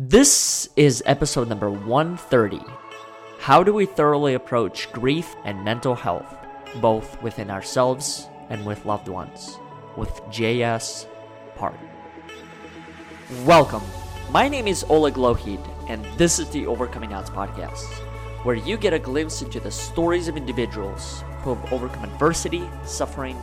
This 0.00 0.68
is 0.76 1.02
episode 1.06 1.48
number 1.48 1.72
130. 1.72 2.60
How 3.40 3.64
do 3.64 3.74
we 3.74 3.84
thoroughly 3.84 4.34
approach 4.34 4.92
grief 4.92 5.34
and 5.44 5.64
mental 5.64 5.96
health, 5.96 6.36
both 6.80 7.20
within 7.20 7.50
ourselves 7.50 8.28
and 8.48 8.64
with 8.64 8.86
loved 8.86 9.08
ones? 9.08 9.58
With 9.96 10.10
JS 10.30 11.08
Park. 11.56 11.74
Welcome. 13.44 13.82
My 14.30 14.48
name 14.48 14.68
is 14.68 14.84
Oleg 14.88 15.14
Lohid, 15.14 15.58
and 15.88 16.04
this 16.16 16.38
is 16.38 16.48
the 16.50 16.64
Overcoming 16.64 17.12
Odds 17.12 17.30
podcast, 17.30 17.92
where 18.44 18.54
you 18.54 18.76
get 18.76 18.94
a 18.94 19.00
glimpse 19.00 19.42
into 19.42 19.58
the 19.58 19.72
stories 19.72 20.28
of 20.28 20.36
individuals 20.36 21.24
who 21.42 21.56
have 21.56 21.72
overcome 21.72 22.04
adversity, 22.04 22.70
suffering, 22.84 23.36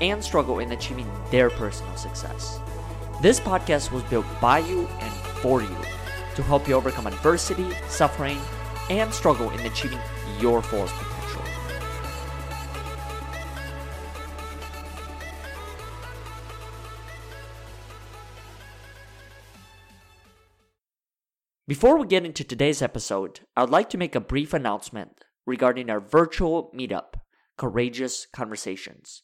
and 0.00 0.22
struggle 0.22 0.60
in 0.60 0.70
achieving 0.70 1.10
their 1.32 1.50
personal 1.50 1.96
success. 1.96 2.60
This 3.20 3.40
podcast 3.40 3.90
was 3.90 4.04
built 4.04 4.26
by 4.40 4.60
you 4.60 4.86
and 5.00 5.12
for 5.42 5.62
you 5.62 5.76
to 6.36 6.42
help 6.42 6.68
you 6.68 6.74
overcome 6.74 7.06
adversity, 7.06 7.66
suffering, 7.88 8.38
and 8.90 9.12
struggle 9.12 9.50
in 9.50 9.60
achieving 9.60 9.98
your 10.38 10.62
fullest 10.62 10.94
potential. 10.94 11.42
Before 21.68 21.98
we 21.98 22.06
get 22.06 22.24
into 22.24 22.44
today's 22.44 22.80
episode, 22.80 23.40
I'd 23.56 23.70
like 23.70 23.90
to 23.90 23.98
make 23.98 24.14
a 24.14 24.20
brief 24.20 24.54
announcement 24.54 25.24
regarding 25.46 25.90
our 25.90 25.98
virtual 25.98 26.70
meetup, 26.72 27.14
Courageous 27.58 28.26
Conversations. 28.32 29.22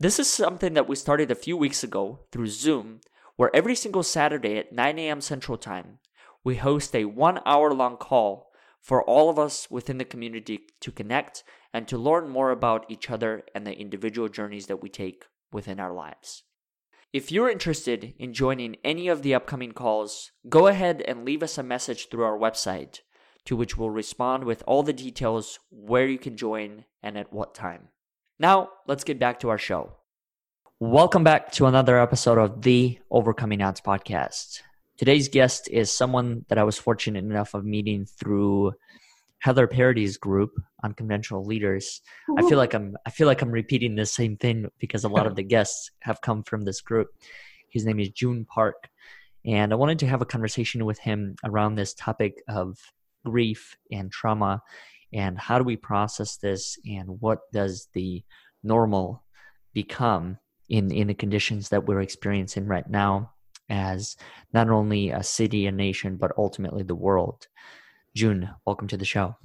This 0.00 0.18
is 0.18 0.28
something 0.28 0.74
that 0.74 0.88
we 0.88 0.96
started 0.96 1.30
a 1.30 1.36
few 1.36 1.56
weeks 1.56 1.84
ago 1.84 2.24
through 2.32 2.48
Zoom, 2.48 3.00
where 3.36 3.54
every 3.54 3.76
single 3.76 4.02
Saturday 4.02 4.58
at 4.58 4.72
9 4.72 4.98
a.m. 4.98 5.20
Central 5.20 5.56
Time, 5.56 6.00
we 6.44 6.56
host 6.56 6.94
a 6.94 7.04
one 7.04 7.40
hour 7.46 7.72
long 7.72 7.96
call 7.96 8.50
for 8.80 9.02
all 9.04 9.30
of 9.30 9.38
us 9.38 9.70
within 9.70 9.98
the 9.98 10.04
community 10.04 10.60
to 10.80 10.90
connect 10.90 11.44
and 11.72 11.86
to 11.86 11.96
learn 11.96 12.28
more 12.28 12.50
about 12.50 12.84
each 12.88 13.10
other 13.10 13.42
and 13.54 13.66
the 13.66 13.78
individual 13.78 14.28
journeys 14.28 14.66
that 14.66 14.82
we 14.82 14.88
take 14.88 15.24
within 15.52 15.78
our 15.78 15.92
lives. 15.92 16.42
If 17.12 17.30
you're 17.30 17.50
interested 17.50 18.14
in 18.18 18.32
joining 18.32 18.76
any 18.82 19.06
of 19.08 19.22
the 19.22 19.34
upcoming 19.34 19.72
calls, 19.72 20.32
go 20.48 20.66
ahead 20.66 21.02
and 21.06 21.24
leave 21.24 21.42
us 21.42 21.58
a 21.58 21.62
message 21.62 22.08
through 22.08 22.24
our 22.24 22.38
website, 22.38 23.00
to 23.44 23.54
which 23.54 23.76
we'll 23.76 23.90
respond 23.90 24.44
with 24.44 24.64
all 24.66 24.82
the 24.82 24.92
details 24.94 25.58
where 25.70 26.06
you 26.06 26.18
can 26.18 26.36
join 26.36 26.86
and 27.02 27.18
at 27.18 27.32
what 27.32 27.54
time. 27.54 27.88
Now, 28.38 28.70
let's 28.86 29.04
get 29.04 29.18
back 29.18 29.40
to 29.40 29.50
our 29.50 29.58
show. 29.58 29.92
Welcome 30.80 31.22
back 31.22 31.52
to 31.52 31.66
another 31.66 32.00
episode 32.00 32.38
of 32.38 32.62
the 32.62 32.98
Overcoming 33.10 33.62
Odds 33.62 33.80
podcast. 33.80 34.62
Today's 34.98 35.28
guest 35.28 35.68
is 35.70 35.90
someone 35.90 36.44
that 36.48 36.58
I 36.58 36.64
was 36.64 36.78
fortunate 36.78 37.24
enough 37.24 37.54
of 37.54 37.64
meeting 37.64 38.04
through 38.04 38.72
Heather 39.38 39.66
Parody's 39.66 40.18
group, 40.18 40.52
Unconventional 40.84 41.44
Leaders. 41.44 42.02
I 42.36 42.42
feel 42.48 42.58
like 42.58 42.74
I'm 42.74 42.96
I 43.06 43.10
feel 43.10 43.26
like 43.26 43.42
I'm 43.42 43.50
repeating 43.50 43.96
the 43.96 44.06
same 44.06 44.36
thing 44.36 44.70
because 44.78 45.04
a 45.04 45.08
lot 45.08 45.26
of 45.26 45.34
the 45.34 45.42
guests 45.42 45.90
have 46.00 46.20
come 46.20 46.42
from 46.44 46.62
this 46.62 46.80
group. 46.80 47.08
His 47.70 47.84
name 47.84 47.98
is 47.98 48.10
June 48.10 48.44
Park, 48.44 48.88
and 49.44 49.72
I 49.72 49.76
wanted 49.76 49.98
to 50.00 50.06
have 50.06 50.22
a 50.22 50.26
conversation 50.26 50.84
with 50.84 50.98
him 50.98 51.36
around 51.42 51.74
this 51.74 51.94
topic 51.94 52.42
of 52.48 52.78
grief 53.24 53.76
and 53.90 54.12
trauma 54.12 54.62
and 55.12 55.38
how 55.38 55.58
do 55.58 55.64
we 55.64 55.76
process 55.76 56.36
this 56.36 56.78
and 56.86 57.20
what 57.20 57.40
does 57.52 57.88
the 57.94 58.22
normal 58.62 59.24
become 59.72 60.38
in 60.68 60.92
in 60.92 61.08
the 61.08 61.14
conditions 61.14 61.70
that 61.70 61.86
we're 61.86 62.00
experiencing 62.00 62.66
right 62.66 62.88
now 62.88 63.32
as 63.68 64.16
not 64.52 64.68
only 64.68 65.10
a 65.10 65.22
city, 65.22 65.66
a 65.66 65.72
nation, 65.72 66.16
but 66.16 66.32
ultimately 66.36 66.82
the 66.82 66.94
world. 66.94 67.46
June, 68.14 68.50
welcome 68.66 68.88
to 68.88 68.96
the 68.96 69.04
show. 69.04 69.36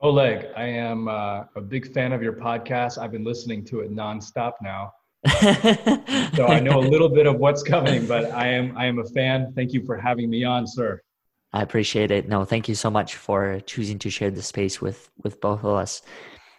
Oleg, 0.00 0.46
I 0.56 0.64
am 0.64 1.08
uh, 1.08 1.44
a 1.56 1.60
big 1.60 1.92
fan 1.92 2.12
of 2.12 2.22
your 2.22 2.34
podcast. 2.34 2.98
I've 2.98 3.12
been 3.12 3.24
listening 3.24 3.64
to 3.66 3.80
it 3.80 3.94
nonstop 3.94 4.52
now. 4.60 4.92
so 6.36 6.46
I 6.46 6.60
know 6.60 6.78
a 6.78 6.86
little 6.86 7.08
bit 7.08 7.26
of 7.26 7.36
what's 7.36 7.62
coming, 7.62 8.06
but 8.06 8.30
I 8.32 8.48
am 8.48 8.76
I 8.76 8.84
am 8.84 8.98
a 8.98 9.04
fan. 9.04 9.52
Thank 9.56 9.72
you 9.72 9.82
for 9.86 9.96
having 9.96 10.28
me 10.28 10.44
on, 10.44 10.66
sir. 10.66 11.00
I 11.54 11.62
appreciate 11.62 12.10
it. 12.10 12.28
No, 12.28 12.44
thank 12.44 12.68
you 12.68 12.74
so 12.74 12.90
much 12.90 13.14
for 13.14 13.60
choosing 13.60 13.98
to 14.00 14.10
share 14.10 14.30
the 14.30 14.42
space 14.42 14.82
with 14.82 15.08
with 15.22 15.40
both 15.40 15.60
of 15.60 15.76
us. 15.76 16.02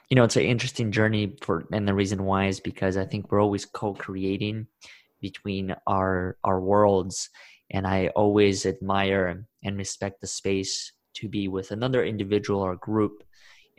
You 0.10 0.16
know, 0.16 0.24
it's 0.24 0.38
an 0.38 0.44
interesting 0.44 0.92
journey 0.92 1.36
for, 1.42 1.66
and 1.72 1.88
the 1.88 1.94
reason 1.94 2.24
why 2.24 2.48
is 2.48 2.60
because 2.60 2.96
I 2.96 3.06
think 3.06 3.32
we're 3.32 3.42
always 3.42 3.66
co-creating 3.66 4.68
between 5.30 5.76
our 5.88 6.38
our 6.44 6.60
worlds. 6.72 7.30
And 7.72 7.88
i 7.88 8.00
always 8.22 8.66
admire 8.66 9.24
and 9.64 9.78
respect 9.84 10.22
the 10.22 10.28
space 10.28 10.74
to 11.20 11.28
be 11.28 11.48
with 11.48 11.72
another 11.72 12.02
individual 12.06 12.62
or 12.62 12.76
group 12.76 13.24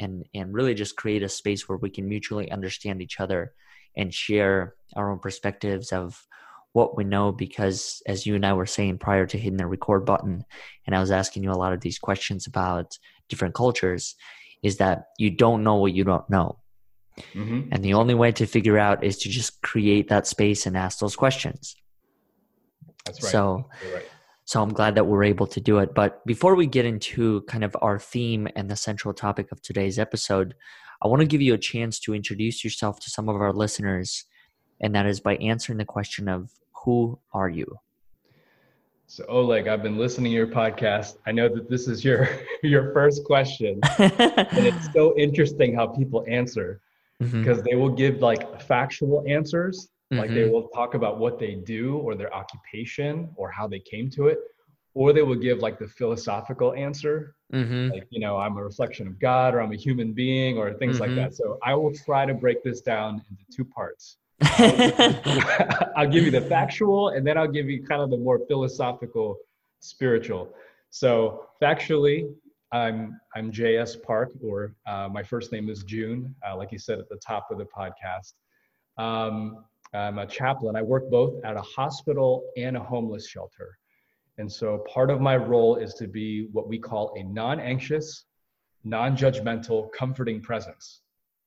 and 0.03 0.25
and 0.35 0.53
really 0.53 0.75
just 0.75 1.01
create 1.03 1.23
a 1.23 1.37
space 1.41 1.62
where 1.69 1.79
we 1.79 1.91
can 1.97 2.09
mutually 2.09 2.51
understand 2.51 3.01
each 3.01 3.21
other 3.21 3.53
and 3.97 4.12
share 4.12 4.75
our 4.97 5.11
own 5.12 5.21
perspectives 5.21 5.93
of 5.93 6.27
what 6.73 6.97
we 6.97 7.05
know. 7.05 7.33
Because 7.33 8.03
as 8.12 8.27
you 8.27 8.35
and 8.35 8.45
I 8.45 8.53
were 8.53 8.75
saying 8.77 8.99
prior 8.99 9.27
to 9.29 9.39
hitting 9.39 9.61
the 9.61 9.75
record 9.77 10.05
button 10.05 10.45
and 10.85 10.97
I 10.97 11.01
was 11.01 11.12
asking 11.21 11.45
you 11.45 11.53
a 11.53 11.62
lot 11.65 11.75
of 11.75 11.81
these 11.81 12.01
questions 12.09 12.47
about 12.47 12.99
different 13.29 13.55
cultures 13.55 14.17
is 14.62 14.77
that 14.79 14.99
you 15.17 15.31
don't 15.31 15.62
know 15.62 15.77
what 15.77 15.95
you 15.95 16.05
don't 16.05 16.29
know 16.29 16.59
Mm-hmm. 17.34 17.69
And 17.72 17.84
the 17.84 17.94
only 17.94 18.15
way 18.15 18.32
to 18.32 18.47
figure 18.47 18.78
out 18.78 19.03
is 19.03 19.16
to 19.19 19.28
just 19.28 19.62
create 19.62 20.09
that 20.09 20.27
space 20.27 20.66
and 20.66 20.77
ask 20.77 20.99
those 20.99 21.16
questions. 21.16 21.77
That's 23.04 23.22
right. 23.22 23.32
So, 23.32 23.69
right. 23.94 24.04
so 24.44 24.62
I'm 24.62 24.72
glad 24.72 24.94
that 24.97 25.06
we're 25.06 25.25
able 25.25 25.47
to 25.49 25.60
do 25.60 25.78
it. 25.78 25.94
But 25.94 26.25
before 26.26 26.55
we 26.55 26.66
get 26.66 26.84
into 26.84 27.43
kind 27.43 27.65
of 27.65 27.76
our 27.81 27.99
theme 27.99 28.49
and 28.56 28.71
the 28.71 28.76
central 28.76 29.15
topic 29.15 29.53
of 29.53 29.62
today's 29.62 29.99
episode, 29.99 30.55
I 31.03 31.09
want 31.09 31.21
to 31.21 31.26
give 31.26 31.43
you 31.43 31.55
a 31.55 31.59
chance 31.59 31.99
to 32.00 32.15
introduce 32.15 32.65
yourself 32.65 33.00
to 33.00 33.10
some 33.10 33.28
of 33.28 33.37
our 33.37 33.53
listeners, 33.53 34.25
and 34.81 34.94
that 34.94 35.06
is 35.06 35.21
by 35.21 35.37
answering 35.37 35.78
the 35.78 35.84
question 35.84 36.28
of 36.28 36.50
who 36.84 37.19
are 37.32 37.49
you? 37.49 37.66
So 39.09 39.25
Oleg, 39.28 39.69
I've 39.69 39.82
been 39.82 39.99
listening 39.99 40.32
to 40.32 40.37
your 40.37 40.49
podcast. 40.49 41.19
I 41.26 41.32
know 41.32 41.49
that 41.49 41.71
this 41.71 41.87
is 41.87 42.05
your 42.05 42.28
your 42.62 42.93
first 42.93 43.25
question, 43.25 43.78
and 43.99 44.66
it's 44.66 44.93
so 44.93 45.16
interesting 45.16 45.75
how 45.75 45.87
people 45.87 46.25
answer 46.26 46.81
mm-hmm. 47.22 47.43
because 47.43 47.62
they 47.62 47.75
will 47.75 47.91
give 47.91 48.21
like 48.21 48.60
factual 48.62 49.25
answers 49.27 49.88
mm-hmm. 50.12 50.21
like 50.21 50.31
they 50.31 50.43
mm-hmm. 50.43 50.53
will 50.53 50.69
talk 50.69 50.94
about 50.94 51.19
what 51.19 51.38
they 51.38 51.54
do 51.54 51.97
or 51.99 52.15
their 52.15 52.32
occupation 52.34 53.28
or 53.37 53.50
how 53.50 53.66
they 53.66 53.81
came 53.81 54.10
to 54.10 54.27
it 54.27 54.38
or 54.94 55.12
they 55.12 55.22
will 55.22 55.37
give 55.37 55.59
like 55.59 55.78
the 55.78 55.88
philosophical 55.88 56.72
answer 56.75 57.34
mm-hmm. 57.53 57.93
like 57.93 58.06
you 58.10 58.21
know 58.21 58.37
i'm 58.37 58.56
a 58.56 58.62
reflection 58.62 59.06
of 59.06 59.19
god 59.21 59.55
or 59.55 59.60
i'm 59.60 59.72
a 59.72 59.76
human 59.76 60.12
being 60.12 60.59
or 60.59 60.72
things 60.75 61.00
like 61.00 61.10
mm-hmm. 61.10 61.21
that 61.21 61.34
so 61.34 61.59
i 61.62 61.75
will 61.75 61.93
try 61.93 62.25
to 62.26 62.34
break 62.34 62.62
this 62.62 62.81
down 62.81 63.22
into 63.31 63.44
two 63.55 63.65
parts 63.65 64.19
I'll 65.97 66.09
give 66.09 66.25
you 66.25 66.31
the 66.31 66.44
factual 66.47 67.09
and 67.09 67.26
then 67.26 67.38
I'll 67.38 67.49
give 67.49 67.71
you 67.71 67.82
kind 67.82 68.03
of 68.03 68.10
the 68.10 68.19
more 68.19 68.41
philosophical, 68.47 69.38
spiritual. 69.81 70.53
So, 70.91 71.47
factually, 71.60 72.32
I'm 72.76 73.19
I'm 73.34 73.50
JS 73.50 74.03
Park, 74.03 74.32
or 74.42 74.75
uh, 74.87 75.09
my 75.10 75.22
first 75.22 75.50
name 75.50 75.70
is 75.70 75.82
June, 75.82 76.34
uh, 76.47 76.56
like 76.56 76.72
you 76.72 76.78
said 76.78 76.98
at 76.98 77.09
the 77.09 77.16
top 77.16 77.48
of 77.50 77.59
the 77.59 77.64
podcast. 77.64 78.34
Um, 78.98 79.64
I'm 79.94 80.19
a 80.19 80.26
chaplain. 80.26 80.76
I 80.76 80.82
work 80.82 81.10
both 81.10 81.42
at 81.44 81.56
a 81.56 81.62
hospital 81.62 82.44
and 82.56 82.76
a 82.76 82.81
homeless 82.81 83.28
shelter, 83.28 83.78
and 84.37 84.50
so 84.50 84.84
part 84.92 85.10
of 85.10 85.20
my 85.20 85.37
role 85.37 85.76
is 85.76 85.94
to 85.94 86.06
be 86.06 86.48
what 86.53 86.69
we 86.69 86.78
call 86.78 87.14
a 87.16 87.22
non-anxious, 87.22 88.26
non-judgmental, 88.84 89.91
comforting 89.93 90.43
presence, 90.43 91.00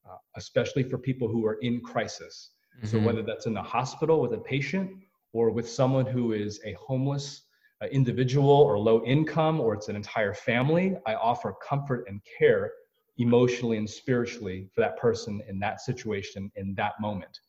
uh, 0.09 0.17
especially 0.35 0.83
for 0.83 0.97
people 0.97 1.27
who 1.27 1.45
are 1.45 1.59
in 1.61 1.79
crisis. 1.81 2.51
Mm-hmm. 2.77 2.87
So 2.87 2.99
whether 2.99 3.21
that's 3.21 3.45
in 3.45 3.53
the 3.53 3.61
hospital 3.61 4.19
with 4.19 4.33
a 4.33 4.39
patient 4.39 4.91
or 5.33 5.51
with 5.51 5.69
someone 5.69 6.07
who 6.07 6.33
is 6.33 6.59
a 6.65 6.73
homeless 6.73 7.43
individual 7.87 8.49
or 8.49 8.77
low 8.77 9.03
income 9.05 9.59
or 9.59 9.73
it's 9.73 9.87
an 9.87 9.95
entire 9.95 10.33
family, 10.33 10.97
I 11.05 11.15
offer 11.15 11.55
comfort 11.67 12.05
and 12.07 12.21
care 12.37 12.71
emotionally 13.17 13.77
and 13.77 13.89
spiritually 13.89 14.69
for 14.73 14.81
that 14.81 14.97
person 14.97 15.41
in 15.47 15.59
that 15.59 15.81
situation 15.81 16.51
in 16.55 16.73
that 16.75 16.93
moment. 16.99 17.39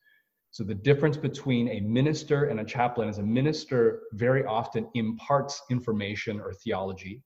So 0.53 0.65
the 0.65 0.75
difference 0.75 1.17
between 1.17 1.69
a 1.69 1.81
minister 1.81 2.47
and 2.47 2.61
a 2.61 2.65
chaplain 2.65 3.09
is 3.09 3.19
a 3.19 3.23
minister 3.23 4.03
very 4.13 4.45
often 4.45 4.89
imparts 4.95 5.63
information 5.71 6.41
or 6.41 6.53
theology, 6.53 7.23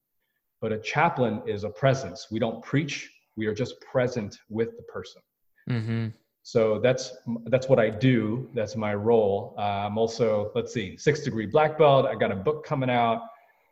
but 0.61 0.71
a 0.71 0.77
chaplain 0.79 1.41
is 1.47 1.63
a 1.63 1.69
presence. 1.69 2.27
We 2.31 2.39
don't 2.39 2.63
preach, 2.63 3.09
we 3.35 3.47
are 3.47 3.53
just 3.53 3.81
present 3.81 4.37
with 4.49 4.77
the 4.77 4.83
person. 4.83 5.21
Mm-hmm 5.69 6.07
so 6.47 6.77
that's 6.77 7.11
that's 7.45 7.67
what 7.67 7.79
I 7.79 7.89
do. 7.89 8.47
That's 8.53 8.75
my 8.75 8.93
role. 8.93 9.55
Uh, 9.57 9.87
I'm 9.87 9.97
also 9.97 10.51
let's 10.53 10.71
see, 10.71 10.95
six 10.95 11.21
degree 11.21 11.47
black 11.47 11.75
belt. 11.75 12.05
I 12.05 12.13
got 12.13 12.31
a 12.31 12.35
book 12.35 12.63
coming 12.63 12.89
out. 12.91 13.23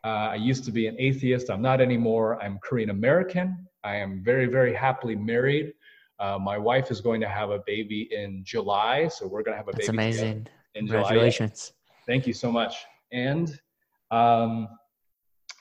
Uh, 0.02 0.32
I 0.32 0.34
used 0.34 0.64
to 0.64 0.72
be 0.72 0.88
an 0.88 0.96
atheist. 0.98 1.50
I'm 1.50 1.62
not 1.62 1.80
anymore. 1.80 2.42
I'm 2.42 2.58
Korean 2.58 2.90
American. 2.90 3.68
I 3.84 3.94
am 3.94 4.24
very 4.24 4.46
very 4.46 4.74
happily 4.74 5.14
married. 5.14 5.72
Uh, 6.18 6.36
my 6.40 6.58
wife 6.58 6.90
is 6.90 7.00
going 7.00 7.20
to 7.20 7.28
have 7.28 7.50
a 7.50 7.60
baby 7.64 8.08
in 8.10 8.42
July, 8.42 9.06
so 9.06 9.28
we're 9.28 9.44
going 9.44 9.54
to 9.54 9.58
have 9.58 9.68
a 9.68 9.72
that's 9.72 9.86
baby. 9.86 9.96
That's 9.96 10.18
amazing. 10.18 10.48
In 10.74 10.88
Congratulations. 10.88 11.68
July. 11.68 12.04
Thank 12.06 12.26
you 12.26 12.32
so 12.32 12.50
much. 12.50 12.74
And 13.12 13.56
um, 14.10 14.66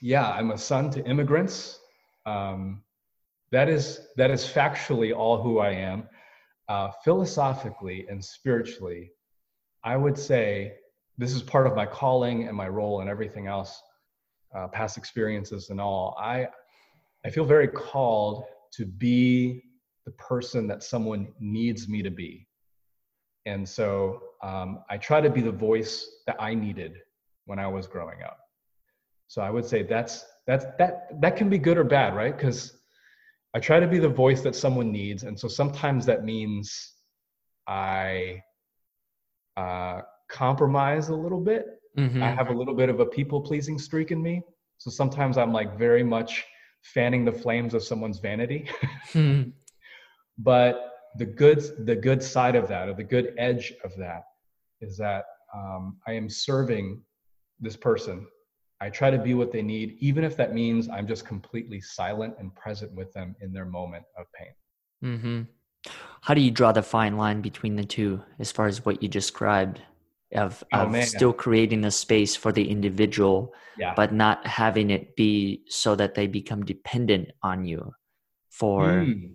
yeah, 0.02 0.32
I'm 0.32 0.50
a 0.50 0.58
son 0.58 0.90
to 0.90 1.06
immigrants. 1.06 1.80
Um, 2.26 2.82
that 3.52 3.70
is 3.70 4.08
that 4.18 4.32
is 4.32 4.44
factually 4.44 5.16
all 5.16 5.44
who 5.44 5.60
I 5.60 5.74
am. 5.74 6.10
Uh, 6.70 6.90
philosophically 7.04 8.06
and 8.10 8.24
spiritually, 8.24 9.12
I 9.84 9.98
would 9.98 10.18
say 10.18 10.74
this 11.18 11.34
is 11.34 11.44
part 11.44 11.68
of 11.68 11.76
my 11.76 11.86
calling 11.86 12.48
and 12.48 12.56
my 12.56 12.70
role 12.70 13.02
and 13.02 13.10
everything 13.10 13.48
else, 13.48 13.82
uh, 14.56 14.68
past 14.70 14.98
experiences 14.98 15.70
and 15.70 15.82
all. 15.82 16.16
I 16.20 16.48
I 17.26 17.30
feel 17.30 17.46
very 17.46 17.68
called 17.68 18.46
to 18.74 18.86
be 18.86 19.62
the 20.06 20.12
person 20.12 20.68
that 20.68 20.84
someone 20.84 21.28
needs 21.40 21.88
me 21.88 22.02
to 22.02 22.10
be, 22.12 22.48
and 23.46 23.68
so 23.68 24.22
um, 24.42 24.84
I 24.90 24.98
try 24.98 25.22
to 25.22 25.30
be 25.30 25.42
the 25.42 25.52
voice 25.52 26.22
that 26.28 26.38
I 26.40 26.54
needed 26.54 26.94
when 27.46 27.60
I 27.60 27.68
was 27.68 27.88
growing 27.88 28.24
up. 28.24 28.40
So 29.28 29.42
I 29.42 29.50
would 29.50 29.66
say 29.66 29.84
that's 29.84 30.26
that's 30.48 30.66
that 30.78 31.20
that 31.22 31.36
can 31.36 31.50
be 31.50 31.58
good 31.58 31.78
or 31.78 31.84
bad, 31.84 32.16
right? 32.16 32.36
Because 32.36 32.78
I 33.56 33.60
try 33.60 33.80
to 33.80 33.88
be 33.88 34.00
the 34.00 34.10
voice 34.10 34.42
that 34.42 34.56
someone 34.56 34.92
needs, 34.92 35.24
and 35.24 35.40
so 35.40 35.48
sometimes 35.48 36.06
that 36.08 36.26
means 36.26 36.94
I 37.68 38.42
uh, 39.56 40.02
compromise 40.30 41.10
a 41.10 41.16
little 41.16 41.40
bit. 41.40 41.66
Mm-hmm. 41.98 42.24
I 42.24 42.32
have 42.32 42.50
a 42.50 42.54
little 42.54 42.74
bit 42.74 42.90
of 42.90 43.00
a 43.00 43.06
people 43.06 43.42
pleasing 43.42 43.78
streak 43.78 44.12
in 44.12 44.22
me, 44.22 44.42
so 44.80 44.90
sometimes 44.90 45.38
I'm 45.38 45.54
like 45.54 45.78
very 45.78 46.04
much 46.04 46.44
fanning 46.84 47.24
the 47.24 47.32
flames 47.32 47.74
of 47.74 47.84
someone's 47.84 48.20
vanity. 48.20 48.70
mm-hmm. 49.12 49.50
But 50.40 50.90
the 51.20 51.28
good 51.28 51.62
the 51.86 51.96
good 51.96 52.24
side 52.24 52.56
of 52.56 52.68
that, 52.68 52.90
or 52.90 52.96
the 52.96 53.04
good 53.04 53.36
edge 53.38 53.72
of 53.84 53.96
that, 53.98 54.24
is 54.82 54.98
that 54.98 55.26
um, 55.54 55.98
I 56.08 56.14
am 56.14 56.28
serving 56.28 57.04
this 57.60 57.78
person 57.78 58.26
I 58.84 58.90
try 58.90 59.10
to 59.10 59.18
be 59.18 59.34
what 59.34 59.54
they 59.54 59.62
need, 59.62 59.96
even 60.00 60.26
if 60.26 60.36
that 60.36 60.54
means 60.54 60.90
I'm 60.90 61.08
just 61.08 61.26
completely 61.26 61.80
silent 61.80 62.36
and 62.38 62.54
present 62.54 62.92
with 62.92 63.14
them 63.14 63.34
in 63.40 63.54
their 63.54 63.64
moment 63.64 64.04
of 64.18 64.26
pain. 64.34 64.54
Mm-hmm. 65.10 65.42
How 66.20 66.34
do 66.34 66.42
you 66.42 66.52
draw 66.52 66.74
the 66.74 66.84
fine 66.84 67.16
line 67.18 67.40
between 67.40 67.78
the 67.78 67.86
two 67.86 68.22
as 68.40 68.52
far 68.52 68.68
as 68.68 68.84
what 68.84 69.02
you 69.02 69.08
described 69.08 69.82
of, 70.36 70.62
oh, 70.74 71.02
still 71.02 71.32
creating 71.32 71.86
a 71.86 71.92
space 71.92 72.36
for 72.36 72.52
the 72.52 72.70
individual, 72.70 73.54
yeah. 73.78 73.94
but 73.96 74.12
not 74.12 74.46
having 74.46 74.90
it 74.90 75.16
be 75.16 75.64
so 75.70 75.96
that 75.96 76.16
they 76.16 76.28
become 76.28 76.66
dependent 76.66 77.32
on 77.42 77.64
you 77.64 77.94
for 78.50 78.88
mm. 78.88 79.32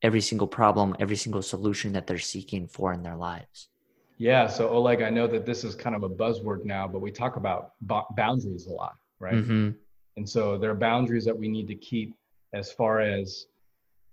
every 0.00 0.22
single 0.22 0.48
problem, 0.48 0.96
every 0.98 1.16
single 1.16 1.42
solution 1.42 1.92
that 1.92 2.06
they're 2.06 2.18
seeking 2.18 2.66
for 2.66 2.94
in 2.94 3.02
their 3.02 3.16
lives? 3.16 3.68
Yeah. 4.18 4.46
So 4.46 4.68
Oleg, 4.68 5.02
I 5.02 5.10
know 5.10 5.26
that 5.26 5.44
this 5.44 5.64
is 5.64 5.74
kind 5.74 5.94
of 5.94 6.02
a 6.02 6.08
buzzword 6.08 6.64
now, 6.64 6.88
but 6.88 7.00
we 7.00 7.10
talk 7.10 7.36
about 7.36 7.72
boundaries 7.80 8.66
a 8.66 8.72
lot, 8.72 8.94
right? 9.18 9.34
Mm-hmm. 9.34 9.70
And 10.16 10.28
so 10.28 10.56
there 10.56 10.70
are 10.70 10.74
boundaries 10.74 11.24
that 11.26 11.36
we 11.36 11.48
need 11.48 11.68
to 11.68 11.74
keep 11.74 12.14
as 12.52 12.72
far 12.72 13.00
as 13.00 13.46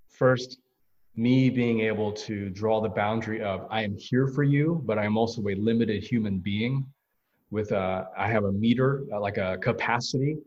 first 0.09 0.59
me 1.15 1.49
being 1.49 1.81
able 1.81 2.11
to 2.11 2.49
draw 2.49 2.81
the 2.81 2.89
boundary 2.89 3.41
of 3.41 3.67
I 3.69 3.83
am 3.83 3.95
here 3.95 4.27
for 4.27 4.43
you, 4.43 4.81
but 4.85 4.99
I'm 4.99 5.15
also 5.15 5.41
a 5.47 5.55
limited 5.55 6.03
human 6.03 6.39
being 6.39 6.85
with 7.51 7.71
a 7.71 8.09
I 8.17 8.27
have 8.27 8.45
a 8.45 8.51
meter 8.51 9.03
uh, 9.13 9.19
like 9.19 9.37
a 9.37 9.57
capacity, 9.61 10.37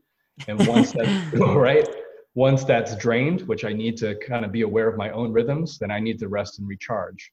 and 0.49 0.67
once 0.67 0.93
that 0.93 1.32
right 1.56 1.88
once 2.35 2.64
that's 2.64 2.94
drained, 2.97 3.43
which 3.43 3.64
I 3.64 3.73
need 3.73 3.97
to 3.99 4.14
kind 4.17 4.44
of 4.44 4.53
be 4.53 4.61
aware 4.61 4.88
of 4.88 4.99
my 4.99 5.11
own 5.11 5.32
rhythms, 5.32 5.79
then 5.79 5.91
I 5.91 6.00
need 6.00 6.19
to 6.19 6.29
rest 6.29 6.58
and 6.58 6.69
recharge 6.69 7.32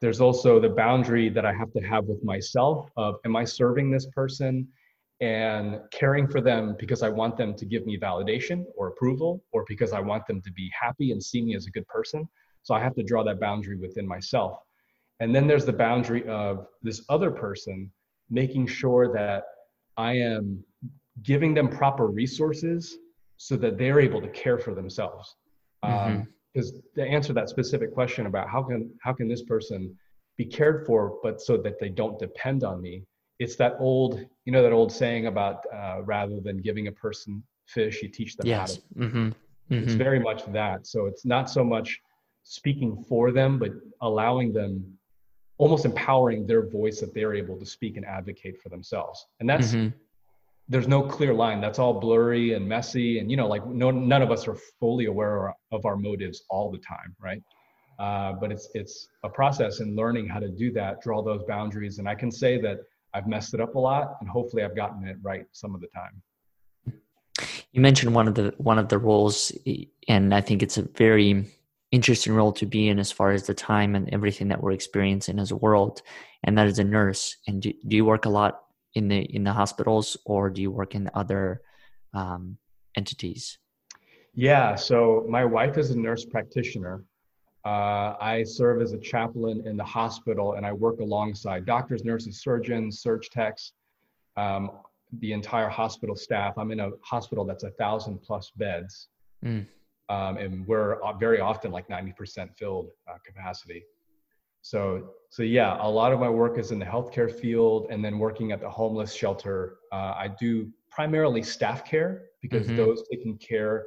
there's 0.00 0.20
also 0.20 0.60
the 0.60 0.68
boundary 0.68 1.28
that 1.30 1.46
I 1.46 1.52
have 1.52 1.72
to 1.72 1.80
have 1.80 2.04
with 2.04 2.22
myself 2.22 2.90
of 2.96 3.16
am 3.24 3.36
I 3.36 3.44
serving 3.44 3.90
this 3.90 4.06
person 4.06 4.68
and 5.20 5.80
caring 5.90 6.28
for 6.28 6.40
them 6.40 6.76
because 6.78 7.02
I 7.02 7.08
want 7.08 7.36
them 7.36 7.54
to 7.54 7.64
give 7.64 7.86
me 7.86 7.98
validation 7.98 8.64
or 8.76 8.88
approval 8.88 9.42
or 9.52 9.64
because 9.66 9.92
I 9.92 10.00
want 10.00 10.26
them 10.26 10.42
to 10.42 10.52
be 10.52 10.70
happy 10.78 11.12
and 11.12 11.22
see 11.22 11.40
me 11.40 11.56
as 11.56 11.66
a 11.66 11.70
good 11.70 11.86
person. 11.88 12.28
So 12.62 12.74
I 12.74 12.80
have 12.80 12.94
to 12.96 13.02
draw 13.02 13.22
that 13.24 13.40
boundary 13.40 13.76
within 13.76 14.06
myself. 14.06 14.58
And 15.20 15.34
then 15.34 15.46
there's 15.46 15.64
the 15.64 15.72
boundary 15.72 16.28
of 16.28 16.66
this 16.82 17.02
other 17.08 17.30
person 17.30 17.90
making 18.28 18.66
sure 18.66 19.12
that 19.14 19.44
I 19.96 20.14
am 20.14 20.62
giving 21.22 21.54
them 21.54 21.68
proper 21.68 22.08
resources 22.08 22.98
so 23.38 23.56
that 23.56 23.78
they're 23.78 24.00
able 24.00 24.20
to 24.20 24.28
care 24.28 24.58
for 24.58 24.74
themselves. 24.74 25.36
Mm-hmm. 25.82 26.16
Um, 26.16 26.28
because 26.56 26.72
to 26.94 27.02
answer 27.02 27.32
that 27.34 27.48
specific 27.50 27.92
question 27.92 28.26
about 28.26 28.48
how 28.48 28.62
can 28.62 28.90
how 29.02 29.12
can 29.12 29.28
this 29.28 29.42
person 29.42 29.94
be 30.38 30.44
cared 30.44 30.86
for 30.86 31.18
but 31.22 31.40
so 31.40 31.56
that 31.56 31.78
they 31.78 31.88
don't 31.88 32.18
depend 32.18 32.64
on 32.64 32.80
me 32.80 33.02
it's 33.38 33.56
that 33.56 33.76
old 33.78 34.24
you 34.44 34.52
know 34.52 34.62
that 34.62 34.72
old 34.72 34.90
saying 34.90 35.26
about 35.26 35.64
uh, 35.74 36.02
rather 36.02 36.40
than 36.40 36.56
giving 36.58 36.86
a 36.88 36.92
person 36.92 37.42
fish 37.66 38.02
you 38.02 38.08
teach 38.08 38.36
them 38.36 38.46
yes. 38.46 38.58
how 38.58 38.66
to 39.02 39.08
mm-hmm. 39.08 39.18
Mm-hmm. 39.18 39.84
it's 39.84 39.94
very 39.94 40.18
much 40.18 40.50
that 40.52 40.86
so 40.86 41.06
it's 41.06 41.24
not 41.26 41.50
so 41.50 41.62
much 41.62 42.00
speaking 42.42 43.04
for 43.08 43.32
them 43.32 43.58
but 43.58 43.72
allowing 44.00 44.52
them 44.52 44.98
almost 45.58 45.84
empowering 45.84 46.46
their 46.46 46.66
voice 46.68 47.00
that 47.00 47.12
they're 47.14 47.34
able 47.34 47.58
to 47.58 47.66
speak 47.66 47.96
and 47.96 48.06
advocate 48.06 48.60
for 48.62 48.70
themselves 48.70 49.26
and 49.40 49.48
that's 49.48 49.72
mm-hmm 49.72 49.88
there's 50.68 50.88
no 50.88 51.02
clear 51.02 51.32
line. 51.32 51.60
That's 51.60 51.78
all 51.78 52.00
blurry 52.00 52.54
and 52.54 52.66
messy 52.68 53.18
and 53.18 53.30
you 53.30 53.36
know 53.36 53.46
like 53.46 53.66
no, 53.66 53.90
none 53.90 54.22
of 54.22 54.30
us 54.30 54.48
are 54.48 54.56
fully 54.80 55.06
aware 55.06 55.54
of 55.72 55.84
our 55.84 55.96
motives 55.96 56.42
all 56.50 56.70
the 56.70 56.78
time 56.78 57.14
right? 57.20 57.42
Uh, 57.98 58.32
but 58.32 58.52
it's 58.52 58.68
it's 58.74 59.08
a 59.24 59.28
process 59.28 59.80
in 59.80 59.96
learning 59.96 60.28
how 60.28 60.38
to 60.38 60.48
do 60.48 60.70
that 60.72 61.00
draw 61.00 61.22
those 61.22 61.42
boundaries. 61.44 61.98
And 61.98 62.08
i 62.08 62.14
can 62.14 62.30
say 62.30 62.60
that 62.60 62.78
i've 63.14 63.26
messed 63.26 63.54
it 63.54 63.60
up 63.60 63.74
a 63.74 63.78
lot 63.78 64.16
and 64.20 64.28
hopefully 64.28 64.62
i've 64.62 64.76
gotten 64.76 65.06
it 65.06 65.16
right 65.22 65.46
some 65.52 65.74
of 65.74 65.80
the 65.80 65.88
time. 65.88 66.22
You 67.72 67.80
mentioned 67.80 68.14
one 68.14 68.28
of 68.28 68.34
the 68.34 68.54
one 68.58 68.78
of 68.78 68.88
the 68.88 68.98
roles 68.98 69.52
and 70.08 70.34
i 70.34 70.40
think 70.40 70.62
it's 70.62 70.78
a 70.78 70.82
very 70.82 71.46
interesting 71.92 72.34
role 72.34 72.52
to 72.52 72.66
be 72.66 72.88
in 72.88 72.98
as 72.98 73.12
far 73.12 73.30
as 73.30 73.46
the 73.46 73.54
time 73.54 73.94
and 73.94 74.12
everything 74.12 74.48
that 74.48 74.60
we're 74.60 74.72
experiencing 74.72 75.38
as 75.38 75.52
a 75.52 75.56
world 75.56 76.02
and 76.46 76.56
that 76.56 76.66
is 76.66 76.78
a 76.78 76.84
nurse. 76.84 77.36
And 77.46 77.60
do, 77.60 77.72
do 77.86 77.96
you 77.96 78.04
work 78.04 78.24
a 78.24 78.30
lot 78.30 78.62
in 78.96 79.08
the 79.08 79.20
in 79.36 79.44
the 79.44 79.52
hospitals 79.52 80.16
or 80.24 80.50
do 80.50 80.60
you 80.62 80.70
work 80.70 80.94
in 80.94 81.10
other 81.14 81.60
um, 82.14 82.58
entities? 82.96 83.58
Yeah 84.34 84.74
so 84.74 85.24
my 85.28 85.44
wife 85.44 85.78
is 85.78 85.90
a 85.90 85.98
nurse 85.98 86.24
practitioner. 86.24 87.04
Uh, 87.64 88.14
i 88.20 88.44
serve 88.44 88.80
as 88.80 88.92
a 88.92 88.98
chaplain 88.98 89.66
in 89.66 89.76
the 89.76 89.88
hospital 89.98 90.52
and 90.54 90.64
i 90.64 90.72
work 90.72 91.00
alongside 91.00 91.66
doctors 91.66 92.04
nurses 92.04 92.40
surgeons 92.40 93.00
surg 93.00 93.22
techs 93.32 93.72
um, 94.36 94.70
the 95.20 95.32
entire 95.32 95.68
hospital 95.68 96.16
staff. 96.16 96.54
I'm 96.58 96.70
in 96.70 96.80
a 96.80 96.90
hospital 97.02 97.44
that's 97.44 97.64
a 97.64 97.70
thousand 97.70 98.22
plus 98.22 98.50
beds. 98.56 99.08
Mm. 99.44 99.66
um, 100.08 100.38
and 100.38 100.66
we're 100.66 100.96
very 101.20 101.40
often 101.40 101.70
like 101.70 101.86
90% 101.88 102.48
filled 102.56 102.88
uh, 103.06 103.18
capacity 103.24 103.84
so, 104.66 105.10
so 105.30 105.44
yeah, 105.44 105.76
a 105.80 105.88
lot 105.88 106.12
of 106.12 106.18
my 106.18 106.28
work 106.28 106.58
is 106.58 106.72
in 106.72 106.80
the 106.80 106.84
healthcare 106.84 107.32
field, 107.32 107.86
and 107.88 108.04
then 108.04 108.18
working 108.18 108.50
at 108.50 108.60
the 108.60 108.68
homeless 108.68 109.14
shelter. 109.14 109.76
Uh, 109.92 110.12
I 110.18 110.34
do 110.40 110.68
primarily 110.90 111.44
staff 111.44 111.84
care 111.84 112.24
because 112.42 112.66
mm-hmm. 112.66 112.76
those 112.76 113.04
taking 113.08 113.38
care, 113.38 113.86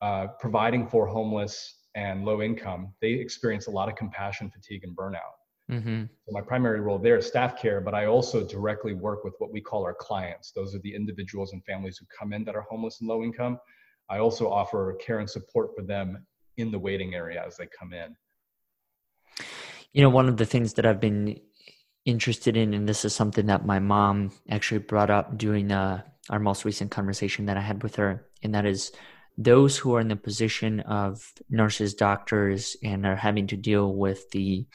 uh, 0.00 0.28
providing 0.38 0.86
for 0.86 1.08
homeless 1.08 1.86
and 1.96 2.24
low 2.24 2.40
income, 2.40 2.94
they 3.00 3.10
experience 3.14 3.66
a 3.66 3.70
lot 3.72 3.88
of 3.88 3.96
compassion 3.96 4.48
fatigue 4.48 4.84
and 4.84 4.96
burnout. 4.96 5.34
Mm-hmm. 5.68 6.02
So 6.02 6.30
my 6.30 6.40
primary 6.40 6.78
role 6.78 7.00
there 7.00 7.16
is 7.16 7.26
staff 7.26 7.60
care, 7.60 7.80
but 7.80 7.92
I 7.92 8.06
also 8.06 8.46
directly 8.46 8.94
work 8.94 9.24
with 9.24 9.34
what 9.38 9.50
we 9.52 9.60
call 9.60 9.82
our 9.82 9.94
clients. 9.94 10.52
Those 10.52 10.72
are 10.72 10.80
the 10.84 10.94
individuals 10.94 11.52
and 11.52 11.64
families 11.64 11.98
who 11.98 12.06
come 12.16 12.32
in 12.32 12.44
that 12.44 12.54
are 12.54 12.64
homeless 12.70 13.00
and 13.00 13.08
low 13.08 13.24
income. 13.24 13.58
I 14.08 14.20
also 14.20 14.48
offer 14.48 14.96
care 15.04 15.18
and 15.18 15.28
support 15.28 15.70
for 15.76 15.82
them 15.82 16.24
in 16.58 16.70
the 16.70 16.78
waiting 16.78 17.12
area 17.16 17.42
as 17.44 17.56
they 17.56 17.66
come 17.76 17.92
in 17.92 18.14
you 19.92 20.02
know 20.02 20.10
one 20.10 20.28
of 20.28 20.36
the 20.36 20.46
things 20.46 20.74
that 20.74 20.86
i've 20.86 21.00
been 21.00 21.38
interested 22.04 22.56
in 22.56 22.74
and 22.74 22.88
this 22.88 23.04
is 23.04 23.14
something 23.14 23.46
that 23.46 23.66
my 23.66 23.78
mom 23.78 24.30
actually 24.50 24.78
brought 24.78 25.10
up 25.10 25.38
during 25.38 25.70
uh, 25.70 26.02
our 26.30 26.40
most 26.40 26.64
recent 26.64 26.90
conversation 26.90 27.46
that 27.46 27.56
i 27.56 27.60
had 27.60 27.82
with 27.82 27.96
her 27.96 28.26
and 28.42 28.54
that 28.54 28.66
is 28.66 28.92
those 29.38 29.78
who 29.78 29.94
are 29.94 30.00
in 30.00 30.08
the 30.08 30.16
position 30.16 30.80
of 30.80 31.32
nurses 31.48 31.94
doctors 31.94 32.76
and 32.82 33.06
are 33.06 33.16
having 33.16 33.46
to 33.46 33.56
deal 33.56 33.94
with 33.94 34.30
the 34.30 34.66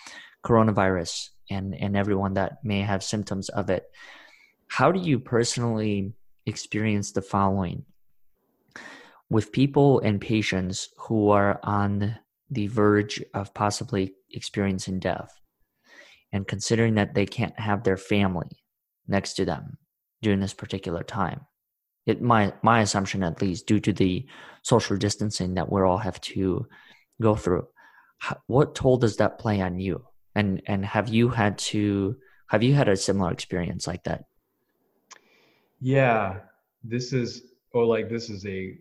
coronavirus 0.44 1.30
and 1.50 1.76
and 1.76 1.96
everyone 1.98 2.34
that 2.34 2.58
may 2.64 2.82
have 2.82 3.04
symptoms 3.04 3.50
of 3.50 3.70
it 3.70 3.86
how 4.68 4.92
do 4.92 5.00
you 5.00 5.20
personally 5.20 6.14
experience 6.46 7.12
the 7.12 7.22
following? 7.22 7.86
With 9.30 9.52
people 9.52 10.00
and 10.00 10.22
patients 10.22 10.90
who 10.98 11.30
are 11.30 11.60
on 11.64 12.18
the 12.50 12.68
verge 12.68 13.22
of 13.34 13.54
possibly 13.54 14.14
experiencing 14.38 15.00
death 15.00 15.32
and 16.32 16.48
considering 16.48 16.96
that 16.96 17.14
they 17.14 17.26
can't 17.26 17.60
have 17.60 17.84
their 17.84 17.98
family 17.98 18.50
next 19.08 19.34
to 19.34 19.46
them 19.46 19.78
during 20.22 20.40
this 20.40 20.54
particular 20.54 21.04
time 21.04 21.42
it 22.06 22.22
my 22.22 22.54
my 22.62 22.82
assumption 22.82 23.24
at 23.24 23.42
least 23.42 23.68
due 23.68 23.80
to 23.80 23.94
the 23.94 24.26
social 24.64 24.98
distancing 24.98 25.56
that 25.56 25.72
we 25.72 25.82
all 25.82 25.98
have 25.98 26.20
to 26.22 26.66
go 27.22 27.36
through 27.36 27.68
what 28.48 28.76
toll 28.76 28.98
does 28.98 29.18
that 29.18 29.40
play 29.40 29.62
on 29.62 29.80
you 29.80 30.04
and 30.36 30.62
and 30.68 30.86
have 30.86 31.10
you 31.10 31.30
had 31.30 31.58
to 31.58 32.16
have 32.50 32.64
you 32.64 32.74
had 32.74 32.88
a 32.88 32.96
similar 32.96 33.32
experience 33.32 33.88
like 33.88 34.04
that 34.04 34.24
yeah 35.82 36.40
this 36.84 37.14
is 37.14 37.44
oh, 37.74 37.82
like 37.82 38.10
this 38.10 38.30
is 38.30 38.46
a 38.46 38.78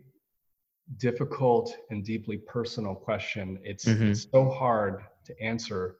difficult 0.98 1.76
and 1.90 2.04
deeply 2.04 2.38
personal 2.38 2.94
question. 2.94 3.58
It's, 3.64 3.84
mm-hmm. 3.84 4.08
it's 4.10 4.28
so 4.30 4.48
hard 4.48 5.02
to 5.26 5.42
answer. 5.42 5.96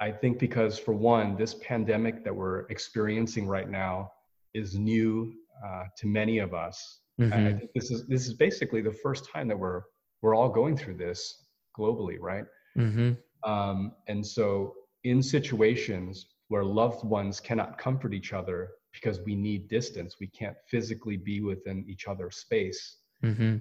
I 0.00 0.10
think 0.10 0.38
because, 0.38 0.78
for 0.78 0.92
one, 0.94 1.36
this 1.36 1.54
pandemic 1.54 2.24
that 2.24 2.34
we're 2.34 2.60
experiencing 2.68 3.46
right 3.46 3.68
now 3.68 4.12
is 4.54 4.74
new 4.74 5.32
uh, 5.64 5.84
to 5.98 6.06
many 6.06 6.38
of 6.38 6.54
us. 6.54 7.00
Mm-hmm. 7.20 7.32
I 7.32 7.52
think 7.52 7.70
this 7.74 7.90
is 7.90 8.06
this 8.06 8.26
is 8.26 8.34
basically 8.34 8.80
the 8.80 8.92
first 8.92 9.28
time 9.30 9.46
that 9.48 9.58
we're 9.58 9.82
we're 10.22 10.34
all 10.34 10.48
going 10.48 10.76
through 10.76 10.96
this 10.96 11.46
globally, 11.78 12.16
right? 12.20 12.44
Mm-hmm. 12.76 13.12
Um, 13.50 13.92
and 14.08 14.26
so, 14.26 14.74
in 15.04 15.22
situations 15.22 16.26
where 16.48 16.64
loved 16.64 17.04
ones 17.04 17.40
cannot 17.40 17.78
comfort 17.78 18.12
each 18.12 18.32
other 18.32 18.70
because 18.92 19.20
we 19.20 19.34
need 19.34 19.68
distance, 19.68 20.16
we 20.20 20.26
can't 20.26 20.56
physically 20.66 21.16
be 21.16 21.40
within 21.40 21.84
each 21.88 22.08
other's 22.08 22.36
space. 22.36 22.96
Mm-hmm. 23.24 23.58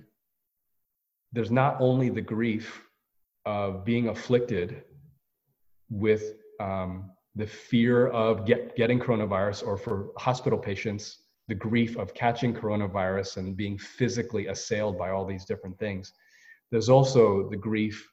There's 1.32 1.52
not 1.52 1.78
only 1.80 2.10
the 2.10 2.22
grief 2.22 2.82
of 3.46 3.86
being 3.86 4.10
afflicted 4.10 4.84
with 5.90 6.34
um, 6.60 7.12
the 7.36 7.48
fear 7.48 8.08
of 8.08 8.46
get, 8.46 8.76
getting 8.76 9.00
coronavirus, 9.00 9.66
or 9.66 9.78
for 9.78 10.10
hospital 10.18 10.60
patients, 10.60 11.24
the 11.48 11.56
grief 11.56 11.98
of 11.98 12.14
catching 12.14 12.54
coronavirus 12.54 13.38
and 13.38 13.58
being 13.58 13.78
physically 13.78 14.48
assailed 14.48 14.98
by 14.98 15.10
all 15.10 15.26
these 15.26 15.46
different 15.46 15.78
things. 15.80 16.14
There's 16.72 16.90
also 16.90 17.50
the 17.50 17.58
grief 17.58 18.08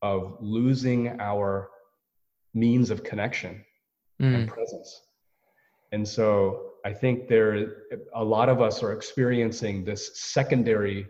of 0.00 0.38
losing 0.40 1.20
our 1.20 1.68
means 2.54 2.90
of 2.90 3.04
connection 3.04 3.64
mm. 4.20 4.34
and 4.34 4.48
presence. 4.48 5.02
And 5.92 6.06
so 6.06 6.70
I 6.84 6.92
think 6.92 7.28
there 7.28 7.84
a 8.14 8.24
lot 8.24 8.48
of 8.48 8.60
us 8.60 8.82
are 8.82 8.92
experiencing 8.92 9.84
this 9.84 10.10
secondary 10.32 11.06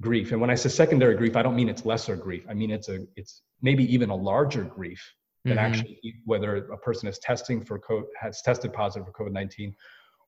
grief. 0.00 0.32
And 0.32 0.40
when 0.40 0.50
I 0.50 0.54
say 0.54 0.68
secondary 0.68 1.16
grief, 1.16 1.36
I 1.36 1.42
don't 1.42 1.56
mean 1.56 1.68
it's 1.68 1.84
lesser 1.84 2.16
grief. 2.16 2.44
I 2.48 2.54
mean 2.54 2.70
it's 2.70 2.88
a 2.88 3.06
it's 3.16 3.42
maybe 3.62 3.84
even 3.92 4.10
a 4.10 4.16
larger 4.16 4.64
grief 4.64 5.02
than 5.44 5.56
mm-hmm. 5.56 5.66
actually 5.66 6.14
whether 6.24 6.56
a 6.56 6.78
person 6.78 7.08
is 7.08 7.18
testing 7.18 7.64
for 7.64 7.78
COVID, 7.78 8.06
has 8.18 8.42
tested 8.42 8.72
positive 8.72 9.06
for 9.06 9.12
COVID 9.12 9.32
nineteen, 9.32 9.74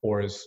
or 0.02 0.20
is 0.20 0.46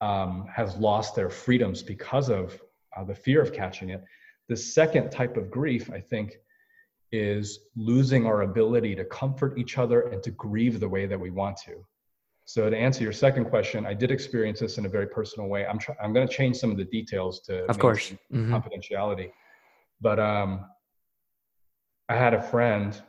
um, 0.00 0.46
has 0.54 0.76
lost 0.76 1.14
their 1.14 1.30
freedoms 1.30 1.82
because 1.82 2.28
of 2.28 2.60
uh, 2.96 3.04
the 3.04 3.14
fear 3.14 3.40
of 3.40 3.52
catching 3.52 3.90
it. 3.90 4.02
The 4.48 4.56
second 4.56 5.10
type 5.10 5.36
of 5.36 5.50
grief, 5.50 5.90
I 5.90 6.00
think, 6.00 6.36
is 7.12 7.60
losing 7.76 8.26
our 8.26 8.42
ability 8.42 8.94
to 8.96 9.04
comfort 9.04 9.58
each 9.58 9.78
other 9.78 10.02
and 10.08 10.22
to 10.22 10.30
grieve 10.30 10.80
the 10.80 10.88
way 10.88 11.06
that 11.06 11.18
we 11.18 11.30
want 11.30 11.56
to. 11.58 11.84
So 12.48 12.70
to 12.70 12.76
answer 12.76 13.02
your 13.02 13.12
second 13.12 13.46
question, 13.46 13.84
I 13.84 13.92
did 13.92 14.12
experience 14.12 14.60
this 14.60 14.78
in 14.78 14.86
a 14.86 14.88
very 14.88 15.08
personal 15.08 15.48
way. 15.48 15.66
I'm 15.66 15.80
try- 15.80 15.96
I'm 16.00 16.12
going 16.12 16.26
to 16.26 16.32
change 16.32 16.56
some 16.56 16.70
of 16.70 16.76
the 16.76 16.84
details 16.84 17.40
to 17.40 17.64
of 17.66 17.76
course 17.78 18.14
mm-hmm. 18.32 18.54
confidentiality, 18.54 19.32
but 20.00 20.20
um, 20.20 20.64
I 22.08 22.14
had 22.14 22.34
a 22.34 22.40
friend 22.40 23.02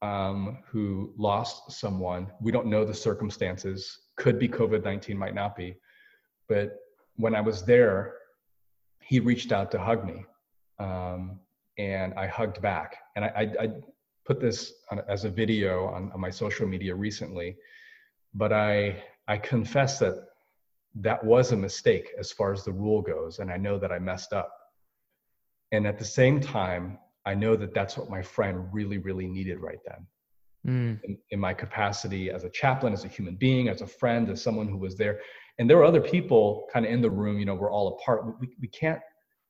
um, 0.00 0.58
who 0.66 1.12
lost 1.18 1.70
someone. 1.70 2.28
We 2.40 2.50
don't 2.50 2.66
know 2.66 2.84
the 2.84 2.94
circumstances. 2.94 3.98
Could 4.16 4.38
be 4.38 4.48
COVID 4.48 4.82
nineteen, 4.84 5.18
might 5.18 5.34
not 5.34 5.54
be. 5.54 5.76
But 6.48 6.78
when 7.16 7.34
I 7.34 7.42
was 7.42 7.64
there, 7.64 8.14
he 9.00 9.20
reached 9.20 9.52
out 9.52 9.70
to 9.72 9.78
hug 9.78 10.06
me, 10.06 10.24
um, 10.78 11.40
and 11.76 12.14
I 12.14 12.26
hugged 12.26 12.62
back. 12.62 12.96
And 13.16 13.24
I, 13.26 13.28
I, 13.36 13.64
I 13.64 13.68
put 14.24 14.40
this 14.40 14.72
on, 14.90 15.02
as 15.08 15.24
a 15.26 15.30
video 15.30 15.88
on, 15.88 16.10
on 16.12 16.20
my 16.20 16.30
social 16.30 16.66
media 16.66 16.94
recently 16.94 17.56
but 18.34 18.52
I 18.52 19.02
I 19.28 19.38
confess 19.38 19.98
that 20.00 20.14
that 20.96 21.24
was 21.24 21.52
a 21.52 21.56
mistake 21.56 22.10
as 22.18 22.32
far 22.32 22.52
as 22.52 22.64
the 22.64 22.72
rule 22.72 23.02
goes, 23.02 23.38
and 23.38 23.50
I 23.50 23.56
know 23.56 23.78
that 23.78 23.92
I 23.92 23.98
messed 23.98 24.32
up. 24.32 24.52
And 25.72 25.86
at 25.86 25.98
the 25.98 26.04
same 26.04 26.40
time, 26.40 26.98
I 27.24 27.34
know 27.34 27.56
that 27.56 27.72
that's 27.72 27.96
what 27.96 28.10
my 28.10 28.20
friend 28.20 28.66
really, 28.72 28.98
really 28.98 29.26
needed 29.26 29.60
right 29.60 29.78
then. 29.86 30.06
Mm. 30.66 31.00
In, 31.04 31.18
in, 31.30 31.40
my 31.40 31.54
capacity 31.54 32.30
as 32.30 32.44
a 32.44 32.50
chaplain, 32.50 32.92
as 32.92 33.04
a 33.04 33.08
human 33.08 33.34
being, 33.34 33.68
as 33.68 33.80
a 33.80 33.86
friend, 33.86 34.28
as 34.30 34.42
someone 34.42 34.68
who 34.68 34.76
was 34.76 34.96
there. 34.96 35.20
And 35.58 35.68
there 35.68 35.76
were 35.76 35.84
other 35.84 36.00
people 36.00 36.68
kind 36.72 36.86
of 36.86 36.92
in 36.92 37.02
the 37.02 37.10
room, 37.10 37.38
you 37.38 37.44
know, 37.44 37.54
we're 37.54 37.72
all 37.72 37.98
apart. 37.98 38.38
We, 38.40 38.48
we 38.60 38.68
can't 38.68 39.00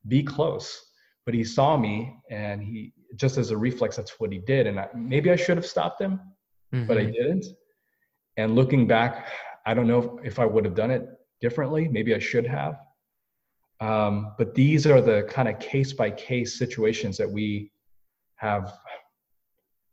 be 0.08 0.22
close. 0.22 0.82
But 1.26 1.34
he 1.34 1.44
saw 1.44 1.76
me 1.76 2.16
and 2.30 2.62
he, 2.62 2.94
just 3.14 3.36
as 3.36 3.50
a 3.50 3.56
reflex, 3.56 3.96
that's 3.96 4.18
what 4.18 4.32
he 4.32 4.38
did. 4.38 4.66
And 4.66 4.80
I, 4.80 4.88
maybe 4.94 5.30
I 5.30 5.36
should 5.36 5.58
have 5.58 5.66
stopped 5.66 6.00
him, 6.00 6.18
mm-hmm. 6.72 6.86
but 6.86 6.96
I 6.96 7.02
mm-hmm. 7.02 7.12
didn't. 7.12 7.46
And 8.36 8.54
looking 8.54 8.86
back, 8.86 9.28
I 9.66 9.74
don't 9.74 9.86
know 9.86 10.20
if 10.24 10.38
I 10.38 10.46
would 10.46 10.64
have 10.64 10.74
done 10.74 10.90
it 10.90 11.06
differently. 11.40 11.88
Maybe 11.88 12.14
I 12.14 12.18
should 12.18 12.46
have. 12.46 12.76
Um, 13.80 14.34
but 14.38 14.54
these 14.54 14.86
are 14.86 15.00
the 15.00 15.24
kind 15.28 15.48
of 15.48 15.58
case 15.58 15.92
by 15.92 16.10
case 16.10 16.56
situations 16.58 17.16
that 17.18 17.30
we 17.30 17.72
have 18.36 18.72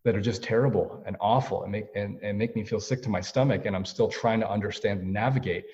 that 0.06 0.16
are 0.16 0.22
just 0.22 0.44
terrible 0.44 1.04
and 1.06 1.16
awful 1.20 1.64
and 1.64 1.72
make 1.72 1.86
and, 1.96 2.20
and 2.24 2.38
make 2.38 2.56
me 2.56 2.64
feel 2.64 2.80
sick 2.80 3.02
to 3.04 3.10
my 3.10 3.22
stomach 3.22 3.66
and 3.66 3.76
i'm 3.76 3.86
still 3.86 4.08
trying 4.08 4.40
to 4.40 4.50
understand 4.50 5.02
and 5.02 5.12
navigate 5.12 5.66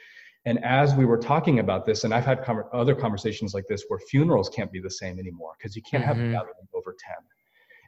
and 0.45 0.63
as 0.63 0.95
we 0.95 1.05
were 1.05 1.17
talking 1.17 1.59
about 1.59 1.85
this 1.85 2.03
and 2.03 2.13
i've 2.13 2.25
had 2.25 2.43
com- 2.43 2.63
other 2.73 2.95
conversations 2.95 3.53
like 3.53 3.65
this 3.69 3.85
where 3.87 3.99
funerals 3.99 4.49
can't 4.49 4.71
be 4.71 4.81
the 4.81 4.89
same 4.89 5.19
anymore 5.19 5.53
because 5.57 5.75
you 5.75 5.81
can't 5.89 6.03
mm-hmm. 6.03 6.19
have 6.19 6.29
a 6.29 6.31
gathering 6.31 6.67
over 6.73 6.95
10 6.99 7.15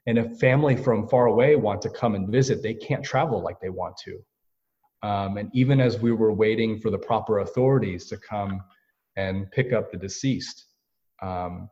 and 0.06 0.18
if 0.18 0.40
family 0.40 0.76
from 0.76 1.08
far 1.08 1.26
away 1.26 1.56
want 1.56 1.82
to 1.82 1.90
come 1.90 2.16
and 2.16 2.30
visit 2.30 2.62
they 2.62 2.74
can't 2.74 3.04
travel 3.04 3.42
like 3.42 3.60
they 3.60 3.70
want 3.70 3.96
to 3.98 4.24
um, 5.04 5.38
and 5.38 5.50
even 5.54 5.80
as 5.80 6.00
we 6.00 6.12
were 6.12 6.34
waiting 6.34 6.80
for 6.80 6.90
the 6.90 6.98
proper 6.98 7.40
authorities 7.40 8.08
to 8.08 8.18
come 8.18 8.62
and 9.16 9.50
pick 9.52 9.74
up 9.74 9.92
the 9.92 9.98
deceased, 9.98 10.66
um, 11.22 11.70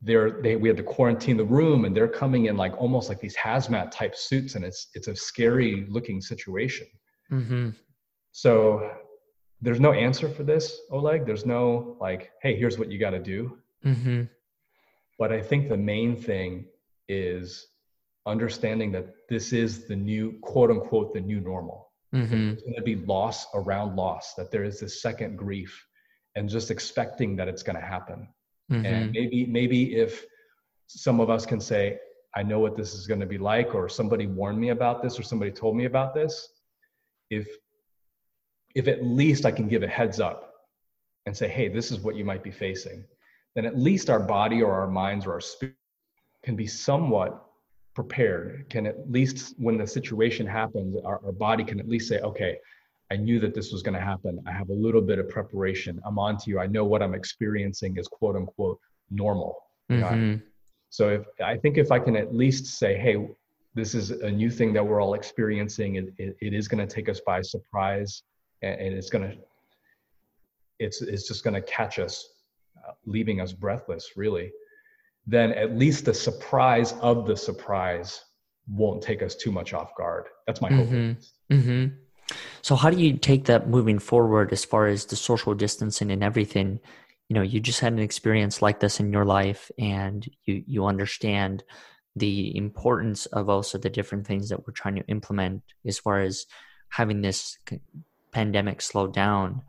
they're, 0.00 0.40
we 0.40 0.68
had 0.68 0.76
to 0.76 0.82
quarantine 0.82 1.36
the 1.36 1.44
room 1.44 1.84
and 1.84 1.96
they're 1.96 2.08
coming 2.08 2.46
in 2.46 2.56
like 2.56 2.80
almost 2.80 3.08
like 3.08 3.20
these 3.20 3.36
hazmat 3.36 3.90
type 3.90 4.14
suits 4.14 4.54
and 4.54 4.64
it's, 4.64 4.88
it's 4.94 5.08
a 5.08 5.16
scary 5.16 5.86
looking 5.88 6.20
situation. 6.20 6.86
Mm-hmm. 7.32 7.70
So 8.30 8.92
there's 9.60 9.80
no 9.80 9.92
answer 9.92 10.28
for 10.28 10.44
this, 10.44 10.80
Oleg. 10.92 11.26
There's 11.26 11.44
no 11.44 11.96
like, 12.00 12.30
hey, 12.42 12.56
here's 12.56 12.78
what 12.78 12.92
you 12.92 12.98
got 12.98 13.10
to 13.10 13.18
do. 13.18 13.58
Mm-hmm. 13.84 14.22
But 15.18 15.32
I 15.32 15.42
think 15.42 15.68
the 15.68 15.76
main 15.76 16.14
thing 16.16 16.66
is 17.08 17.66
understanding 18.24 18.92
that 18.92 19.06
this 19.28 19.52
is 19.52 19.86
the 19.86 19.96
new 19.96 20.38
quote 20.42 20.70
unquote 20.70 21.12
the 21.12 21.20
new 21.20 21.40
normal 21.40 21.87
Mm-hmm. 22.14 22.50
It's 22.50 22.62
going 22.62 22.74
to 22.76 22.82
be 22.82 22.96
loss 22.96 23.46
around 23.54 23.96
loss, 23.96 24.34
that 24.34 24.50
there 24.50 24.64
is 24.64 24.80
this 24.80 25.02
second 25.02 25.36
grief 25.36 25.86
and 26.34 26.48
just 26.48 26.70
expecting 26.70 27.36
that 27.36 27.48
it's 27.48 27.62
going 27.62 27.76
to 27.76 27.84
happen. 27.84 28.28
Mm-hmm. 28.70 28.86
And 28.86 29.12
maybe, 29.12 29.46
maybe 29.46 29.96
if 29.96 30.24
some 30.86 31.20
of 31.20 31.30
us 31.30 31.44
can 31.44 31.60
say, 31.60 31.98
I 32.34 32.42
know 32.42 32.60
what 32.60 32.76
this 32.76 32.94
is 32.94 33.06
going 33.06 33.20
to 33.20 33.26
be 33.26 33.38
like, 33.38 33.74
or 33.74 33.88
somebody 33.88 34.26
warned 34.26 34.58
me 34.58 34.68
about 34.68 35.02
this, 35.02 35.18
or 35.18 35.22
somebody 35.22 35.50
told 35.50 35.76
me 35.76 35.86
about 35.86 36.14
this, 36.14 36.48
if 37.30 37.48
if 38.74 38.86
at 38.86 39.04
least 39.04 39.44
I 39.44 39.50
can 39.50 39.68
give 39.68 39.82
a 39.82 39.88
heads 39.88 40.20
up 40.20 40.52
and 41.26 41.36
say, 41.36 41.48
hey, 41.48 41.68
this 41.68 41.90
is 41.90 42.00
what 42.00 42.16
you 42.16 42.24
might 42.24 42.42
be 42.42 42.50
facing, 42.50 43.04
then 43.54 43.64
at 43.64 43.78
least 43.78 44.08
our 44.10 44.20
body 44.20 44.62
or 44.62 44.72
our 44.72 44.86
minds 44.86 45.26
or 45.26 45.32
our 45.32 45.40
spirit 45.40 45.74
can 46.44 46.54
be 46.54 46.66
somewhat 46.66 47.44
prepared. 47.98 48.64
Can 48.70 48.86
at 48.86 49.10
least 49.10 49.54
when 49.58 49.76
the 49.76 49.84
situation 49.84 50.46
happens 50.46 50.94
our, 51.04 51.20
our 51.26 51.32
body 51.32 51.64
can 51.64 51.80
at 51.80 51.88
least 51.88 52.06
say 52.08 52.20
okay 52.20 52.56
i 53.10 53.16
knew 53.16 53.40
that 53.40 53.54
this 53.56 53.72
was 53.72 53.82
going 53.82 53.98
to 54.00 54.06
happen. 54.12 54.32
I 54.46 54.52
have 54.52 54.70
a 54.70 54.78
little 54.86 55.04
bit 55.10 55.18
of 55.18 55.28
preparation. 55.28 56.00
I'm 56.06 56.16
on 56.16 56.36
to 56.40 56.44
you. 56.50 56.60
I 56.60 56.68
know 56.68 56.84
what 56.84 57.02
i'm 57.02 57.16
experiencing 57.22 57.96
is 57.96 58.06
quote 58.06 58.36
unquote 58.36 58.78
normal. 59.10 59.52
Mm-hmm. 59.90 60.36
so 60.90 61.08
if 61.08 61.24
i 61.52 61.56
think 61.56 61.76
if 61.76 61.90
i 61.90 61.98
can 61.98 62.14
at 62.24 62.32
least 62.42 62.64
say 62.80 62.92
hey 63.04 63.16
this 63.74 63.96
is 64.00 64.06
a 64.30 64.30
new 64.30 64.50
thing 64.58 64.72
that 64.74 64.84
we're 64.88 65.00
all 65.04 65.14
experiencing. 65.14 65.90
It, 65.96 66.06
it, 66.18 66.36
it 66.46 66.52
is 66.60 66.68
going 66.70 66.86
to 66.86 66.94
take 66.96 67.08
us 67.08 67.20
by 67.30 67.42
surprise 67.42 68.22
and, 68.62 68.80
and 68.82 68.90
it's 68.98 69.10
going 69.10 69.24
to 69.28 69.36
it's 70.78 71.02
it's 71.02 71.26
just 71.26 71.42
going 71.42 71.58
to 71.60 71.64
catch 71.78 71.98
us 71.98 72.14
uh, 72.86 72.92
leaving 73.06 73.40
us 73.40 73.52
breathless 73.52 74.04
really 74.14 74.52
then 75.28 75.52
at 75.52 75.76
least 75.76 76.06
the 76.06 76.14
surprise 76.14 76.94
of 77.02 77.26
the 77.26 77.36
surprise 77.36 78.24
won't 78.66 79.02
take 79.02 79.22
us 79.22 79.34
too 79.34 79.52
much 79.52 79.74
off 79.74 79.94
guard. 79.94 80.26
That's 80.46 80.62
my 80.62 80.70
mm-hmm. 80.70 81.08
hope. 81.08 81.16
Mm-hmm. 81.52 81.86
So, 82.62 82.74
how 82.74 82.88
do 82.88 82.96
you 82.98 83.18
take 83.18 83.44
that 83.44 83.68
moving 83.68 83.98
forward 83.98 84.52
as 84.52 84.64
far 84.64 84.86
as 84.86 85.04
the 85.04 85.16
social 85.16 85.54
distancing 85.54 86.10
and 86.10 86.24
everything? 86.24 86.80
You 87.28 87.34
know, 87.34 87.42
you 87.42 87.60
just 87.60 87.80
had 87.80 87.92
an 87.92 87.98
experience 87.98 88.62
like 88.62 88.80
this 88.80 89.00
in 89.00 89.12
your 89.12 89.26
life, 89.26 89.70
and 89.78 90.26
you 90.44 90.64
you 90.66 90.86
understand 90.86 91.62
the 92.16 92.56
importance 92.56 93.26
of 93.26 93.50
also 93.50 93.76
the 93.76 93.90
different 93.90 94.26
things 94.26 94.48
that 94.48 94.66
we're 94.66 94.72
trying 94.72 94.96
to 94.96 95.06
implement 95.08 95.62
as 95.86 95.98
far 95.98 96.20
as 96.20 96.46
having 96.88 97.20
this 97.20 97.58
pandemic 98.32 98.80
slow 98.80 99.06
down 99.06 99.62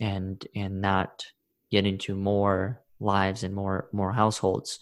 and 0.00 0.46
and 0.56 0.80
not 0.80 1.26
get 1.70 1.86
into 1.86 2.14
more 2.14 2.80
lives 2.98 3.44
and 3.44 3.54
more 3.54 3.88
more 3.92 4.12
households 4.12 4.78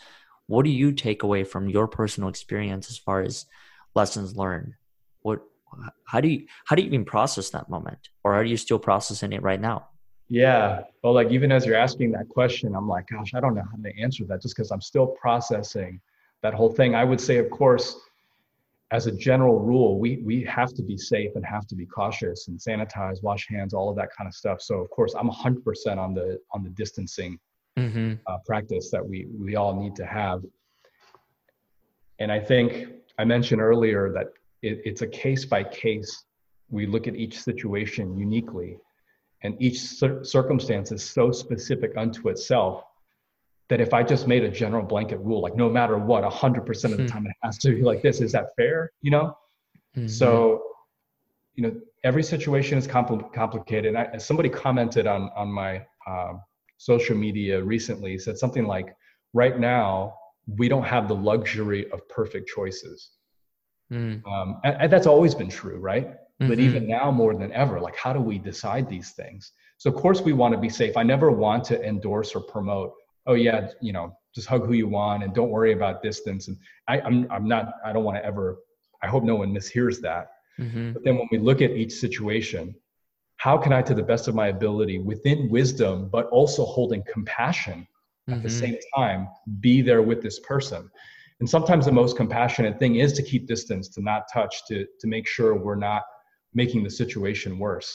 what 0.50 0.64
do 0.64 0.70
you 0.70 0.92
take 0.92 1.22
away 1.22 1.44
from 1.44 1.68
your 1.68 1.86
personal 1.86 2.28
experience 2.28 2.90
as 2.90 2.98
far 2.98 3.20
as 3.20 3.46
lessons 3.94 4.36
learned 4.36 4.74
what 5.22 5.40
how 6.04 6.20
do 6.20 6.28
you 6.28 6.46
how 6.66 6.74
do 6.74 6.82
you 6.82 6.88
even 6.88 7.04
process 7.04 7.50
that 7.50 7.68
moment 7.68 8.08
or 8.24 8.34
are 8.34 8.44
you 8.44 8.56
still 8.56 8.78
processing 8.78 9.32
it 9.32 9.42
right 9.42 9.60
now 9.60 9.86
Yeah. 10.32 10.84
Well, 11.02 11.12
like 11.12 11.30
even 11.32 11.50
as 11.50 11.66
you're 11.66 11.82
asking 11.88 12.12
that 12.12 12.28
question, 12.28 12.76
I'm 12.76 12.86
like, 12.86 13.08
gosh, 13.08 13.34
I 13.34 13.40
don't 13.40 13.56
know 13.56 13.64
how 13.68 13.82
to 13.82 14.00
answer 14.00 14.24
that 14.26 14.40
just 14.40 14.54
because 14.54 14.70
I'm 14.70 14.80
still 14.80 15.08
processing 15.08 16.00
that 16.42 16.54
whole 16.54 16.72
thing. 16.72 16.94
I 16.94 17.02
would 17.02 17.20
say, 17.20 17.38
of 17.38 17.50
course, 17.50 17.96
as 18.92 19.08
a 19.08 19.12
general 19.12 19.58
rule, 19.58 19.98
we 19.98 20.18
we 20.18 20.36
have 20.44 20.72
to 20.74 20.82
be 20.82 20.96
safe 20.96 21.32
and 21.34 21.44
have 21.44 21.66
to 21.66 21.74
be 21.74 21.84
cautious 21.84 22.46
and 22.48 22.56
sanitize, 22.58 23.22
wash 23.24 23.48
hands, 23.48 23.74
all 23.74 23.90
of 23.90 23.96
that 23.96 24.10
kind 24.16 24.28
of 24.28 24.34
stuff. 24.34 24.62
So 24.62 24.74
of 24.84 24.88
course, 24.90 25.14
I'm 25.18 25.28
100% 25.28 25.98
on 25.98 26.14
the 26.14 26.38
on 26.54 26.62
the 26.62 26.70
distancing 26.70 27.32
mm-hmm. 27.78 28.14
uh, 28.26 28.38
practice 28.46 28.90
that 28.90 29.06
we 29.06 29.26
we 29.38 29.56
all 29.56 29.80
need 29.80 29.96
to 29.96 30.06
have. 30.06 30.42
And 32.18 32.30
I 32.30 32.40
think 32.40 32.88
I 33.18 33.24
mentioned 33.24 33.60
earlier 33.60 34.12
that 34.12 34.26
it, 34.62 34.82
it's 34.84 35.02
a 35.02 35.06
case 35.06 35.44
by 35.44 35.64
case. 35.64 36.24
We 36.68 36.86
look 36.86 37.08
at 37.08 37.16
each 37.16 37.40
situation 37.40 38.16
uniquely 38.16 38.78
and 39.42 39.56
each 39.60 39.80
cir- 39.80 40.22
circumstance 40.22 40.92
is 40.92 41.02
so 41.02 41.32
specific 41.32 41.92
unto 41.96 42.28
itself 42.28 42.84
that 43.68 43.80
if 43.80 43.94
I 43.94 44.02
just 44.02 44.26
made 44.26 44.44
a 44.44 44.50
general 44.50 44.84
blanket 44.84 45.18
rule, 45.18 45.40
like 45.40 45.56
no 45.56 45.70
matter 45.70 45.96
what, 45.96 46.24
100% 46.24 46.84
of 46.84 46.90
the 46.90 46.96
hmm. 46.96 47.06
time 47.06 47.26
it 47.26 47.32
has 47.42 47.56
to 47.58 47.70
be 47.70 47.82
like 47.82 48.02
this, 48.02 48.20
is 48.20 48.32
that 48.32 48.48
fair? 48.56 48.90
You 49.00 49.12
know? 49.12 49.38
Mm-hmm. 49.96 50.08
So, 50.08 50.62
you 51.54 51.62
know, 51.64 51.80
every 52.04 52.22
situation 52.22 52.78
is 52.78 52.86
compl- 52.86 53.32
complicated. 53.32 53.94
I, 53.94 54.18
somebody 54.18 54.48
commented 54.48 55.06
on, 55.06 55.30
on 55.36 55.50
my 55.50 55.86
uh, 56.06 56.34
social 56.80 57.14
media 57.14 57.62
recently, 57.62 58.16
said 58.16 58.38
something 58.38 58.66
like, 58.66 58.96
right 59.34 59.60
now, 59.60 60.14
we 60.56 60.66
don't 60.66 60.82
have 60.82 61.08
the 61.08 61.14
luxury 61.14 61.90
of 61.90 62.08
perfect 62.08 62.48
choices. 62.48 63.10
Mm. 63.92 64.26
Um, 64.26 64.60
and, 64.64 64.76
and, 64.80 64.92
that's 64.92 65.06
always 65.06 65.34
been 65.34 65.50
true, 65.50 65.76
right? 65.78 66.08
Mm-hmm. 66.08 66.48
But 66.48 66.58
even 66.58 66.88
now 66.88 67.10
more 67.10 67.34
than 67.34 67.52
ever, 67.52 67.80
like 67.80 67.96
how 67.96 68.14
do 68.14 68.20
we 68.20 68.38
decide 68.38 68.88
these 68.88 69.10
things? 69.10 69.52
So 69.76 69.90
of 69.90 69.96
course 69.96 70.22
we 70.22 70.32
want 70.32 70.54
to 70.54 70.58
be 70.58 70.70
safe. 70.70 70.96
I 70.96 71.02
never 71.02 71.30
want 71.30 71.64
to 71.64 71.84
endorse 71.86 72.34
or 72.34 72.40
promote, 72.40 72.94
oh 73.26 73.34
yeah, 73.34 73.68
you 73.82 73.92
know, 73.92 74.16
just 74.34 74.48
hug 74.48 74.64
who 74.64 74.72
you 74.72 74.88
want 74.88 75.22
and 75.22 75.34
don't 75.34 75.50
worry 75.50 75.72
about 75.72 76.02
distance. 76.02 76.48
And 76.48 76.56
I, 76.88 77.00
I'm 77.00 77.30
I'm 77.30 77.46
not 77.46 77.74
I 77.84 77.92
don't 77.92 78.04
want 78.04 78.16
to 78.16 78.24
ever 78.24 78.58
I 79.02 79.08
hope 79.08 79.22
no 79.22 79.36
one 79.36 79.52
mishears 79.52 80.00
that. 80.00 80.28
Mm-hmm. 80.58 80.92
But 80.92 81.04
then 81.04 81.18
when 81.18 81.28
we 81.30 81.36
look 81.38 81.60
at 81.60 81.72
each 81.72 81.92
situation, 81.92 82.74
how 83.40 83.56
can 83.56 83.72
I, 83.72 83.80
to 83.80 83.94
the 83.94 84.02
best 84.02 84.28
of 84.28 84.34
my 84.34 84.48
ability, 84.48 84.98
within 84.98 85.48
wisdom, 85.48 86.10
but 86.10 86.26
also 86.26 86.62
holding 86.64 87.02
compassion 87.10 87.88
at 88.28 88.34
mm-hmm. 88.34 88.42
the 88.42 88.50
same 88.50 88.76
time, 88.94 89.28
be 89.60 89.80
there 89.80 90.02
with 90.02 90.20
this 90.22 90.38
person? 90.40 90.90
And 91.40 91.48
sometimes 91.48 91.86
the 91.86 91.92
most 91.92 92.18
compassionate 92.18 92.78
thing 92.78 92.96
is 92.96 93.14
to 93.14 93.22
keep 93.22 93.46
distance, 93.46 93.88
to 93.94 94.02
not 94.02 94.24
touch, 94.30 94.54
to 94.68 94.84
to 95.00 95.06
make 95.06 95.26
sure 95.26 95.56
we're 95.56 95.84
not 95.92 96.02
making 96.52 96.84
the 96.84 96.90
situation 96.90 97.58
worse. 97.58 97.90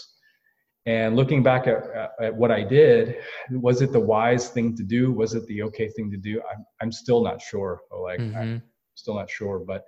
And 0.88 1.16
looking 1.16 1.44
back 1.44 1.68
at, 1.68 1.80
at 2.20 2.36
what 2.36 2.52
I 2.52 2.64
did, 2.64 3.18
was 3.52 3.84
it 3.84 3.92
the 3.92 4.00
wise 4.00 4.50
thing 4.50 4.76
to 4.78 4.84
do? 4.84 5.12
Was 5.12 5.36
it 5.36 5.46
the 5.46 5.62
okay 5.68 5.90
thing 5.90 6.10
to 6.10 6.18
do? 6.18 6.42
I'm, 6.52 6.66
I'm 6.82 6.92
still 6.92 7.24
not 7.24 7.40
sure. 7.40 7.82
Like, 8.08 8.20
mm-hmm. 8.20 8.38
I'm 8.38 8.64
still 8.96 9.16
not 9.16 9.30
sure. 9.30 9.60
But 9.60 9.84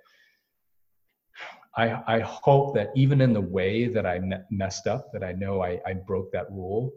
I, 1.76 2.02
I 2.06 2.20
hope 2.20 2.74
that 2.74 2.90
even 2.96 3.20
in 3.20 3.32
the 3.32 3.40
way 3.40 3.88
that 3.88 4.06
I 4.06 4.20
messed 4.50 4.86
up, 4.86 5.12
that 5.12 5.22
I 5.22 5.32
know 5.32 5.62
I, 5.62 5.80
I 5.86 5.94
broke 5.94 6.32
that 6.32 6.50
rule, 6.50 6.92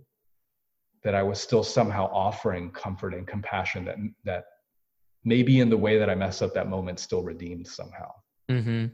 that 1.04 1.16
I 1.16 1.24
was 1.24 1.40
still 1.40 1.64
somehow 1.64 2.10
offering 2.12 2.72
comfort 2.72 3.14
and 3.14 3.28
compassion 3.28 3.86
that, 3.86 3.98
that 4.24 4.46
maybe 5.24 5.60
in 5.60 5.70
the 5.70 5.78
way 5.78 5.98
that 5.98 6.10
I 6.10 6.16
messed 6.16 6.42
up 6.42 6.54
that 6.54 6.70
moment 6.70 7.00
still 7.00 7.24
redeemed 7.24 7.68
somehow. 7.68 8.12
Mm-hmm. 8.50 8.88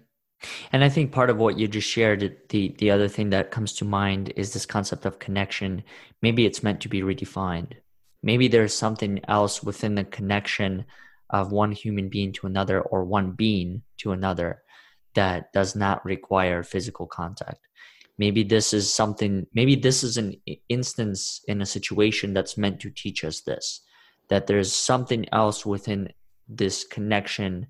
And 0.71 0.83
I 0.83 0.89
think 0.89 1.11
part 1.11 1.29
of 1.29 1.37
what 1.37 1.57
you 1.57 1.67
just 1.67 1.89
shared, 1.89 2.37
the 2.49 2.75
the 2.77 2.91
other 2.91 3.07
thing 3.07 3.31
that 3.31 3.49
comes 3.51 3.73
to 3.73 3.85
mind 3.85 4.33
is 4.35 4.53
this 4.53 4.67
concept 4.67 5.05
of 5.05 5.19
connection. 5.19 5.83
Maybe 6.21 6.45
it's 6.45 6.61
meant 6.61 6.81
to 6.81 6.89
be 6.89 7.01
redefined. 7.01 7.73
Maybe 8.21 8.47
there's 8.47 8.73
something 8.73 9.19
else 9.27 9.63
within 9.63 9.95
the 9.95 10.03
connection 10.03 10.85
of 11.29 11.51
one 11.51 11.71
human 11.71 12.09
being 12.09 12.33
to 12.33 12.47
another 12.47 12.81
or 12.81 13.03
one 13.03 13.31
being 13.31 13.81
to 13.97 14.11
another 14.11 14.61
that 15.17 15.51
does 15.51 15.75
not 15.75 16.05
require 16.05 16.61
physical 16.61 17.07
contact. 17.07 17.59
Maybe 18.19 18.43
this 18.43 18.71
is 18.71 18.93
something, 18.93 19.47
maybe 19.53 19.75
this 19.75 20.03
is 20.03 20.17
an 20.17 20.35
instance 20.69 21.41
in 21.47 21.61
a 21.61 21.65
situation 21.65 22.33
that's 22.33 22.57
meant 22.57 22.79
to 22.81 22.89
teach 22.89 23.23
us 23.23 23.41
this 23.41 23.81
that 24.29 24.45
there's 24.45 24.73
something 24.73 25.25
else 25.31 25.65
within 25.65 26.09
this 26.49 26.83
connection 26.83 27.65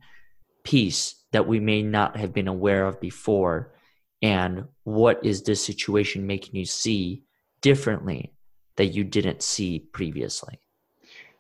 piece 0.64 1.24
that 1.32 1.48
we 1.48 1.60
may 1.60 1.84
not 1.84 2.18
have 2.18 2.34
been 2.34 2.48
aware 2.48 2.88
of 2.88 3.00
before. 3.00 3.76
And 4.24 4.66
what 4.84 5.24
is 5.24 5.44
this 5.44 5.64
situation 5.64 6.26
making 6.26 6.56
you 6.56 6.66
see 6.66 7.24
differently 7.62 8.34
that 8.76 8.88
you 8.88 9.04
didn't 9.04 9.44
see 9.44 9.80
previously? 9.80 10.60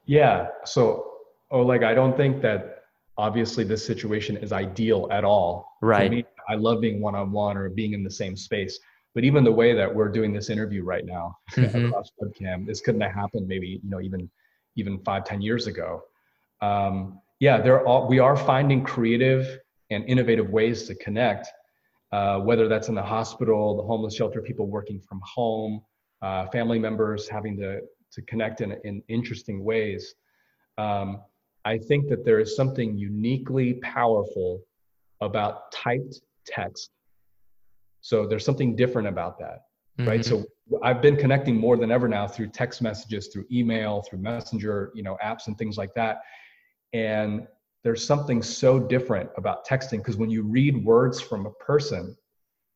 Yeah. 0.05 0.49
So 0.65 1.17
oh 1.51 1.61
like 1.61 1.83
i 1.83 1.93
don't 1.93 2.17
think 2.17 2.41
that 2.41 2.76
obviously 3.17 3.63
this 3.63 3.85
situation 3.85 4.37
is 4.37 4.51
ideal 4.51 5.07
at 5.11 5.23
all 5.23 5.77
right 5.81 6.11
me, 6.11 6.25
i 6.49 6.55
love 6.55 6.81
being 6.81 7.01
one-on-one 7.01 7.57
or 7.57 7.69
being 7.69 7.93
in 7.93 8.03
the 8.03 8.11
same 8.11 8.35
space 8.35 8.79
but 9.15 9.23
even 9.23 9.43
the 9.43 9.51
way 9.51 9.73
that 9.73 9.93
we're 9.93 10.09
doing 10.09 10.31
this 10.31 10.49
interview 10.49 10.83
right 10.83 11.05
now 11.05 11.35
mm-hmm. 11.51 11.85
across 11.85 12.11
webcam 12.21 12.65
this 12.65 12.81
couldn't 12.81 13.01
have 13.01 13.13
happened 13.13 13.47
maybe 13.47 13.79
you 13.83 13.89
know 13.89 14.01
even 14.01 14.29
even 14.75 14.99
five 14.99 15.23
ten 15.23 15.41
years 15.41 15.67
ago 15.67 16.03
um, 16.61 17.19
yeah 17.39 17.59
there 17.59 17.87
are 17.87 18.07
we 18.07 18.19
are 18.19 18.35
finding 18.35 18.83
creative 18.83 19.59
and 19.89 20.03
innovative 20.05 20.49
ways 20.49 20.83
to 20.83 20.95
connect, 20.95 21.47
uh, 22.11 22.39
whether 22.39 22.67
that's 22.67 22.89
in 22.89 22.95
the 22.95 23.03
hospital, 23.03 23.77
the 23.77 23.83
homeless 23.83 24.15
shelter, 24.15 24.41
people 24.41 24.67
working 24.67 24.99
from 24.99 25.21
home, 25.23 25.81
uh, 26.21 26.47
family 26.47 26.79
members 26.79 27.27
having 27.27 27.57
to, 27.57 27.81
to 28.11 28.21
connect 28.23 28.61
in, 28.61 28.75
in 28.83 29.01
interesting 29.07 29.63
ways. 29.63 30.15
Um, 30.77 31.21
I 31.67 31.77
think 31.77 32.07
that 32.07 32.23
there 32.23 32.39
is 32.39 32.55
something 32.55 32.97
uniquely 32.97 33.73
powerful 33.83 34.61
about 35.19 35.69
typed 35.73 36.21
text. 36.45 36.91
So 37.99 38.25
there's 38.25 38.45
something 38.45 38.73
different 38.73 39.09
about 39.09 39.37
that, 39.39 39.63
mm-hmm. 39.99 40.07
right? 40.07 40.23
So 40.23 40.45
I've 40.81 41.01
been 41.01 41.17
connecting 41.17 41.57
more 41.57 41.75
than 41.75 41.91
ever 41.91 42.07
now 42.07 42.25
through 42.25 42.51
text 42.51 42.81
messages, 42.81 43.27
through 43.27 43.47
email, 43.51 44.01
through 44.03 44.19
messenger, 44.19 44.91
you 44.95 45.03
know, 45.03 45.17
apps 45.21 45.47
and 45.47 45.57
things 45.57 45.77
like 45.77 45.93
that. 45.95 46.21
And 46.93 47.45
there's 47.83 48.07
something 48.07 48.41
so 48.41 48.79
different 48.79 49.29
about 49.35 49.67
texting 49.67 49.97
because 49.97 50.15
when 50.15 50.29
you 50.29 50.43
read 50.43 50.85
words 50.85 51.19
from 51.19 51.45
a 51.47 51.51
person, 51.51 52.15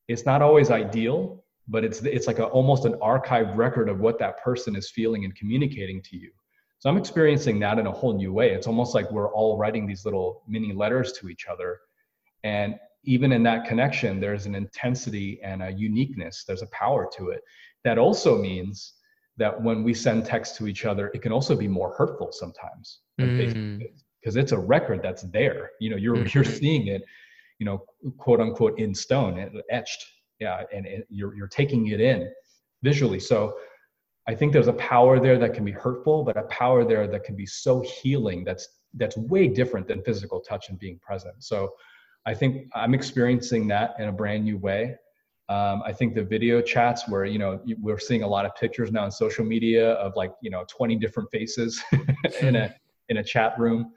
it's 0.10 0.26
not 0.26 0.42
always 0.42 0.70
ideal, 0.70 1.46
but 1.70 1.86
it's 1.86 2.02
it's 2.02 2.28
like 2.28 2.40
a, 2.40 2.46
almost 2.48 2.84
an 2.84 2.96
archived 2.96 3.56
record 3.56 3.88
of 3.88 4.02
what 4.02 4.20
that 4.20 4.44
person 4.44 4.76
is 4.76 4.92
feeling 4.92 5.24
and 5.24 5.34
communicating 5.34 6.02
to 6.10 6.18
you. 6.18 6.32
So 6.82 6.90
I'm 6.90 6.98
experiencing 6.98 7.60
that 7.60 7.78
in 7.78 7.86
a 7.86 7.92
whole 7.92 8.18
new 8.18 8.34
way. 8.34 8.54
It's 8.54 8.66
almost 8.66 8.96
like 8.96 9.12
we're 9.12 9.32
all 9.32 9.56
writing 9.56 9.86
these 9.86 10.04
little 10.04 10.42
mini 10.48 10.74
letters 10.74 11.14
to 11.14 11.30
each 11.30 11.46
other. 11.46 11.80
And 12.44 12.74
even 13.04 13.32
in 13.32 13.44
that 13.44 13.68
connection, 13.68 14.20
there's 14.20 14.48
an 14.48 14.56
intensity 14.56 15.40
and 15.44 15.62
a 15.62 15.72
uniqueness, 15.72 16.44
there's 16.48 16.64
a 16.64 16.68
power 16.68 17.08
to 17.18 17.30
it. 17.30 17.42
That 17.84 18.00
also 18.00 18.42
means 18.42 18.94
that 19.38 19.62
when 19.62 19.84
we 19.84 19.94
send 19.94 20.26
text 20.26 20.56
to 20.58 20.68
each 20.68 20.86
other, 20.86 21.12
it 21.14 21.22
can 21.22 21.32
also 21.32 21.56
be 21.56 21.68
more 21.68 21.94
hurtful 21.94 22.32
sometimes 22.32 23.02
mm 23.20 23.88
because 24.20 24.36
it's 24.36 24.52
a 24.52 24.60
record 24.60 25.02
that's 25.02 25.24
there. 25.24 25.72
You 25.80 25.90
know, 25.90 25.96
you're 25.96 26.16
mm-hmm. 26.16 26.38
you're 26.38 26.44
seeing 26.44 26.86
it, 26.86 27.02
you 27.58 27.66
know, 27.66 27.84
quote 28.20 28.40
unquote 28.40 28.78
in 28.78 28.94
stone, 28.94 29.52
etched. 29.72 30.06
Yeah, 30.40 30.62
and 30.72 30.86
it, 30.86 31.08
you're 31.10 31.34
you're 31.34 31.48
taking 31.48 31.88
it 31.88 32.00
in 32.00 32.32
visually. 32.84 33.20
So 33.20 33.56
I 34.28 34.36
think 34.36 34.54
there's 34.54 34.68
a 34.68 34.74
power 34.74 35.20
there 35.20 35.38
that 35.40 35.54
can 35.54 35.66
be 35.66 35.72
hurtful, 35.72 36.24
but 36.24 36.38
a 36.38 36.44
power 36.44 36.86
there 36.86 37.08
that 37.08 37.24
can 37.24 37.36
be 37.36 37.46
so 37.46 37.82
healing. 37.82 38.44
That's 38.44 38.68
that's 38.96 39.18
way 39.18 39.48
different 39.48 39.88
than 39.88 40.04
physical 40.04 40.42
touch 40.42 40.70
and 40.70 40.78
being 40.78 41.00
present. 41.00 41.36
So 41.44 41.74
I 42.26 42.34
think 42.34 42.68
I'm 42.76 42.94
experiencing 42.94 43.68
that 43.70 43.96
in 44.00 44.10
a 44.10 44.12
brand 44.12 44.44
new 44.44 44.58
way. 44.58 44.96
Um, 45.50 45.82
I 45.86 45.92
think 45.92 46.14
the 46.14 46.24
video 46.24 46.62
chats 46.62 47.08
where 47.08 47.26
you 47.26 47.40
know 47.40 47.62
we're 47.80 48.00
seeing 48.00 48.24
a 48.24 48.28
lot 48.28 48.46
of 48.46 48.54
pictures 48.56 48.92
now 48.92 49.04
on 49.04 49.12
social 49.12 49.44
media 49.44 49.94
of 49.94 50.14
like 50.16 50.32
you 50.42 50.52
know 50.52 50.66
20 50.70 50.96
different 50.98 51.30
faces 51.32 51.82
in 52.42 52.56
a 52.56 52.74
in 53.10 53.18
a 53.18 53.24
chat 53.24 53.58
room 53.58 53.92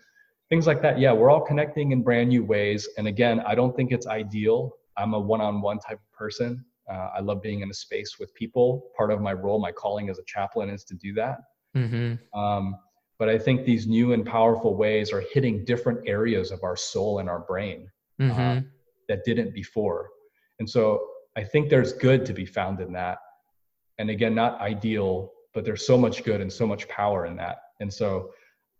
things 0.48 0.66
like 0.66 0.82
that. 0.82 0.98
Yeah, 0.98 1.12
we're 1.12 1.30
all 1.30 1.40
connecting 1.40 1.92
in 1.92 2.02
brand 2.02 2.28
new 2.28 2.44
ways. 2.44 2.88
And 2.98 3.08
again, 3.08 3.40
I 3.40 3.54
don't 3.54 3.74
think 3.74 3.92
it's 3.92 4.06
ideal. 4.06 4.72
I'm 4.96 5.14
a 5.14 5.18
one 5.18 5.40
on 5.40 5.60
one 5.60 5.78
type 5.78 5.98
of 5.98 6.12
person. 6.12 6.64
Uh, 6.90 7.09
I 7.16 7.20
love 7.20 7.40
being 7.42 7.61
in 7.61 7.70
a 7.70 7.75
space 7.75 8.18
with 8.18 8.35
people. 8.35 8.90
Part 8.97 9.11
of 9.11 9.20
my 9.20 9.33
role, 9.33 9.61
my 9.61 9.73
calling 9.73 10.11
as 10.11 10.18
a 10.18 10.25
chaplain 10.27 10.68
is 10.70 10.85
to 10.85 10.94
do 10.94 11.12
that. 11.14 11.38
Mm-hmm. 11.77 12.38
Um, 12.38 12.77
but 13.18 13.29
I 13.29 13.38
think 13.38 13.64
these 13.64 13.87
new 13.87 14.12
and 14.12 14.27
powerful 14.27 14.77
ways 14.77 15.12
are 15.12 15.23
hitting 15.33 15.64
different 15.64 16.01
areas 16.07 16.51
of 16.51 16.62
our 16.62 16.77
soul 16.77 17.20
and 17.20 17.29
our 17.29 17.40
brain 17.40 17.88
uh, 18.20 18.25
mm-hmm. 18.25 18.59
uh, 18.59 18.61
that 19.09 19.25
didn't 19.25 19.55
before. 19.55 20.11
And 20.59 20.68
so 20.68 21.07
I 21.37 21.44
think 21.44 21.68
there's 21.68 21.92
good 21.92 22.27
to 22.27 22.33
be 22.33 22.47
found 22.47 22.81
in 22.81 22.92
that. 22.92 23.18
And 23.99 24.11
again, 24.11 24.35
not 24.35 24.61
ideal, 24.61 25.33
but 25.53 25.64
there's 25.64 25.87
so 25.87 25.97
much 25.97 26.25
good 26.25 26.40
and 26.40 26.53
so 26.53 26.66
much 26.66 26.88
power 26.88 27.27
in 27.27 27.37
that. 27.37 27.59
And 27.81 27.92
so 27.92 28.31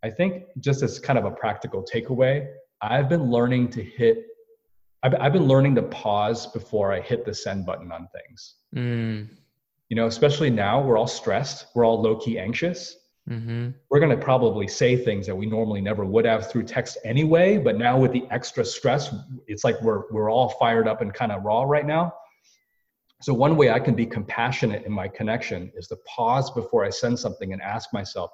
I 0.03 0.11
think 0.11 0.45
just 0.61 0.83
as 0.83 0.99
kind 0.99 1.19
of 1.19 1.25
a 1.25 1.31
practical 1.31 1.85
takeaway, 1.85 2.47
I've 2.83 3.09
been 3.09 3.31
learning 3.31 3.71
to 3.71 3.83
hit, 3.83 4.25
I've, 5.05 5.15
I've 5.21 5.33
been 5.35 5.47
learning 5.47 5.75
to 5.75 5.83
pause 5.83 6.47
before 6.47 6.93
I 6.93 7.01
hit 7.01 7.27
the 7.27 7.35
send 7.35 7.67
button 7.67 7.93
on 7.93 8.09
things. 8.13 8.55
Mm. 8.75 9.29
you 9.91 9.97
know, 9.97 10.07
especially 10.07 10.51
now 10.51 10.83
we're 10.83 10.99
all 10.99 11.07
stressed, 11.07 11.67
we're 11.75 11.85
all 11.85 12.01
low 12.01 12.17
key 12.17 12.39
anxious. 12.39 12.97
Mm-hmm. 13.29 13.71
We're 13.89 14.01
going 14.01 14.19
to 14.19 14.23
probably 14.23 14.67
say 14.67 14.97
things 14.97 15.27
that 15.27 15.37
we 15.37 15.47
normally 15.47 15.81
never 15.81 16.05
would 16.05 16.25
have 16.25 16.51
through 16.51 16.65
text 16.65 16.99
anyway. 17.05 17.57
But 17.57 17.79
now 17.79 17.97
with 17.99 18.13
the 18.13 18.27
extra 18.31 18.65
stress, 18.65 19.15
it's 19.47 19.65
like 19.65 19.81
we're 19.81 20.03
we're 20.11 20.31
all 20.31 20.51
fired 20.51 20.89
up 20.89 21.01
and 21.01 21.13
kind 21.15 21.33
of 21.33 21.43
raw 21.43 21.63
right 21.63 21.87
now. 21.87 22.13
So 23.23 23.33
one 23.33 23.57
way 23.57 23.71
I 23.71 23.79
can 23.79 23.95
be 23.95 24.05
compassionate 24.05 24.85
in 24.85 24.93
my 24.93 25.09
connection 25.09 25.73
is 25.75 25.87
to 25.89 25.97
pause 26.07 26.51
before 26.51 26.85
I 26.85 26.91
send 26.91 27.19
something 27.19 27.55
and 27.55 27.63
ask 27.63 27.93
myself, 27.95 28.31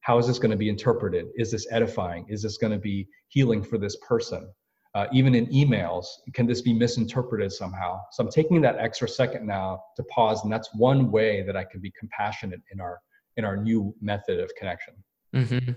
how 0.00 0.18
is 0.18 0.26
this 0.26 0.38
going 0.38 0.50
to 0.50 0.56
be 0.58 0.68
interpreted? 0.68 1.28
Is 1.36 1.50
this 1.50 1.66
edifying? 1.70 2.26
Is 2.28 2.42
this 2.42 2.58
going 2.58 2.72
to 2.72 2.78
be 2.78 3.08
healing 3.28 3.62
for 3.62 3.78
this 3.78 3.96
person? 4.06 4.52
Uh, 4.94 5.06
even 5.12 5.34
in 5.34 5.46
emails, 5.46 6.06
can 6.34 6.46
this 6.46 6.60
be 6.60 6.72
misinterpreted 6.72 7.50
somehow? 7.52 8.00
So 8.12 8.22
I'm 8.22 8.30
taking 8.30 8.60
that 8.60 8.76
extra 8.78 9.08
second 9.08 9.44
now 9.44 9.82
to 9.96 10.04
pause, 10.04 10.44
and 10.44 10.52
that's 10.52 10.72
one 10.74 11.10
way 11.10 11.42
that 11.42 11.56
I 11.56 11.64
can 11.64 11.80
be 11.80 11.92
compassionate 11.98 12.60
in 12.72 12.80
our 12.80 13.00
in 13.36 13.44
our 13.44 13.56
new 13.56 13.94
method 14.00 14.38
of 14.38 14.54
connection. 14.56 14.94
Mm-hmm. 15.34 15.72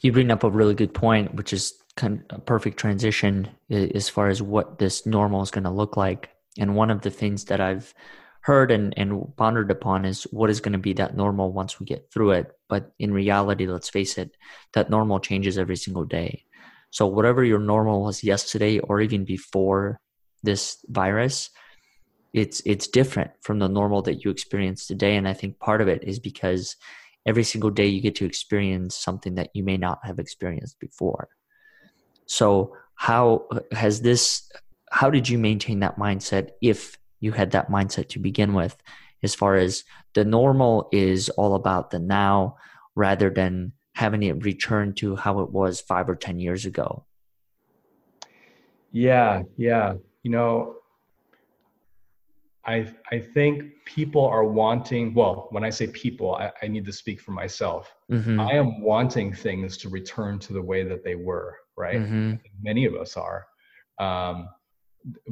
You 0.00 0.12
bring 0.12 0.30
up 0.30 0.42
a 0.42 0.50
really 0.50 0.74
good 0.74 0.92
point, 0.92 1.34
which 1.34 1.52
is 1.52 1.74
kind 1.96 2.24
of 2.30 2.38
a 2.38 2.40
perfect 2.40 2.78
transition 2.78 3.48
as 3.70 4.08
far 4.08 4.28
as 4.28 4.42
what 4.42 4.78
this 4.78 5.06
normal 5.06 5.42
is 5.42 5.50
going 5.50 5.64
to 5.64 5.70
look 5.70 5.96
like. 5.96 6.30
And 6.58 6.74
one 6.74 6.90
of 6.90 7.02
the 7.02 7.10
things 7.10 7.44
that 7.44 7.60
I've 7.60 7.94
heard 8.40 8.70
and, 8.70 8.94
and 8.96 9.36
pondered 9.36 9.70
upon 9.70 10.04
is 10.04 10.22
what 10.24 10.50
is 10.50 10.60
going 10.60 10.72
to 10.72 10.78
be 10.78 10.92
that 10.94 11.16
normal 11.16 11.52
once 11.52 11.78
we 11.78 11.86
get 11.86 12.10
through 12.12 12.32
it. 12.32 12.52
But 12.68 12.92
in 12.98 13.12
reality, 13.12 13.66
let's 13.66 13.90
face 13.90 14.16
it, 14.16 14.36
that 14.72 14.90
normal 14.90 15.20
changes 15.20 15.58
every 15.58 15.76
single 15.76 16.04
day. 16.04 16.44
So 16.90 17.06
whatever 17.06 17.44
your 17.44 17.58
normal 17.58 18.02
was 18.02 18.24
yesterday 18.24 18.78
or 18.78 19.00
even 19.00 19.24
before 19.24 20.00
this 20.42 20.78
virus, 20.88 21.50
it's 22.32 22.60
it's 22.64 22.86
different 22.86 23.30
from 23.40 23.58
the 23.58 23.68
normal 23.68 24.02
that 24.02 24.24
you 24.24 24.30
experience 24.30 24.86
today. 24.86 25.16
And 25.16 25.28
I 25.28 25.34
think 25.34 25.58
part 25.58 25.80
of 25.80 25.88
it 25.88 26.04
is 26.04 26.18
because 26.18 26.76
every 27.26 27.44
single 27.44 27.70
day 27.70 27.86
you 27.86 28.00
get 28.00 28.14
to 28.16 28.24
experience 28.24 28.96
something 28.96 29.34
that 29.34 29.50
you 29.54 29.62
may 29.62 29.76
not 29.76 29.98
have 30.02 30.18
experienced 30.18 30.78
before. 30.80 31.28
So 32.26 32.74
how 32.94 33.48
has 33.72 34.00
this 34.02 34.50
how 34.90 35.10
did 35.10 35.28
you 35.28 35.38
maintain 35.38 35.80
that 35.80 35.98
mindset 35.98 36.50
if 36.62 36.98
you 37.20 37.32
had 37.32 37.50
that 37.50 37.70
mindset 37.70 38.08
to 38.08 38.18
begin 38.18 38.54
with 38.54 38.76
as 39.22 39.34
far 39.34 39.56
as 39.56 39.84
the 40.14 40.24
normal 40.24 40.88
is 40.92 41.28
all 41.30 41.54
about 41.54 41.90
the 41.90 41.98
now 41.98 42.56
rather 42.94 43.30
than 43.30 43.72
having 43.98 44.22
it 44.22 44.44
return 44.44 44.92
to 44.94 45.16
how 45.16 45.40
it 45.40 45.50
was 45.50 45.80
5 45.80 46.10
or 46.10 46.16
10 46.16 46.38
years 46.38 46.64
ago 46.66 47.04
yeah 48.92 49.42
yeah 49.56 49.94
you 50.22 50.30
know 50.30 50.76
i 52.64 52.86
i 53.10 53.18
think 53.18 53.64
people 53.84 54.24
are 54.24 54.44
wanting 54.44 55.14
well 55.14 55.48
when 55.50 55.64
i 55.64 55.70
say 55.70 55.86
people 55.88 56.36
i, 56.36 56.50
I 56.62 56.68
need 56.68 56.84
to 56.86 56.92
speak 56.92 57.20
for 57.20 57.32
myself 57.32 57.92
mm-hmm. 58.10 58.40
i 58.40 58.52
am 58.52 58.80
wanting 58.80 59.32
things 59.32 59.76
to 59.78 59.88
return 59.88 60.38
to 60.40 60.52
the 60.52 60.62
way 60.62 60.84
that 60.84 61.02
they 61.02 61.16
were 61.16 61.56
right 61.76 62.00
mm-hmm. 62.00 62.34
many 62.62 62.84
of 62.84 62.94
us 62.94 63.16
are 63.16 63.46
um, 63.98 64.48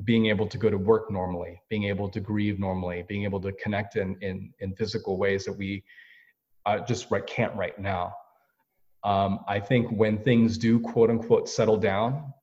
being 0.04 0.26
able 0.26 0.46
to 0.46 0.58
go 0.58 0.70
to 0.70 0.78
work 0.78 1.10
normally, 1.10 1.60
being 1.68 1.84
able 1.84 2.08
to 2.08 2.20
grieve 2.20 2.58
normally, 2.58 3.04
being 3.08 3.24
able 3.24 3.40
to 3.40 3.52
connect 3.52 3.96
in 3.96 4.16
in, 4.20 4.52
in 4.60 4.74
physical 4.74 5.18
ways 5.18 5.44
that 5.44 5.52
we 5.52 5.84
uh, 6.66 6.78
just 6.80 7.10
right, 7.10 7.26
can't 7.26 7.54
right 7.54 7.78
now. 7.78 8.12
Um, 9.06 9.40
I 9.46 9.60
think 9.60 9.88
when 9.90 10.18
things 10.18 10.58
do 10.58 10.80
quote 10.80 11.10
unquote 11.10 11.48
settle 11.48 11.76
down, 11.76 12.34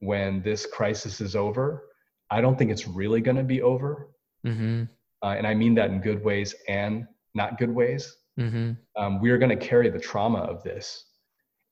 when 0.00 0.42
this 0.42 0.66
crisis 0.66 1.20
is 1.20 1.36
over, 1.36 1.84
I 2.30 2.40
don't 2.40 2.58
think 2.58 2.70
it's 2.70 2.86
really 2.86 3.20
going 3.20 3.36
to 3.36 3.44
be 3.44 3.62
over. 3.62 4.10
Mm-hmm. 4.44 4.84
Uh, 5.22 5.34
and 5.36 5.46
I 5.46 5.54
mean 5.54 5.74
that 5.76 5.90
in 5.90 6.00
good 6.00 6.22
ways 6.22 6.54
and 6.68 7.06
not 7.34 7.56
good 7.56 7.70
ways. 7.70 8.16
Mm-hmm. 8.38 8.72
Um, 9.00 9.20
we 9.20 9.30
are 9.30 9.38
going 9.38 9.56
to 9.56 9.66
carry 9.66 9.90
the 9.90 9.98
trauma 9.98 10.40
of 10.40 10.62
this. 10.62 11.04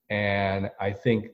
And 0.09 0.69
I 0.79 0.91
think 0.91 1.27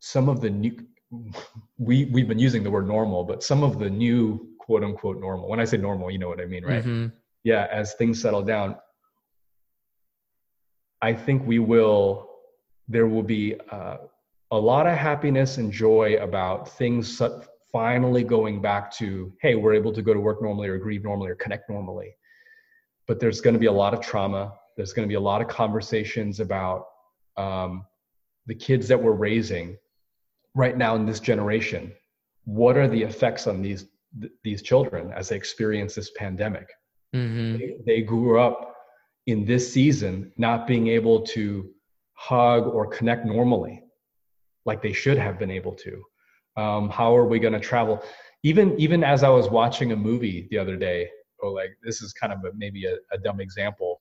some 0.00 0.28
of 0.28 0.42
the 0.42 0.50
new, 0.50 0.76
we 1.78 2.04
we've 2.06 2.28
been 2.28 2.38
using 2.38 2.62
the 2.62 2.70
word 2.70 2.86
normal, 2.86 3.24
but 3.24 3.42
some 3.42 3.62
of 3.62 3.78
the 3.78 3.88
new 3.88 4.48
quote 4.58 4.84
unquote 4.84 5.18
normal. 5.18 5.48
When 5.48 5.60
I 5.60 5.64
say 5.64 5.78
normal, 5.78 6.10
you 6.10 6.18
know 6.18 6.28
what 6.28 6.40
I 6.40 6.46
mean, 6.46 6.64
right? 6.64 6.84
Mm-hmm. 6.84 7.06
Yeah, 7.42 7.66
as 7.72 7.94
things 7.94 8.20
settle 8.20 8.42
down, 8.42 8.76
I 11.00 11.14
think 11.14 11.46
we 11.46 11.58
will. 11.58 12.29
There 12.90 13.06
will 13.06 13.22
be 13.22 13.54
uh, 13.70 13.96
a 14.50 14.58
lot 14.58 14.86
of 14.86 14.96
happiness 14.96 15.56
and 15.56 15.72
joy 15.72 16.16
about 16.20 16.68
things 16.76 17.22
finally 17.72 18.24
going 18.24 18.60
back 18.60 18.92
to 18.94 19.32
hey, 19.40 19.54
we're 19.54 19.74
able 19.74 19.92
to 19.92 20.02
go 20.02 20.12
to 20.12 20.20
work 20.20 20.42
normally 20.42 20.68
or 20.68 20.76
grieve 20.76 21.04
normally 21.04 21.30
or 21.30 21.36
connect 21.36 21.70
normally. 21.70 22.14
But 23.06 23.20
there's 23.20 23.40
going 23.40 23.54
to 23.54 23.60
be 23.60 23.66
a 23.66 23.72
lot 23.72 23.94
of 23.94 24.00
trauma. 24.00 24.52
There's 24.76 24.92
going 24.92 25.06
to 25.06 25.08
be 25.08 25.14
a 25.14 25.26
lot 25.32 25.40
of 25.40 25.48
conversations 25.48 26.40
about 26.40 26.86
um, 27.36 27.86
the 28.46 28.54
kids 28.54 28.88
that 28.88 29.00
we're 29.00 29.12
raising 29.12 29.78
right 30.54 30.76
now 30.76 30.96
in 30.96 31.06
this 31.06 31.20
generation 31.20 31.92
what 32.44 32.76
are 32.76 32.88
the 32.88 33.02
effects 33.02 33.46
on 33.46 33.62
these 33.62 33.86
th- 34.20 34.32
these 34.42 34.62
children 34.62 35.12
as 35.12 35.28
they 35.28 35.36
experience 35.36 35.94
this 35.94 36.10
pandemic 36.16 36.68
mm-hmm. 37.14 37.58
they, 37.58 37.76
they 37.86 38.02
grew 38.02 38.40
up 38.40 38.74
in 39.26 39.44
this 39.44 39.72
season 39.72 40.32
not 40.36 40.66
being 40.66 40.88
able 40.88 41.20
to 41.20 41.70
hug 42.20 42.66
or 42.66 42.86
connect 42.86 43.24
normally 43.24 43.82
like 44.66 44.82
they 44.82 44.92
should 44.92 45.16
have 45.16 45.38
been 45.38 45.50
able 45.50 45.74
to 45.74 46.02
um, 46.56 46.90
how 46.90 47.16
are 47.16 47.26
we 47.26 47.38
going 47.38 47.52
to 47.54 47.60
travel 47.60 48.02
even 48.42 48.78
even 48.78 49.02
as 49.02 49.22
i 49.22 49.28
was 49.28 49.48
watching 49.48 49.92
a 49.92 49.96
movie 49.96 50.46
the 50.50 50.58
other 50.58 50.76
day 50.76 51.08
or 51.38 51.50
like 51.50 51.70
this 51.82 52.02
is 52.02 52.12
kind 52.12 52.32
of 52.32 52.38
a, 52.44 52.50
maybe 52.54 52.84
a, 52.84 52.96
a 53.12 53.18
dumb 53.18 53.40
example 53.40 54.00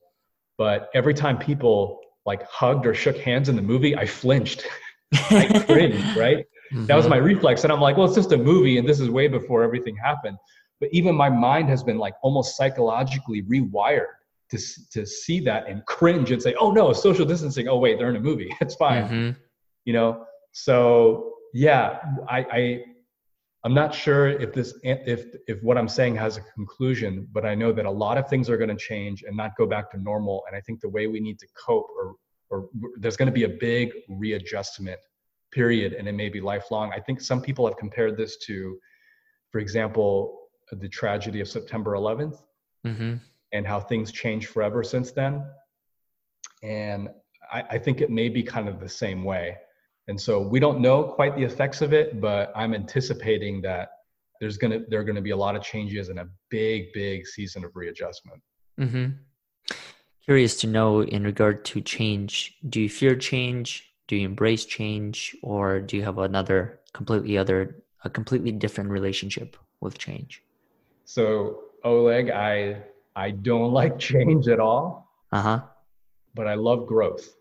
but 0.58 0.90
every 0.94 1.14
time 1.14 1.38
people 1.38 2.02
like 2.26 2.44
hugged 2.44 2.86
or 2.86 2.94
shook 2.94 3.18
hands 3.18 3.48
in 3.48 3.56
the 3.56 3.62
movie 3.62 3.96
i 3.96 4.06
flinched 4.06 4.68
I 5.14 5.64
cringed, 5.66 6.18
right? 6.18 6.46
Mm-hmm. 6.72 6.86
That 6.86 6.96
was 6.96 7.08
my 7.08 7.18
reflex. 7.18 7.64
And 7.64 7.74
I'm 7.74 7.82
like, 7.82 7.98
well, 7.98 8.06
it's 8.06 8.16
just 8.16 8.32
a 8.32 8.38
movie 8.38 8.78
and 8.78 8.88
this 8.88 9.00
is 9.00 9.10
way 9.10 9.28
before 9.28 9.64
everything 9.64 9.96
happened. 9.96 10.38
But 10.80 10.90
even 10.92 11.16
my 11.16 11.30
mind 11.30 11.70
has 11.70 11.84
been 11.84 11.98
like 11.98 12.14
almost 12.22 12.56
psychologically 12.56 13.44
rewired 13.44 14.14
to, 14.52 14.58
to 14.92 15.06
see 15.06 15.40
that 15.42 15.68
and 15.70 15.86
cringe 15.86 16.32
and 16.32 16.42
say, 16.42 16.56
oh 16.60 16.72
no, 16.72 16.92
social 16.94 17.26
distancing. 17.26 17.68
Oh 17.68 17.78
wait, 17.78 17.98
they're 17.98 18.10
in 18.10 18.16
a 18.16 18.22
movie. 18.22 18.54
It's 18.62 18.76
fine. 18.76 19.04
Mm-hmm. 19.04 19.40
You 19.86 19.94
know? 19.94 20.26
So 20.52 21.34
yeah, 21.54 22.00
I, 22.28 22.40
I 22.52 22.84
I'm 23.66 23.74
not 23.74 23.94
sure 23.94 24.30
if 24.30 24.54
this 24.54 24.74
if 24.84 25.36
if 25.48 25.62
what 25.62 25.78
I'm 25.78 25.88
saying 25.88 26.16
has 26.16 26.38
a 26.38 26.42
conclusion, 26.56 27.28
but 27.32 27.46
I 27.46 27.56
know 27.56 27.72
that 27.74 27.86
a 27.86 27.92
lot 27.92 28.18
of 28.18 28.30
things 28.30 28.50
are 28.50 28.58
going 28.58 28.70
to 28.70 28.76
change 28.76 29.24
and 29.24 29.36
not 29.36 29.52
go 29.58 29.66
back 29.66 29.92
to 29.92 30.02
normal. 30.02 30.44
And 30.48 30.56
I 30.56 30.62
think 30.62 30.80
the 30.80 30.90
way 30.90 31.08
we 31.08 31.20
need 31.20 31.40
to 31.40 31.48
cope 31.66 31.88
or 31.98 32.16
or 32.50 32.70
there's 32.98 33.18
going 33.18 33.28
to 33.28 33.34
be 33.34 33.44
a 33.44 33.50
big 33.50 33.92
readjustment 34.08 35.00
period 35.52 35.94
and 35.94 36.08
it 36.08 36.14
may 36.14 36.30
be 36.30 36.42
lifelong 36.42 36.92
i 36.96 37.00
think 37.00 37.22
some 37.22 37.42
people 37.42 37.66
have 37.66 37.78
compared 37.78 38.16
this 38.18 38.38
to 38.38 38.78
for 39.52 39.60
example 39.60 40.48
the 40.72 40.90
tragedy 40.90 41.40
of 41.40 41.48
september 41.48 41.94
11th 41.94 42.38
mm-hmm. 42.86 43.16
And 43.52 43.66
how 43.66 43.80
things 43.80 44.12
changed 44.12 44.50
forever 44.50 44.84
since 44.84 45.12
then. 45.12 45.46
And 46.64 47.10
I, 47.52 47.64
I 47.72 47.78
think 47.78 48.02
it 48.02 48.10
may 48.10 48.30
be 48.30 48.44
kind 48.44 48.68
of 48.68 48.80
the 48.80 48.90
same 48.90 49.24
way. 49.24 49.58
And 50.08 50.20
so 50.20 50.42
we 50.42 50.60
don't 50.60 50.82
know 50.82 51.04
quite 51.04 51.36
the 51.36 51.44
effects 51.44 51.82
of 51.82 51.94
it 51.94 52.20
but 52.20 52.52
i'm 52.56 52.74
anticipating 52.74 53.62
that 53.62 53.90
there's 54.40 54.58
going 54.58 54.72
to 54.72 54.86
there 54.90 55.00
are 55.00 55.04
going 55.04 55.16
to 55.16 55.22
be 55.22 55.32
a 55.32 55.38
lot 55.38 55.56
of 55.56 55.62
changes 55.62 56.10
and 56.10 56.20
a 56.20 56.28
big 56.50 56.94
big 56.94 57.28
season 57.28 57.64
of 57.64 57.76
readjustment. 57.76 58.42
Mm-hmm. 58.80 59.08
Curious 60.24 60.60
to 60.62 60.68
know 60.68 61.02
in 61.02 61.24
regard 61.24 61.66
to 61.66 61.82
change 61.82 62.56
do 62.68 62.82
you 62.82 62.90
fear 62.90 63.16
change? 63.16 63.94
Do 64.08 64.16
you 64.16 64.26
embrace 64.26 64.66
change? 64.66 65.36
Or 65.44 65.80
do 65.80 65.98
you 65.98 66.04
have 66.04 66.18
another 66.18 66.80
completely 66.94 67.38
other 67.38 67.84
a 68.04 68.10
completely 68.10 68.52
different 68.52 68.90
relationship 68.90 69.58
with 69.82 69.98
change? 69.98 70.42
So 71.06 71.64
oleg 71.84 72.30
i 72.30 72.82
i 73.16 73.32
don't 73.32 73.72
like 73.72 73.98
change 74.00 74.48
at 74.48 74.60
all 74.60 75.10
uh-huh. 75.32 75.62
but 76.34 76.48
i 76.48 76.54
love 76.54 76.88
growth. 76.88 77.36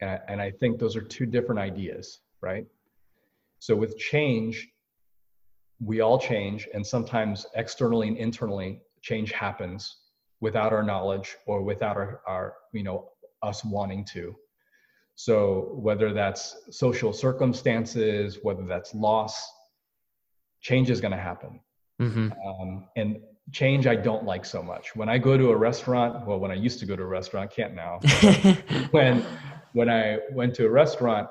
And 0.00 0.10
I, 0.10 0.20
and 0.28 0.40
I 0.40 0.52
think 0.52 0.78
those 0.78 0.94
are 0.94 1.00
two 1.00 1.26
different 1.26 1.60
ideas 1.60 2.20
right? 2.40 2.66
So 3.58 3.74
with 3.74 3.96
change 3.98 4.68
we 5.80 6.00
all 6.00 6.18
change 6.18 6.68
and 6.74 6.84
sometimes 6.84 7.46
externally 7.54 8.08
and 8.08 8.16
internally 8.16 8.80
change 9.00 9.30
happens 9.30 9.98
without 10.40 10.72
our 10.72 10.82
knowledge 10.82 11.36
or 11.46 11.62
without 11.62 11.96
our, 11.96 12.20
our 12.26 12.54
you 12.72 12.82
know 12.82 13.10
us 13.42 13.64
wanting 13.64 14.04
to. 14.12 14.34
So 15.14 15.72
whether 15.74 16.12
that's 16.12 16.56
social 16.70 17.12
circumstances 17.12 18.38
whether 18.42 18.64
that's 18.64 18.94
loss 18.94 19.50
change 20.60 20.90
is 20.90 21.00
going 21.00 21.12
to 21.12 21.18
happen. 21.18 21.60
Mm-hmm. 22.00 22.28
um, 22.46 22.86
and 22.96 23.18
change 23.52 23.86
i 23.86 23.94
don't 23.94 24.24
like 24.24 24.44
so 24.44 24.62
much 24.62 24.94
when 24.94 25.08
i 25.08 25.16
go 25.16 25.36
to 25.36 25.50
a 25.50 25.56
restaurant 25.56 26.26
well 26.26 26.38
when 26.38 26.50
i 26.50 26.54
used 26.54 26.78
to 26.78 26.86
go 26.86 26.94
to 26.96 27.02
a 27.02 27.06
restaurant 27.06 27.50
can't 27.50 27.74
now 27.74 27.98
when 28.90 29.24
when 29.72 29.88
i 29.88 30.18
went 30.32 30.54
to 30.54 30.66
a 30.66 30.70
restaurant 30.70 31.28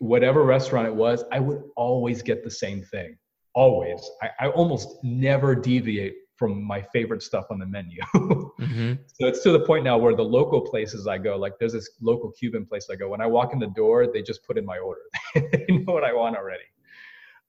whatever 0.00 0.44
restaurant 0.44 0.86
it 0.86 0.94
was 0.94 1.24
i 1.32 1.40
would 1.40 1.62
always 1.76 2.22
get 2.22 2.44
the 2.44 2.50
same 2.50 2.82
thing 2.82 3.16
always 3.54 4.08
I, 4.22 4.46
I 4.46 4.48
almost 4.50 4.98
never 5.02 5.54
deviate 5.54 6.14
from 6.38 6.62
my 6.62 6.80
favorite 6.80 7.22
stuff 7.22 7.46
on 7.50 7.58
the 7.58 7.66
menu. 7.66 8.00
mm-hmm. 8.14 8.92
So 9.12 9.26
it's 9.26 9.42
to 9.42 9.50
the 9.50 9.60
point 9.60 9.82
now 9.82 9.98
where 9.98 10.14
the 10.14 10.22
local 10.22 10.60
places 10.60 11.08
I 11.08 11.18
go, 11.18 11.36
like 11.36 11.54
there's 11.58 11.72
this 11.72 11.90
local 12.00 12.30
Cuban 12.30 12.64
place 12.64 12.86
I 12.90 12.94
go. 12.94 13.08
When 13.08 13.20
I 13.20 13.26
walk 13.26 13.52
in 13.52 13.58
the 13.58 13.72
door, 13.74 14.06
they 14.06 14.22
just 14.22 14.46
put 14.46 14.56
in 14.56 14.64
my 14.64 14.78
order. 14.78 15.00
they 15.34 15.66
know 15.68 15.92
what 15.92 16.04
I 16.04 16.12
want 16.12 16.36
already. 16.36 16.62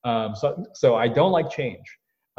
Um, 0.04 0.36
so, 0.36 0.65
so 0.74 0.95
I 0.95 1.08
don't 1.08 1.32
like 1.32 1.52
change. 1.52 1.86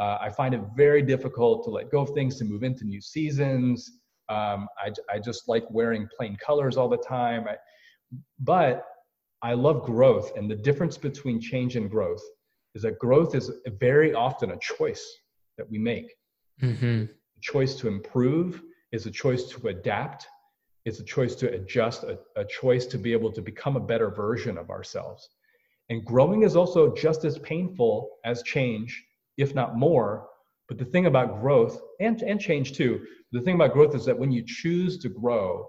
Uh, 0.01 0.17
I 0.19 0.31
find 0.31 0.55
it 0.55 0.61
very 0.75 1.03
difficult 1.03 1.63
to 1.65 1.69
let 1.69 1.91
go 1.91 2.01
of 2.01 2.09
things, 2.15 2.37
to 2.39 2.43
move 2.43 2.63
into 2.63 2.85
new 2.85 3.01
seasons. 3.01 3.99
Um, 4.29 4.67
I, 4.83 4.87
I 5.13 5.19
just 5.19 5.47
like 5.47 5.63
wearing 5.69 6.07
plain 6.17 6.35
colors 6.43 6.75
all 6.75 6.89
the 6.89 7.03
time. 7.17 7.45
I, 7.47 7.55
but 8.39 8.83
I 9.43 9.53
love 9.53 9.83
growth. 9.83 10.35
And 10.35 10.49
the 10.49 10.55
difference 10.55 10.97
between 10.97 11.39
change 11.39 11.75
and 11.75 11.87
growth 11.87 12.23
is 12.73 12.81
that 12.81 12.97
growth 12.97 13.35
is 13.35 13.51
very 13.79 14.11
often 14.15 14.51
a 14.51 14.57
choice 14.57 15.05
that 15.59 15.69
we 15.69 15.77
make. 15.77 16.09
Mm-hmm. 16.63 17.03
A 17.03 17.41
choice 17.41 17.75
to 17.75 17.87
improve 17.87 18.63
is 18.91 19.05
a 19.05 19.11
choice 19.11 19.43
to 19.51 19.67
adapt. 19.67 20.25
It's 20.85 20.99
a 20.99 21.03
choice 21.03 21.35
to 21.35 21.53
adjust, 21.53 22.05
a, 22.05 22.17
a 22.35 22.45
choice 22.45 22.87
to 22.87 22.97
be 22.97 23.13
able 23.13 23.31
to 23.33 23.41
become 23.41 23.75
a 23.75 23.87
better 23.91 24.09
version 24.09 24.57
of 24.57 24.71
ourselves. 24.71 25.29
And 25.89 26.03
growing 26.03 26.41
is 26.41 26.55
also 26.55 26.95
just 26.95 27.23
as 27.23 27.37
painful 27.39 28.09
as 28.25 28.41
change, 28.41 29.03
if 29.37 29.55
not 29.55 29.77
more. 29.77 30.27
But 30.67 30.77
the 30.77 30.85
thing 30.85 31.05
about 31.05 31.41
growth 31.41 31.79
and, 31.99 32.21
and 32.21 32.39
change 32.39 32.73
too, 32.73 33.05
the 33.31 33.41
thing 33.41 33.55
about 33.55 33.73
growth 33.73 33.95
is 33.95 34.05
that 34.05 34.17
when 34.17 34.31
you 34.31 34.43
choose 34.45 34.97
to 34.99 35.09
grow, 35.09 35.67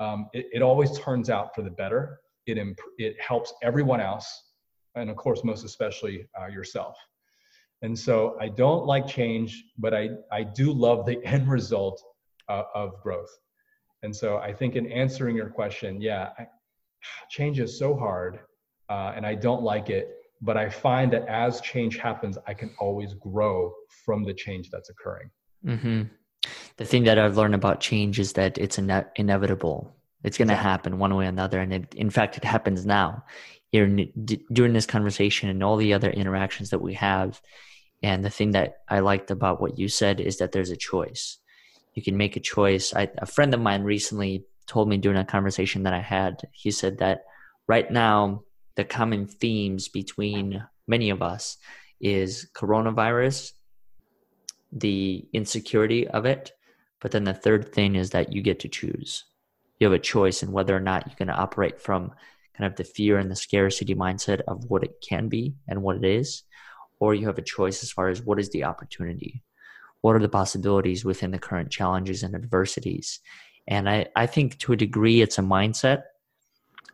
um, 0.00 0.28
it, 0.32 0.46
it 0.52 0.62
always 0.62 0.98
turns 0.98 1.30
out 1.30 1.54
for 1.54 1.62
the 1.62 1.70
better. 1.70 2.20
It, 2.46 2.58
imp- 2.58 2.78
it 2.98 3.16
helps 3.20 3.54
everyone 3.62 4.00
else, 4.00 4.52
and 4.96 5.08
of 5.08 5.16
course, 5.16 5.44
most 5.44 5.64
especially 5.64 6.26
uh, 6.38 6.46
yourself. 6.46 6.96
And 7.82 7.98
so 7.98 8.36
I 8.40 8.48
don't 8.48 8.86
like 8.86 9.06
change, 9.06 9.64
but 9.78 9.94
I, 9.94 10.10
I 10.32 10.42
do 10.42 10.72
love 10.72 11.06
the 11.06 11.24
end 11.24 11.48
result 11.48 12.02
uh, 12.48 12.64
of 12.74 13.00
growth. 13.02 13.30
And 14.02 14.14
so 14.14 14.38
I 14.38 14.52
think 14.52 14.76
in 14.76 14.90
answering 14.90 15.36
your 15.36 15.48
question, 15.48 16.00
yeah, 16.00 16.30
I, 16.38 16.46
change 17.30 17.60
is 17.60 17.78
so 17.78 17.96
hard 17.96 18.40
uh, 18.88 19.12
and 19.16 19.26
I 19.26 19.34
don't 19.34 19.62
like 19.62 19.90
it. 19.90 20.13
But 20.44 20.56
I 20.58 20.68
find 20.68 21.10
that 21.14 21.26
as 21.26 21.60
change 21.62 21.96
happens, 21.96 22.36
I 22.46 22.52
can 22.52 22.70
always 22.78 23.14
grow 23.14 23.72
from 24.04 24.24
the 24.24 24.34
change 24.34 24.70
that's 24.70 24.90
occurring. 24.90 25.30
Mm-hmm. 25.64 26.02
The 26.76 26.84
thing 26.84 27.04
that 27.04 27.18
I've 27.18 27.38
learned 27.38 27.54
about 27.54 27.80
change 27.80 28.20
is 28.20 28.34
that 28.34 28.58
it's 28.58 28.78
ine- 28.78 29.06
inevitable. 29.16 29.96
It's 30.22 30.36
going 30.36 30.48
to 30.48 30.54
exactly. 30.54 30.70
happen 30.70 30.98
one 30.98 31.14
way 31.14 31.24
or 31.24 31.28
another. 31.28 31.60
And 31.60 31.72
it, 31.72 31.94
in 31.94 32.10
fact, 32.10 32.36
it 32.36 32.44
happens 32.44 32.84
now. 32.84 33.24
Here, 33.72 33.86
d- 33.86 34.44
during 34.52 34.74
this 34.74 34.86
conversation 34.86 35.48
and 35.48 35.64
all 35.64 35.76
the 35.78 35.94
other 35.94 36.10
interactions 36.10 36.68
that 36.70 36.82
we 36.82 36.94
have. 36.94 37.40
And 38.02 38.22
the 38.22 38.30
thing 38.30 38.50
that 38.50 38.82
I 38.88 39.00
liked 39.00 39.30
about 39.30 39.62
what 39.62 39.78
you 39.78 39.88
said 39.88 40.20
is 40.20 40.36
that 40.38 40.52
there's 40.52 40.70
a 40.70 40.76
choice. 40.76 41.38
You 41.94 42.02
can 42.02 42.18
make 42.18 42.36
a 42.36 42.40
choice. 42.40 42.92
I, 42.94 43.10
a 43.18 43.26
friend 43.26 43.54
of 43.54 43.60
mine 43.60 43.82
recently 43.82 44.44
told 44.66 44.88
me 44.88 44.98
during 44.98 45.18
a 45.18 45.24
conversation 45.24 45.84
that 45.84 45.94
I 45.94 46.00
had, 46.00 46.42
he 46.52 46.70
said 46.70 46.98
that 46.98 47.24
right 47.66 47.90
now 47.90 48.42
the 48.76 48.84
common 48.84 49.26
themes 49.26 49.88
between 49.88 50.64
many 50.86 51.10
of 51.10 51.22
us 51.22 51.56
is 52.00 52.48
coronavirus, 52.54 53.52
the 54.72 55.26
insecurity 55.32 56.08
of 56.08 56.26
it, 56.26 56.52
but 57.00 57.12
then 57.12 57.24
the 57.24 57.34
third 57.34 57.72
thing 57.72 57.94
is 57.96 58.10
that 58.10 58.32
you 58.32 58.42
get 58.42 58.60
to 58.60 58.68
choose. 58.68 59.24
You 59.78 59.86
have 59.86 59.94
a 59.94 59.98
choice 59.98 60.42
in 60.42 60.52
whether 60.52 60.76
or 60.76 60.80
not 60.80 61.06
you're 61.06 61.16
going 61.16 61.28
to 61.28 61.34
operate 61.34 61.80
from 61.80 62.12
kind 62.56 62.70
of 62.70 62.76
the 62.76 62.84
fear 62.84 63.18
and 63.18 63.30
the 63.30 63.36
scarcity 63.36 63.94
mindset 63.94 64.40
of 64.48 64.64
what 64.70 64.84
it 64.84 65.04
can 65.06 65.28
be 65.28 65.54
and 65.68 65.82
what 65.82 65.96
it 65.96 66.04
is, 66.04 66.42
or 67.00 67.14
you 67.14 67.26
have 67.26 67.38
a 67.38 67.42
choice 67.42 67.82
as 67.82 67.90
far 67.90 68.08
as 68.08 68.22
what 68.22 68.38
is 68.38 68.50
the 68.50 68.64
opportunity. 68.64 69.42
What 70.00 70.16
are 70.16 70.20
the 70.20 70.28
possibilities 70.28 71.04
within 71.04 71.30
the 71.30 71.38
current 71.38 71.70
challenges 71.70 72.22
and 72.22 72.34
adversities? 72.34 73.20
And 73.66 73.88
I, 73.88 74.06
I 74.14 74.26
think 74.26 74.58
to 74.58 74.72
a 74.72 74.76
degree 74.76 75.22
it's 75.22 75.38
a 75.38 75.42
mindset 75.42 76.02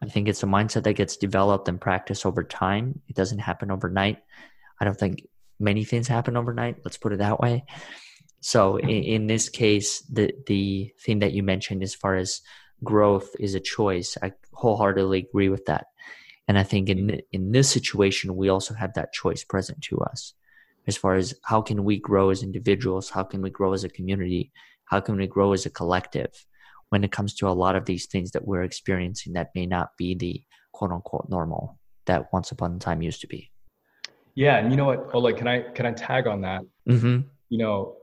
I 0.03 0.07
think 0.07 0.29
it's 0.29 0.43
a 0.43 0.47
mindset 0.47 0.85
that 0.85 0.95
gets 0.95 1.17
developed 1.17 1.69
and 1.69 1.81
practiced 1.81 2.25
over 2.25 2.43
time. 2.43 3.01
It 3.09 3.17
doesn't 3.17 3.39
happen 3.39 3.71
overnight. 3.71 4.19
I 4.81 4.85
don't 4.85 4.99
think 4.99 5.27
many 5.59 5.85
things 5.85 6.09
happen 6.09 6.37
overnight. 6.37 6.79
Let's 6.85 6.97
put 6.97 7.13
it 7.13 7.19
that 7.19 7.41
way. 7.41 7.65
So 8.41 8.77
in, 8.77 8.89
in 8.89 9.27
this 9.27 9.49
case, 9.49 10.01
the 10.03 10.33
the 10.47 10.93
thing 11.05 11.19
that 11.19 11.33
you 11.33 11.43
mentioned 11.43 11.83
as 11.83 11.95
far 11.95 12.17
as 12.17 12.41
growth 12.83 13.29
is 13.39 13.55
a 13.55 13.61
choice. 13.61 14.17
I 14.23 14.33
wholeheartedly 14.53 15.19
agree 15.19 15.51
with 15.51 15.67
that. 15.67 15.87
And 16.49 16.59
I 16.59 16.63
think 16.63 16.89
in 16.89 17.21
in 17.31 17.53
this 17.53 17.69
situation, 17.71 18.37
we 18.37 18.49
also 18.49 18.75
have 18.75 18.95
that 18.95 19.13
choice 19.13 19.45
present 19.45 19.83
to 19.83 19.99
us, 19.99 20.33
as 20.87 20.97
far 20.97 21.15
as 21.15 21.35
how 21.45 21.61
can 21.61 21.85
we 21.85 21.99
grow 21.99 22.31
as 22.31 22.43
individuals, 22.43 23.11
how 23.11 23.23
can 23.23 23.43
we 23.43 23.51
grow 23.51 23.75
as 23.75 23.85
a 23.85 23.89
community, 23.89 24.51
how 24.87 25.01
can 25.01 25.17
we 25.17 25.27
grow 25.27 25.53
as 25.53 25.67
a 25.67 25.71
collective, 25.71 26.47
when 26.91 27.03
it 27.05 27.13
comes 27.13 27.35
to 27.35 27.49
a 27.49 27.51
lot 27.51 27.77
of 27.77 27.87
these 27.87 28.07
things 28.07 28.33
that 28.33 28.47
we're 28.47 28.63
experiencing 28.63 29.33
that 29.33 29.51
may 29.55 29.65
not 29.65 29.91
be 29.97 30.15
the 30.15 30.43
quote 30.73 30.93
unquote 30.93 31.29
normal 31.29 31.79
that 32.07 32.33
once 32.33 32.51
upon 32.51 32.75
a 32.75 32.79
time 32.79 33.01
used 33.01 33.21
to 33.21 33.27
be. 33.27 33.51
Yeah, 34.35 34.57
and 34.59 34.71
you 34.71 34.77
know 34.77 34.85
what, 34.85 35.15
Oleg, 35.15 35.37
can 35.37 35.49
I 35.49 35.63
can 35.63 35.87
I 35.87 35.93
tag 35.93 36.27
on 36.27 36.41
that? 36.43 36.63
Mm-hmm. 36.89 37.21
You 37.49 37.59
know, 37.59 37.97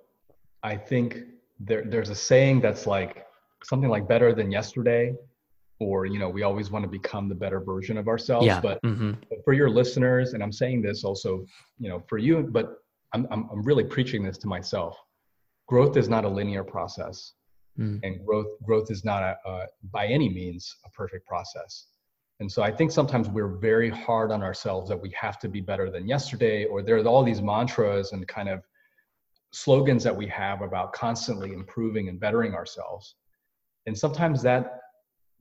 I 0.63 0.75
think 0.75 1.19
there 1.59 1.83
there's 1.85 2.09
a 2.09 2.15
saying 2.15 2.61
that's 2.61 2.87
like 2.87 3.25
something 3.63 3.89
like 3.89 4.07
better 4.07 4.33
than 4.33 4.51
yesterday, 4.51 5.13
or 5.79 6.05
you 6.05 6.19
know, 6.19 6.29
we 6.29 6.43
always 6.43 6.69
want 6.69 6.83
to 6.83 6.89
become 6.89 7.27
the 7.29 7.35
better 7.35 7.59
version 7.59 7.97
of 7.97 8.07
ourselves. 8.07 8.45
Yeah. 8.45 8.59
But, 8.61 8.81
mm-hmm. 8.83 9.13
but 9.29 9.39
for 9.43 9.53
your 9.53 9.69
listeners, 9.69 10.33
and 10.33 10.43
I'm 10.43 10.51
saying 10.51 10.81
this 10.81 11.03
also, 11.03 11.45
you 11.79 11.89
know, 11.89 12.03
for 12.07 12.17
you, 12.17 12.47
but 12.49 12.77
I'm 13.13 13.27
I'm, 13.31 13.49
I'm 13.51 13.63
really 13.63 13.83
preaching 13.83 14.23
this 14.23 14.37
to 14.39 14.47
myself. 14.47 14.97
Growth 15.67 15.97
is 15.97 16.07
not 16.07 16.23
a 16.23 16.29
linear 16.29 16.63
process 16.63 17.33
mm. 17.77 17.99
and 18.03 18.25
growth 18.25 18.47
growth 18.63 18.91
is 18.91 19.03
not 19.03 19.23
a, 19.23 19.37
a, 19.45 19.65
by 19.91 20.07
any 20.07 20.29
means 20.29 20.75
a 20.85 20.89
perfect 20.89 21.27
process 21.27 21.87
and 22.39 22.51
so 22.51 22.61
i 22.61 22.71
think 22.71 22.91
sometimes 22.91 23.29
we're 23.29 23.57
very 23.57 23.89
hard 23.89 24.31
on 24.31 24.43
ourselves 24.43 24.89
that 24.89 24.99
we 24.99 25.11
have 25.19 25.39
to 25.39 25.47
be 25.47 25.61
better 25.61 25.89
than 25.89 26.07
yesterday 26.07 26.65
or 26.65 26.81
there's 26.81 27.05
all 27.05 27.23
these 27.23 27.41
mantras 27.41 28.11
and 28.11 28.27
kind 28.27 28.49
of 28.49 28.61
slogans 29.51 30.03
that 30.03 30.15
we 30.15 30.27
have 30.27 30.61
about 30.61 30.93
constantly 30.93 31.53
improving 31.53 32.09
and 32.09 32.19
bettering 32.19 32.53
ourselves 32.53 33.15
and 33.85 33.97
sometimes 33.97 34.41
that 34.41 34.79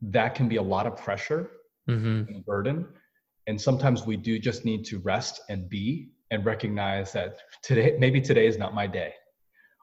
that 0.00 0.34
can 0.34 0.48
be 0.48 0.56
a 0.56 0.62
lot 0.62 0.86
of 0.86 0.96
pressure 0.96 1.50
mm-hmm. 1.88 2.32
and 2.32 2.44
burden 2.44 2.86
and 3.46 3.60
sometimes 3.60 4.06
we 4.06 4.16
do 4.16 4.38
just 4.38 4.64
need 4.64 4.84
to 4.84 4.98
rest 5.00 5.40
and 5.48 5.68
be 5.68 6.10
and 6.30 6.44
recognize 6.44 7.12
that 7.12 7.38
today 7.62 7.96
maybe 7.98 8.20
today 8.20 8.46
is 8.46 8.58
not 8.58 8.74
my 8.74 8.86
day 8.86 9.12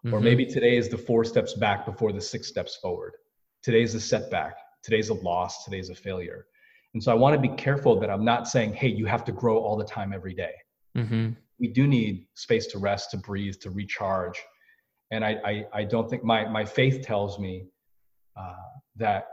Mm-hmm. 0.05 0.13
Or 0.13 0.19
maybe 0.19 0.45
today 0.45 0.75
is 0.77 0.89
the 0.89 0.97
four 0.97 1.23
steps 1.23 1.53
back 1.53 1.85
before 1.85 2.11
the 2.11 2.21
six 2.21 2.47
steps 2.47 2.75
forward. 2.75 3.13
Today's 3.61 3.95
a 3.95 3.99
setback. 3.99 4.57
Today's 4.83 5.09
a 5.09 5.13
loss. 5.13 5.63
Today's 5.63 5.89
a 5.89 5.95
failure. 5.95 6.45
And 6.93 7.01
so 7.01 7.11
I 7.11 7.15
want 7.15 7.33
to 7.35 7.39
be 7.39 7.55
careful 7.55 7.99
that 7.99 8.09
I'm 8.09 8.25
not 8.25 8.47
saying, 8.47 8.73
hey, 8.73 8.89
you 8.89 9.05
have 9.05 9.23
to 9.25 9.31
grow 9.31 9.57
all 9.57 9.77
the 9.77 9.85
time 9.85 10.13
every 10.13 10.33
day. 10.33 10.53
Mm-hmm. 10.97 11.29
We 11.59 11.67
do 11.69 11.87
need 11.87 12.27
space 12.35 12.67
to 12.67 12.79
rest, 12.79 13.11
to 13.11 13.17
breathe, 13.17 13.55
to 13.61 13.69
recharge. 13.69 14.41
And 15.11 15.23
I, 15.23 15.37
I, 15.45 15.65
I 15.73 15.83
don't 15.85 16.09
think 16.09 16.23
my, 16.23 16.47
my 16.47 16.65
faith 16.65 17.05
tells 17.05 17.39
me 17.39 17.67
uh, 18.35 18.53
that 18.97 19.27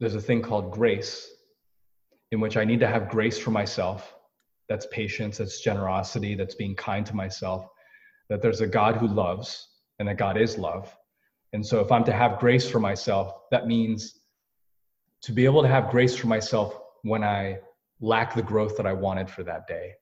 there's 0.00 0.14
a 0.14 0.20
thing 0.20 0.42
called 0.42 0.72
grace 0.72 1.30
in 2.32 2.40
which 2.40 2.56
I 2.56 2.64
need 2.64 2.80
to 2.80 2.88
have 2.88 3.08
grace 3.08 3.38
for 3.38 3.50
myself. 3.50 4.14
That's 4.68 4.86
patience, 4.90 5.38
that's 5.38 5.60
generosity, 5.60 6.34
that's 6.34 6.56
being 6.56 6.74
kind 6.74 7.06
to 7.06 7.14
myself. 7.14 7.66
That 8.28 8.42
there's 8.42 8.60
a 8.60 8.66
God 8.66 8.96
who 8.96 9.06
loves, 9.06 9.68
and 9.98 10.08
that 10.08 10.18
God 10.18 10.36
is 10.36 10.58
love. 10.58 10.94
And 11.52 11.64
so 11.64 11.80
if 11.80 11.90
I'm 11.90 12.04
to 12.04 12.12
have 12.12 12.38
grace 12.38 12.68
for 12.68 12.80
myself, 12.80 13.32
that 13.50 13.66
means 13.66 14.20
to 15.22 15.32
be 15.32 15.44
able 15.44 15.62
to 15.62 15.68
have 15.68 15.90
grace 15.90 16.16
for 16.16 16.26
myself 16.26 16.78
when 17.02 17.24
I 17.24 17.58
lack 18.00 18.34
the 18.34 18.42
growth 18.42 18.76
that 18.76 18.86
I 18.86 18.92
wanted 18.92 19.30
for 19.30 19.42
that 19.44 19.66
day. 19.66 19.92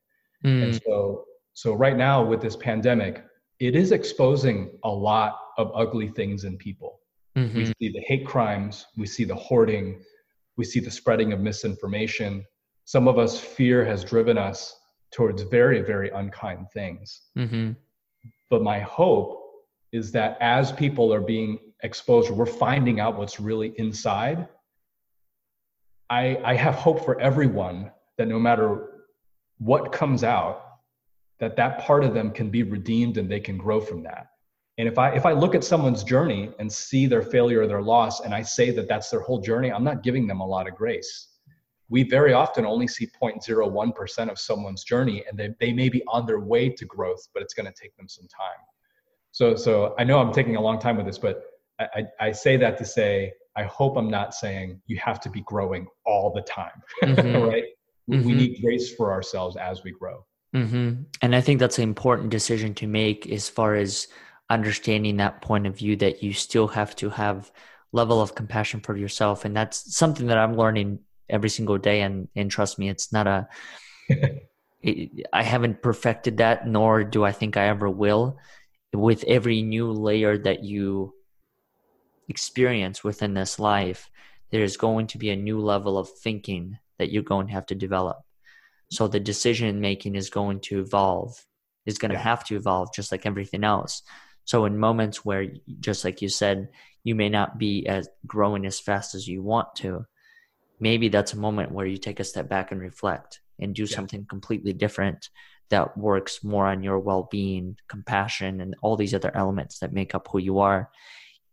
Mm. 0.45 0.65
And 0.65 0.83
so 0.85 1.25
so 1.55 1.73
right 1.73 1.97
now 1.97 2.23
with 2.23 2.43
this 2.43 2.57
pandemic, 2.57 3.25
it 3.61 3.77
is 3.77 3.93
exposing 3.93 4.77
a 4.83 4.91
lot 4.91 5.39
of 5.57 5.71
ugly 5.75 6.09
things 6.09 6.43
in 6.45 6.57
people. 6.59 7.01
Mm-hmm. 7.37 7.57
We 7.57 7.65
see 7.67 7.93
the 7.93 8.05
hate 8.07 8.27
crimes, 8.27 8.87
we 8.97 9.07
see 9.07 9.25
the 9.25 9.37
hoarding, 9.37 10.03
we 10.57 10.65
see 10.65 10.81
the 10.81 10.91
spreading 10.91 11.33
of 11.33 11.41
misinformation. 11.41 12.45
Some 12.85 13.07
of 13.07 13.19
us 13.19 13.39
fear 13.39 13.85
has 13.85 14.05
driven 14.05 14.37
us 14.37 14.77
towards 15.13 15.43
very, 15.43 15.81
very 15.81 16.11
unkind 16.11 16.67
things. 16.73 17.23
Mm-hmm. 17.39 17.73
But 18.51 18.63
my 18.63 18.81
hope 18.81 19.41
is 19.95 20.11
that 20.11 20.37
as 20.41 20.73
people 20.73 21.15
are 21.15 21.21
being 21.21 21.57
exposed, 21.85 22.29
we're 22.29 22.47
finding 22.47 22.99
out 22.99 23.17
what's 23.17 23.39
really 23.39 23.73
inside. 23.77 24.49
I, 26.11 26.37
I 26.45 26.55
have 26.57 26.75
hope 26.75 27.05
for 27.05 27.21
everyone 27.21 27.93
that 28.19 28.27
no 28.27 28.41
matter 28.41 29.05
what 29.59 29.93
comes 29.93 30.25
out, 30.25 30.65
that 31.39 31.55
that 31.57 31.79
part 31.79 32.03
of 32.03 32.13
them 32.13 32.33
can 32.33 32.51
be 32.51 32.65
redeemed 32.65 33.19
and 33.19 33.31
they 33.31 33.39
can 33.39 33.57
grow 33.57 33.81
from 33.81 34.03
that. 34.03 34.27
And 34.79 34.89
if 34.89 34.99
I 34.99 35.11
if 35.11 35.25
I 35.25 35.33
look 35.33 35.55
at 35.55 35.63
someone's 35.63 36.03
journey 36.03 36.51
and 36.59 36.71
see 36.71 37.07
their 37.07 37.23
failure 37.23 37.63
or 37.63 37.69
their 37.69 37.83
loss, 37.83 38.21
and 38.23 38.35
I 38.35 38.43
say 38.43 38.73
that 38.73 38.89
that's 38.89 39.11
their 39.11 39.21
whole 39.21 39.41
journey, 39.41 39.71
I'm 39.71 39.85
not 39.85 40.03
giving 40.03 40.27
them 40.27 40.41
a 40.41 40.47
lot 40.47 40.67
of 40.67 40.75
grace. 40.75 41.29
We 41.89 42.03
very 42.03 42.33
often 42.33 42.67
only 42.67 42.89
see 42.89 43.07
0.01% 43.07 44.29
of 44.29 44.39
someone's 44.41 44.83
journey, 44.83 45.23
and 45.29 45.39
they, 45.39 45.51
they 45.61 45.73
may 45.73 45.89
be 45.89 46.03
on 46.09 46.27
their 46.27 46.41
way 46.41 46.69
to 46.71 46.85
growth, 46.85 47.29
but 47.33 47.45
it's 47.45 47.55
going 47.55 47.67
to 47.67 47.81
take 47.81 47.97
them 47.97 48.09
some 48.09 48.27
time. 48.27 48.74
So, 49.35 49.57
so 49.57 49.97
I 49.99 50.05
know 50.05 50.21
I'm 50.21 50.33
taking 50.33 50.55
a 50.55 50.61
long 50.61 50.79
time 50.79 50.97
with 50.97 51.07
this, 51.07 51.19
but 51.19 51.43
I, 51.81 51.87
I, 51.93 52.27
I 52.29 52.33
say 52.33 52.57
that 52.57 52.79
to 52.79 52.85
say, 52.85 53.33
I 53.57 53.65
hope 53.65 53.97
I'm 53.97 54.09
not 54.09 54.33
saying 54.33 54.81
you 54.87 54.97
have 54.99 55.19
to 55.23 55.29
be 55.29 55.41
growing 55.41 55.89
all 56.07 56.33
the 56.33 56.43
time, 56.43 56.81
mm-hmm. 57.03 57.43
right? 57.43 57.65
Mm-hmm. 58.09 58.25
We 58.25 58.33
need 58.33 58.63
grace 58.63 58.95
for 58.95 59.11
ourselves 59.11 59.57
as 59.57 59.83
we 59.83 59.91
grow. 59.91 60.25
Mm-hmm. 60.55 61.03
And 61.21 61.35
I 61.35 61.41
think 61.41 61.59
that's 61.59 61.79
an 61.79 61.83
important 61.83 62.31
decision 62.31 62.75
to 62.75 62.87
make 62.87 63.29
as 63.29 63.49
far 63.49 63.75
as 63.75 64.07
understanding 64.51 65.17
that 65.17 65.43
point 65.43 65.67
of 65.67 65.77
view 65.77 65.97
that 65.97 66.23
you 66.23 66.33
still 66.33 66.69
have 66.69 66.95
to 66.97 67.11
have 67.11 67.51
level 67.91 68.21
of 68.21 68.37
compassion 68.37 68.79
for 68.79 68.97
yourself. 68.97 69.45
And 69.45 69.57
that's 69.57 69.97
something 69.97 70.29
that 70.29 70.39
I'm 70.39 70.57
learning 70.57 71.01
every 71.29 71.51
single 71.51 71.79
day. 71.79 72.03
And, 72.03 72.29
and 72.37 72.53
trust 72.53 72.79
me, 72.79 72.89
it's 72.89 73.13
not 73.13 73.27
a, 73.27 73.49
it, 74.81 75.27
I 75.33 75.43
haven't 75.43 75.83
perfected 75.83 76.37
that, 76.37 76.69
nor 76.69 77.03
do 77.03 77.25
I 77.25 77.33
think 77.33 77.57
I 77.57 77.67
ever 77.67 77.91
will. 77.91 78.39
With 78.95 79.25
every 79.25 79.63
new 79.63 79.91
layer 79.91 80.39
that 80.39 80.63
you 80.63 81.15
experience 82.29 83.03
within 83.03 83.35
this 83.35 83.59
life, 83.59 84.09
there's 84.51 84.77
going 84.77 85.09
to 85.09 85.19
be 85.19 85.31
a 85.31 85.37
new 85.37 85.59
level 85.59 85.99
of 85.99 86.09
thinking 86.09 86.79
that 86.99 87.11
you're 87.11 87.25
going 87.25 87.49
to 87.49 87.53
have 87.53 87.67
to 87.67 87.75
develop. 87.75 88.19
So 88.91 89.09
the 89.09 89.19
decision 89.19 89.81
making 89.81 90.15
is 90.15 90.31
going 90.31 90.61
to 90.61 90.81
evolve, 90.81 91.45
is 91.87 91.99
going 91.99 92.11
to 92.11 92.17
yeah. 92.17 92.23
have 92.23 92.45
to 92.45 92.57
evolve 92.57 92.95
just 92.95 93.11
like 93.11 93.27
everything 93.27 93.65
else. 93.65 94.03
So 94.45 94.65
in 94.65 94.79
moments 94.79 95.25
where, 95.25 95.49
just 95.81 96.05
like 96.05 96.23
you 96.23 96.29
said, 96.29 96.69
you 97.03 97.15
may 97.15 97.29
not 97.29 97.59
be 97.59 97.87
as 97.89 98.09
growing 98.27 98.65
as 98.65 98.79
fast 98.79 99.15
as 99.15 99.27
you 99.27 99.43
want 99.43 99.75
to, 99.77 100.07
maybe 100.79 101.09
that's 101.09 101.33
a 101.33 101.39
moment 101.39 101.73
where 101.73 101.87
you 101.87 101.97
take 101.97 102.21
a 102.21 102.25
step 102.25 102.49
back 102.49 102.71
and 102.71 102.81
reflect 102.81 103.41
and 103.59 103.75
do 103.75 103.83
yeah. 103.83 103.97
something 103.97 104.25
completely 104.27 104.73
different 104.73 105.31
that 105.75 105.99
works 105.99 106.45
more 106.45 106.67
on 106.67 106.85
your 106.85 107.01
well-being, 107.01 107.77
compassion, 107.89 108.61
and 108.61 108.77
all 108.81 108.97
these 108.97 109.13
other 109.13 109.33
elements 109.35 109.81
that 109.81 109.93
make 109.93 110.15
up 110.15 110.29
who 110.31 110.39
you 110.39 110.61
are. 110.61 110.89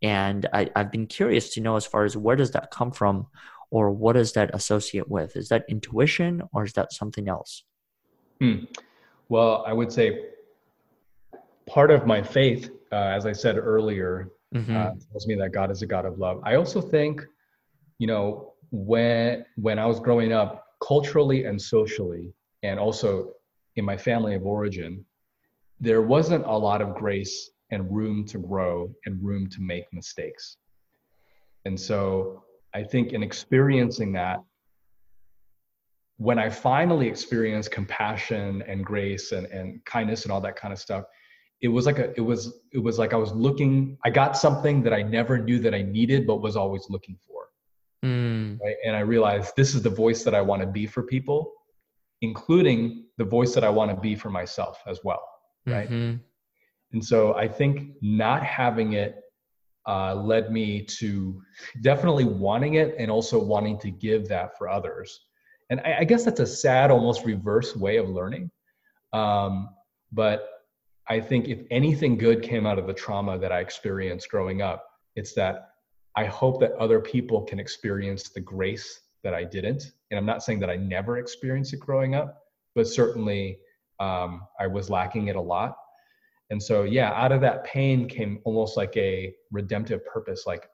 And 0.00 0.48
I, 0.52 0.70
I've 0.76 0.92
been 0.92 1.08
curious 1.08 1.52
to 1.54 1.60
know 1.60 1.74
as 1.74 1.86
far 1.86 2.04
as 2.04 2.16
where 2.16 2.36
does 2.36 2.52
that 2.52 2.70
come 2.70 2.92
from 2.92 3.26
or 3.72 3.90
what 3.90 4.12
does 4.12 4.32
that 4.34 4.54
associate 4.54 5.08
with? 5.08 5.36
Is 5.36 5.48
that 5.48 5.64
intuition 5.68 6.40
or 6.52 6.62
is 6.62 6.72
that 6.74 6.92
something 6.92 7.28
else? 7.28 7.64
Hmm. 8.40 8.58
Well, 9.28 9.64
I 9.66 9.72
would 9.72 9.90
say 9.90 10.06
part 11.66 11.90
of 11.90 12.06
my 12.06 12.22
faith, 12.22 12.70
uh, 12.92 13.16
as 13.18 13.26
I 13.26 13.32
said 13.32 13.56
earlier, 13.58 14.30
mm-hmm. 14.54 14.76
uh, 14.76 14.90
tells 15.10 15.26
me 15.26 15.34
that 15.34 15.50
God 15.50 15.72
is 15.72 15.82
a 15.82 15.86
God 15.86 16.06
of 16.06 16.18
love. 16.18 16.40
I 16.44 16.54
also 16.54 16.80
think, 16.80 17.26
you 17.98 18.06
know, 18.06 18.52
when 18.70 19.44
when 19.56 19.80
I 19.80 19.86
was 19.86 19.98
growing 19.98 20.32
up, 20.32 20.64
culturally 20.80 21.44
and 21.48 21.60
socially, 21.60 22.32
and 22.62 22.78
also 22.78 23.32
in 23.76 23.84
my 23.84 23.96
family 23.96 24.34
of 24.34 24.44
origin, 24.44 25.04
there 25.80 26.02
wasn't 26.02 26.44
a 26.46 26.56
lot 26.56 26.80
of 26.80 26.94
grace 26.94 27.50
and 27.70 27.90
room 27.90 28.24
to 28.26 28.38
grow 28.38 28.92
and 29.06 29.22
room 29.22 29.48
to 29.50 29.60
make 29.60 29.84
mistakes. 29.92 30.58
And 31.64 31.78
so 31.78 32.44
I 32.74 32.82
think 32.82 33.12
in 33.12 33.22
experiencing 33.22 34.12
that, 34.12 34.42
when 36.18 36.38
I 36.38 36.50
finally 36.50 37.08
experienced 37.08 37.70
compassion 37.70 38.62
and 38.68 38.84
grace 38.84 39.32
and, 39.32 39.46
and 39.46 39.84
kindness 39.84 40.24
and 40.24 40.32
all 40.32 40.40
that 40.42 40.56
kind 40.56 40.72
of 40.72 40.78
stuff, 40.78 41.04
it 41.60 41.68
was 41.68 41.86
like 41.86 41.98
a 41.98 42.12
it 42.16 42.20
was 42.20 42.60
it 42.72 42.78
was 42.78 42.98
like 42.98 43.12
I 43.12 43.16
was 43.16 43.32
looking, 43.32 43.96
I 44.04 44.10
got 44.10 44.36
something 44.36 44.82
that 44.82 44.92
I 44.92 45.02
never 45.02 45.38
knew 45.38 45.58
that 45.60 45.74
I 45.74 45.82
needed 45.82 46.26
but 46.26 46.36
was 46.36 46.56
always 46.56 46.86
looking 46.90 47.16
for. 47.26 47.48
Mm. 48.04 48.58
Right. 48.60 48.76
And 48.84 48.94
I 48.96 49.00
realized 49.00 49.54
this 49.56 49.74
is 49.74 49.82
the 49.82 49.90
voice 49.90 50.24
that 50.24 50.34
I 50.34 50.42
want 50.42 50.60
to 50.62 50.68
be 50.68 50.86
for 50.86 51.02
people, 51.02 51.52
including 52.22 53.04
the 53.18 53.24
voice 53.24 53.54
that 53.54 53.64
I 53.64 53.68
want 53.68 53.90
to 53.90 53.96
be 53.96 54.14
for 54.14 54.30
myself 54.30 54.80
as 54.86 55.00
well. 55.04 55.22
Right. 55.66 55.88
Mm-hmm. 55.88 56.16
And 56.92 57.04
so 57.04 57.34
I 57.34 57.46
think 57.46 57.92
not 58.00 58.42
having 58.42 58.94
it 58.94 59.16
uh, 59.86 60.14
led 60.14 60.52
me 60.52 60.82
to 60.82 61.42
definitely 61.82 62.24
wanting 62.24 62.74
it 62.74 62.94
and 62.98 63.10
also 63.10 63.42
wanting 63.42 63.78
to 63.80 63.90
give 63.90 64.28
that 64.28 64.56
for 64.56 64.68
others. 64.68 65.20
And 65.70 65.80
I, 65.80 65.98
I 66.00 66.04
guess 66.04 66.24
that's 66.24 66.40
a 66.40 66.46
sad, 66.46 66.90
almost 66.90 67.24
reverse 67.24 67.74
way 67.76 67.96
of 67.96 68.08
learning. 68.08 68.50
Um, 69.12 69.70
but 70.12 70.48
I 71.08 71.20
think 71.20 71.48
if 71.48 71.62
anything 71.70 72.16
good 72.16 72.42
came 72.42 72.66
out 72.66 72.78
of 72.78 72.86
the 72.86 72.94
trauma 72.94 73.38
that 73.38 73.50
I 73.50 73.60
experienced 73.60 74.28
growing 74.28 74.62
up, 74.62 74.86
it's 75.16 75.34
that 75.34 75.70
I 76.16 76.26
hope 76.26 76.60
that 76.60 76.72
other 76.72 77.00
people 77.00 77.42
can 77.42 77.58
experience 77.58 78.28
the 78.28 78.40
grace 78.40 79.00
that 79.24 79.34
I 79.34 79.44
didn't. 79.44 79.92
And 80.12 80.18
I'm 80.18 80.26
not 80.26 80.44
saying 80.44 80.60
that 80.60 80.70
I 80.70 80.76
never 80.76 81.18
experienced 81.18 81.72
it 81.72 81.80
growing 81.80 82.14
up, 82.14 82.44
but 82.76 82.86
certainly 82.86 83.58
um, 83.98 84.42
I 84.60 84.68
was 84.68 84.88
lacking 84.88 85.26
it 85.26 85.34
a 85.36 85.40
lot. 85.40 85.74
And 86.52 86.62
so 86.62 86.82
yeah 86.82 87.12
out 87.14 87.32
of 87.32 87.40
that 87.40 87.64
pain 87.64 88.06
came 88.06 88.38
almost 88.44 88.76
like 88.76 88.94
a 88.96 89.34
redemptive 89.50 90.04
purpose 90.04 90.44
like 90.46 90.68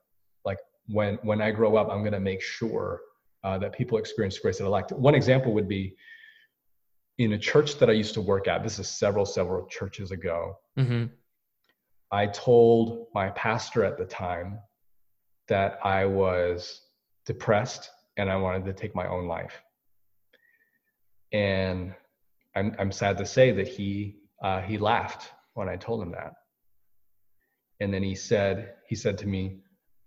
like 0.44 0.58
when 0.88 1.18
when 1.22 1.40
i 1.40 1.52
grow 1.52 1.76
up 1.76 1.88
i'm 1.88 2.00
going 2.00 2.12
to 2.12 2.20
make 2.20 2.42
sure 2.42 3.00
uh, 3.44 3.56
that 3.58 3.72
people 3.72 3.96
experience 3.96 4.36
grace 4.40 4.58
that 4.58 4.64
i 4.64 4.68
like 4.68 4.90
one 4.90 5.14
example 5.14 5.54
would 5.54 5.68
be 5.68 5.94
in 7.18 7.34
a 7.34 7.38
church 7.38 7.78
that 7.78 7.88
i 7.88 7.92
used 7.92 8.12
to 8.14 8.20
work 8.20 8.48
at 8.48 8.64
this 8.64 8.80
is 8.80 8.88
several 8.88 9.24
several 9.24 9.66
churches 9.66 10.10
ago. 10.10 10.56
Mm-hmm. 10.76 11.04
i 12.10 12.26
told 12.26 13.06
my 13.14 13.30
pastor 13.30 13.84
at 13.84 13.96
the 13.98 14.04
time 14.04 14.58
that 15.46 15.78
i 15.84 16.04
was 16.04 16.80
depressed 17.24 17.88
and 18.18 18.30
i 18.30 18.36
wanted 18.36 18.64
to 18.64 18.72
take 18.72 18.94
my 18.94 19.08
own 19.08 19.26
life 19.26 19.62
and 21.32 21.94
i'm, 22.54 22.76
I'm 22.78 22.92
sad 22.92 23.16
to 23.18 23.26
say 23.26 23.52
that 23.52 23.66
he 23.66 24.18
uh, 24.42 24.60
he 24.62 24.78
laughed 24.78 25.32
when 25.54 25.68
I 25.68 25.76
told 25.76 26.02
him 26.02 26.12
that. 26.12 26.34
And 27.80 27.92
then 27.92 28.02
he 28.02 28.14
said, 28.14 28.74
he 28.88 28.94
said 28.94 29.18
to 29.18 29.26
me, 29.26 29.58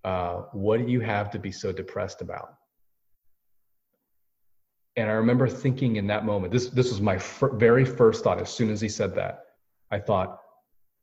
uh, 0.04 0.44
what 0.54 0.78
do 0.78 0.92
you 0.92 1.02
have 1.02 1.30
to 1.32 1.40
be 1.40 1.52
so 1.52 1.72
depressed 1.72 2.22
about? 2.22 2.54
And 4.96 5.10
I 5.10 5.14
remember 5.14 5.48
thinking 5.48 5.98
in 5.98 6.08
that 6.08 6.26
moment, 6.26 6.52
this, 6.52 6.70
this 6.70 6.90
was 6.90 7.00
my 7.00 7.18
fir- 7.18 7.56
very 7.56 7.86
first 7.86 8.24
thought. 8.24 8.42
As 8.42 8.50
soon 8.50 8.70
as 8.70 8.82
he 8.82 8.90
said 8.90 9.16
that, 9.16 9.44
I 9.90 10.00
thought, 10.00 10.40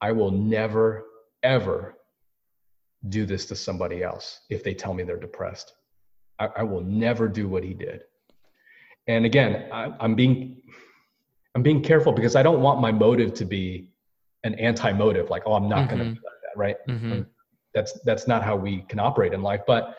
I 0.00 0.12
will 0.12 0.30
never, 0.30 1.04
ever 1.42 1.94
do 3.08 3.24
this 3.24 3.46
to 3.46 3.56
somebody 3.56 4.02
else 4.02 4.40
if 4.50 4.62
they 4.62 4.74
tell 4.74 4.92
me 4.92 5.04
they're 5.04 5.16
depressed. 5.16 5.74
I, 6.38 6.48
I 6.58 6.62
will 6.62 6.82
never 6.82 7.28
do 7.28 7.48
what 7.48 7.64
he 7.64 7.74
did. 7.74 8.02
And 9.06 9.24
again, 9.24 9.68
I, 9.72 9.92
I'm 10.00 10.14
being, 10.14 10.62
I'm 11.54 11.62
being 11.62 11.82
careful 11.82 12.12
because 12.12 12.36
I 12.36 12.42
don't 12.42 12.60
want 12.60 12.80
my 12.80 12.92
motive 12.92 13.34
to 13.34 13.44
be 13.44 13.90
an 14.44 14.54
anti-motive 14.54 15.30
like 15.30 15.42
oh 15.46 15.54
i'm 15.54 15.68
not 15.68 15.88
mm-hmm. 15.88 15.96
going 15.96 15.98
to 15.98 16.04
be 16.04 16.26
like 16.26 16.40
that 16.42 16.56
right 16.56 16.76
mm-hmm. 16.88 17.22
that's 17.74 17.98
that's 18.04 18.28
not 18.28 18.42
how 18.42 18.56
we 18.56 18.82
can 18.88 18.98
operate 18.98 19.32
in 19.32 19.42
life 19.42 19.60
but 19.66 19.96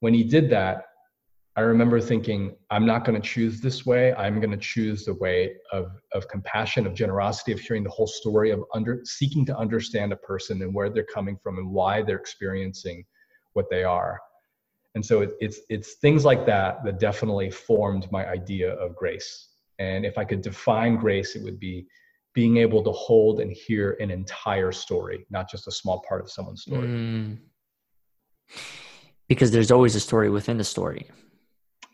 when 0.00 0.14
he 0.14 0.24
did 0.24 0.48
that 0.48 0.86
i 1.56 1.60
remember 1.60 2.00
thinking 2.00 2.54
i'm 2.70 2.86
not 2.86 3.04
going 3.04 3.20
to 3.20 3.26
choose 3.26 3.60
this 3.60 3.84
way 3.84 4.14
i'm 4.14 4.40
going 4.40 4.50
to 4.50 4.56
choose 4.56 5.04
the 5.04 5.14
way 5.14 5.54
of 5.72 5.92
of 6.12 6.26
compassion 6.28 6.86
of 6.86 6.94
generosity 6.94 7.52
of 7.52 7.60
hearing 7.60 7.84
the 7.84 7.90
whole 7.90 8.06
story 8.06 8.50
of 8.50 8.64
under 8.74 9.00
seeking 9.04 9.44
to 9.44 9.56
understand 9.56 10.12
a 10.12 10.16
person 10.16 10.62
and 10.62 10.74
where 10.74 10.88
they're 10.88 11.06
coming 11.12 11.38
from 11.42 11.58
and 11.58 11.70
why 11.70 12.02
they're 12.02 12.16
experiencing 12.16 13.04
what 13.52 13.66
they 13.70 13.84
are 13.84 14.18
and 14.94 15.04
so 15.04 15.22
it, 15.22 15.32
it's 15.40 15.60
it's 15.68 15.94
things 15.94 16.24
like 16.24 16.44
that 16.46 16.84
that 16.84 16.98
definitely 16.98 17.50
formed 17.50 18.10
my 18.10 18.26
idea 18.28 18.74
of 18.74 18.94
grace 18.96 19.48
and 19.78 20.04
if 20.04 20.18
i 20.18 20.24
could 20.24 20.42
define 20.42 20.96
grace 20.96 21.34
it 21.36 21.42
would 21.42 21.58
be 21.58 21.86
being 22.34 22.56
able 22.56 22.82
to 22.82 22.92
hold 22.92 23.40
and 23.40 23.52
hear 23.52 23.96
an 24.00 24.10
entire 24.10 24.72
story, 24.72 25.26
not 25.30 25.50
just 25.50 25.66
a 25.66 25.70
small 25.70 26.02
part 26.08 26.22
of 26.22 26.30
someone's 26.30 26.62
story. 26.62 26.88
Mm. 26.88 27.38
Because 29.28 29.50
there's 29.50 29.70
always 29.70 29.94
a 29.94 30.00
story 30.00 30.30
within 30.30 30.56
the 30.56 30.64
story. 30.64 31.10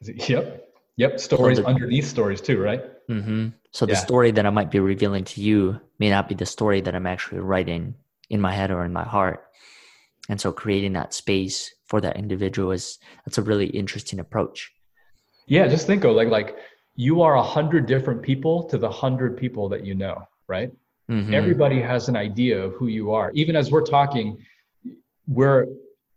Yep. 0.03 0.65
Yep. 0.97 1.21
Stories 1.21 1.59
so 1.59 1.63
the, 1.63 1.69
underneath 1.69 2.07
stories 2.07 2.41
too, 2.41 2.61
right? 2.61 2.83
Mm-hmm. 3.09 3.49
So 3.73 3.87
the 3.87 3.93
yeah. 3.93 3.99
story 3.99 4.31
that 4.33 4.47
I 4.47 4.51
might 4.51 4.71
be 4.71 4.81
revealing 4.81 5.25
to 5.25 5.41
you 5.41 5.81
may 5.99 6.11
not 6.11 6.29
be 6.29 6.35
the 6.35 6.47
story 6.47 6.81
that 6.83 6.95
I'm 6.95 7.07
actually 7.07 7.41
writing 7.41 7.95
in 8.31 8.40
my 8.40 8.53
head 8.53 8.71
or 8.71 8.85
in 8.85 8.92
my 8.92 9.05
heart. 9.05 9.44
And 10.29 10.40
so 10.40 10.53
creating 10.53 10.92
that 10.92 11.15
space 11.15 11.75
for 11.89 12.01
that 12.01 12.17
individual 12.17 12.71
is 12.71 12.99
that's 13.25 13.39
a 13.39 13.43
really 13.43 13.67
interesting 13.67 14.21
approach. 14.21 14.73
Yeah, 15.47 15.67
just 15.67 15.87
think 15.87 16.05
of 16.05 16.15
like 16.15 16.29
like 16.29 16.57
you 16.95 17.23
are 17.23 17.37
a 17.37 17.43
hundred 17.43 17.87
different 17.87 18.23
people 18.23 18.65
to 18.65 18.79
the 18.79 18.91
hundred 18.91 19.37
people 19.37 19.69
that 19.71 19.85
you 19.85 19.95
know, 19.95 20.23
right? 20.47 20.71
Mm-hmm. 21.11 21.33
Everybody 21.33 21.81
has 21.81 22.09
an 22.09 22.17
idea 22.17 22.63
of 22.63 22.75
who 22.75 22.89
you 22.89 23.13
are. 23.13 23.31
Even 23.35 23.57
as 23.57 23.71
we're 23.71 23.85
talking, 23.85 24.37
we're 25.27 25.67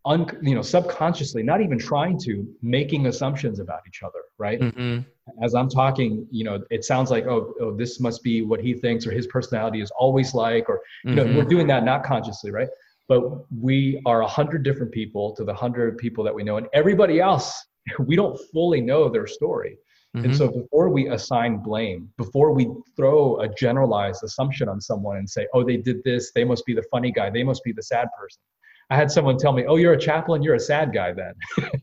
un, 0.06 0.26
you 0.42 0.56
know, 0.56 0.62
subconsciously, 0.62 1.44
not 1.44 1.62
even 1.62 1.78
trying 1.78 2.20
to, 2.20 2.46
making 2.62 3.08
assumptions 3.08 3.60
about 3.60 3.82
each 3.88 4.04
other, 4.04 4.20
right? 4.38 4.60
Mm-hmm. 4.60 5.00
As 5.44 5.54
I'm 5.54 5.70
talking, 5.70 6.28
you 6.32 6.44
know, 6.44 6.62
it 6.70 6.84
sounds 6.84 7.10
like, 7.10 7.26
oh, 7.26 7.54
oh, 7.62 7.76
this 7.76 8.00
must 8.00 8.22
be 8.24 8.42
what 8.42 8.60
he 8.60 8.74
thinks 8.74 9.08
or 9.08 9.12
his 9.12 9.28
personality 9.28 9.82
is 9.82 9.92
always 9.92 10.34
like, 10.34 10.68
or 10.68 10.82
you 11.06 11.16
know, 11.16 11.24
mm-hmm. 11.24 11.38
we're 11.38 11.46
doing 11.46 11.68
that 11.68 11.84
not 11.86 12.04
consciously, 12.04 12.52
right? 12.52 12.68
But 13.12 13.52
we 13.52 14.02
are 14.06 14.22
a 14.22 14.28
hundred 14.28 14.64
different 14.64 14.94
people 14.94 15.36
to 15.36 15.44
the 15.44 15.54
hundred 15.54 15.98
people 15.98 16.24
that 16.24 16.34
we 16.34 16.44
know, 16.44 16.56
and 16.56 16.68
everybody 16.72 17.20
else, 17.20 17.52
we 18.00 18.16
don't 18.16 18.40
fully 18.54 18.80
know 18.80 19.10
their 19.10 19.28
story. 19.28 19.78
Mm-hmm. 20.16 20.28
And 20.28 20.38
so 20.38 20.48
before 20.48 20.88
we 20.88 21.10
assign 21.10 21.58
blame, 21.58 22.10
before 22.18 22.54
we 22.54 22.70
throw 22.96 23.42
a 23.42 23.50
generalized 23.50 24.24
assumption 24.24 24.70
on 24.70 24.80
someone 24.80 25.18
and 25.18 25.30
say, 25.30 25.46
oh, 25.54 25.62
they 25.62 25.76
did 25.76 26.02
this, 26.06 26.32
they 26.34 26.46
must 26.46 26.66
be 26.66 26.74
the 26.74 26.84
funny 26.84 27.12
guy, 27.12 27.30
they 27.30 27.44
must 27.44 27.66
be 27.66 27.74
the 27.74 27.84
sad 27.84 28.08
person. 28.18 28.42
I 28.90 28.96
had 28.96 29.12
someone 29.12 29.38
tell 29.38 29.52
me, 29.52 29.66
oh, 29.66 29.76
you're 29.76 29.92
a 29.92 30.00
chaplain, 30.00 30.42
you're 30.42 30.56
a 30.56 30.60
sad 30.74 30.94
guy 30.94 31.12
then, 31.12 31.34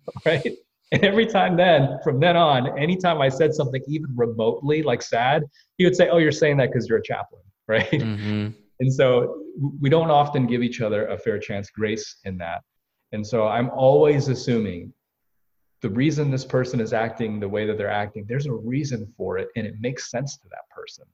right? 0.25 0.57
And 0.93 1.05
every 1.05 1.27
time 1.27 1.59
then, 1.59 1.99
from 2.03 2.21
then 2.21 2.39
on, 2.39 2.79
anytime 2.79 3.21
I 3.21 3.29
said 3.29 3.53
something 3.53 3.83
even 3.87 4.15
remotely 4.17 4.83
like 4.83 5.03
sad, 5.03 5.45
he 5.77 5.85
would 5.85 5.95
say, 5.95 6.09
oh, 6.09 6.17
you're 6.17 6.33
saying 6.33 6.57
that 6.57 6.71
because 6.71 6.89
you're 6.89 6.99
a 6.99 7.03
chaplain, 7.03 7.43
right? 7.69 7.91
Mm-hmm. 7.91 8.49
And 8.81 8.93
so 8.93 9.43
we 9.81 9.91
don't 9.91 10.11
often 10.11 10.47
give 10.47 10.63
each 10.63 10.81
other 10.81 11.07
a 11.09 11.19
fair 11.19 11.39
chance, 11.39 11.71
grace 11.71 12.17
in 12.25 12.39
that. 12.39 12.63
And 13.13 13.27
so 13.27 13.49
I'm 13.49 13.71
always 13.71 14.29
assuming 14.29 14.93
the 15.81 15.91
reason 15.91 16.31
this 16.31 16.45
person 16.45 16.81
is 16.81 16.93
acting 16.93 17.41
the 17.41 17.49
way 17.49 17.67
that 17.67 17.79
they're 17.79 17.91
acting, 17.91 18.25
there's 18.29 18.47
a 18.47 18.53
reason 18.53 19.13
for 19.17 19.39
it 19.39 19.49
and 19.57 19.67
it 19.67 19.75
makes 19.81 20.11
sense 20.11 20.37
to 20.39 20.49
that 20.51 20.69
person. 20.75 21.05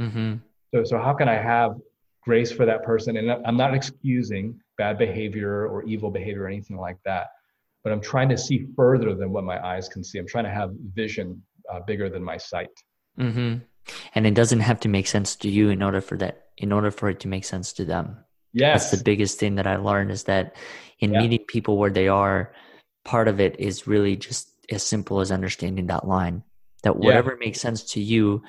Mm-hmm. 0.00 0.34
So, 0.74 0.84
so 0.84 0.98
how 0.98 1.12
can 1.14 1.28
I 1.28 1.34
have 1.34 1.76
grace 2.22 2.50
for 2.50 2.66
that 2.66 2.82
person? 2.82 3.16
And 3.16 3.30
I'm 3.30 3.56
not 3.56 3.74
excusing 3.74 4.58
bad 4.76 4.98
behavior 4.98 5.66
or 5.68 5.84
evil 5.84 6.10
behavior 6.10 6.44
or 6.44 6.48
anything 6.48 6.78
like 6.78 6.96
that, 7.04 7.28
but 7.84 7.92
I'm 7.92 8.00
trying 8.00 8.28
to 8.30 8.38
see 8.38 8.66
further 8.74 9.14
than 9.14 9.30
what 9.30 9.44
my 9.44 9.64
eyes 9.64 9.88
can 9.88 10.02
see. 10.02 10.18
I'm 10.18 10.26
trying 10.26 10.44
to 10.44 10.50
have 10.50 10.72
vision 10.94 11.40
uh, 11.72 11.80
bigger 11.86 12.08
than 12.08 12.22
my 12.22 12.36
sight. 12.36 12.70
Mm-hmm. 13.18 13.58
And 14.14 14.26
it 14.26 14.34
doesn't 14.34 14.60
have 14.60 14.80
to 14.80 14.88
make 14.88 15.06
sense 15.06 15.36
to 15.36 15.50
you 15.50 15.68
in 15.68 15.82
order 15.82 16.00
for 16.00 16.16
that, 16.18 16.43
in 16.58 16.72
order 16.72 16.90
for 16.90 17.08
it 17.08 17.20
to 17.20 17.28
make 17.28 17.44
sense 17.44 17.72
to 17.74 17.84
them. 17.84 18.16
Yes. 18.52 18.90
That's 18.90 18.98
the 18.98 19.04
biggest 19.04 19.38
thing 19.38 19.56
that 19.56 19.66
I 19.66 19.76
learned 19.76 20.10
is 20.10 20.24
that 20.24 20.56
in 21.00 21.12
yeah. 21.12 21.20
meeting 21.20 21.44
people 21.46 21.76
where 21.76 21.90
they 21.90 22.08
are, 22.08 22.52
part 23.04 23.28
of 23.28 23.40
it 23.40 23.58
is 23.58 23.86
really 23.86 24.16
just 24.16 24.48
as 24.70 24.82
simple 24.82 25.20
as 25.20 25.32
understanding 25.32 25.86
that 25.88 26.06
line 26.06 26.42
that 26.84 26.96
whatever 26.96 27.32
yeah. 27.32 27.46
makes 27.46 27.60
sense 27.60 27.82
to 27.82 28.00
you 28.00 28.42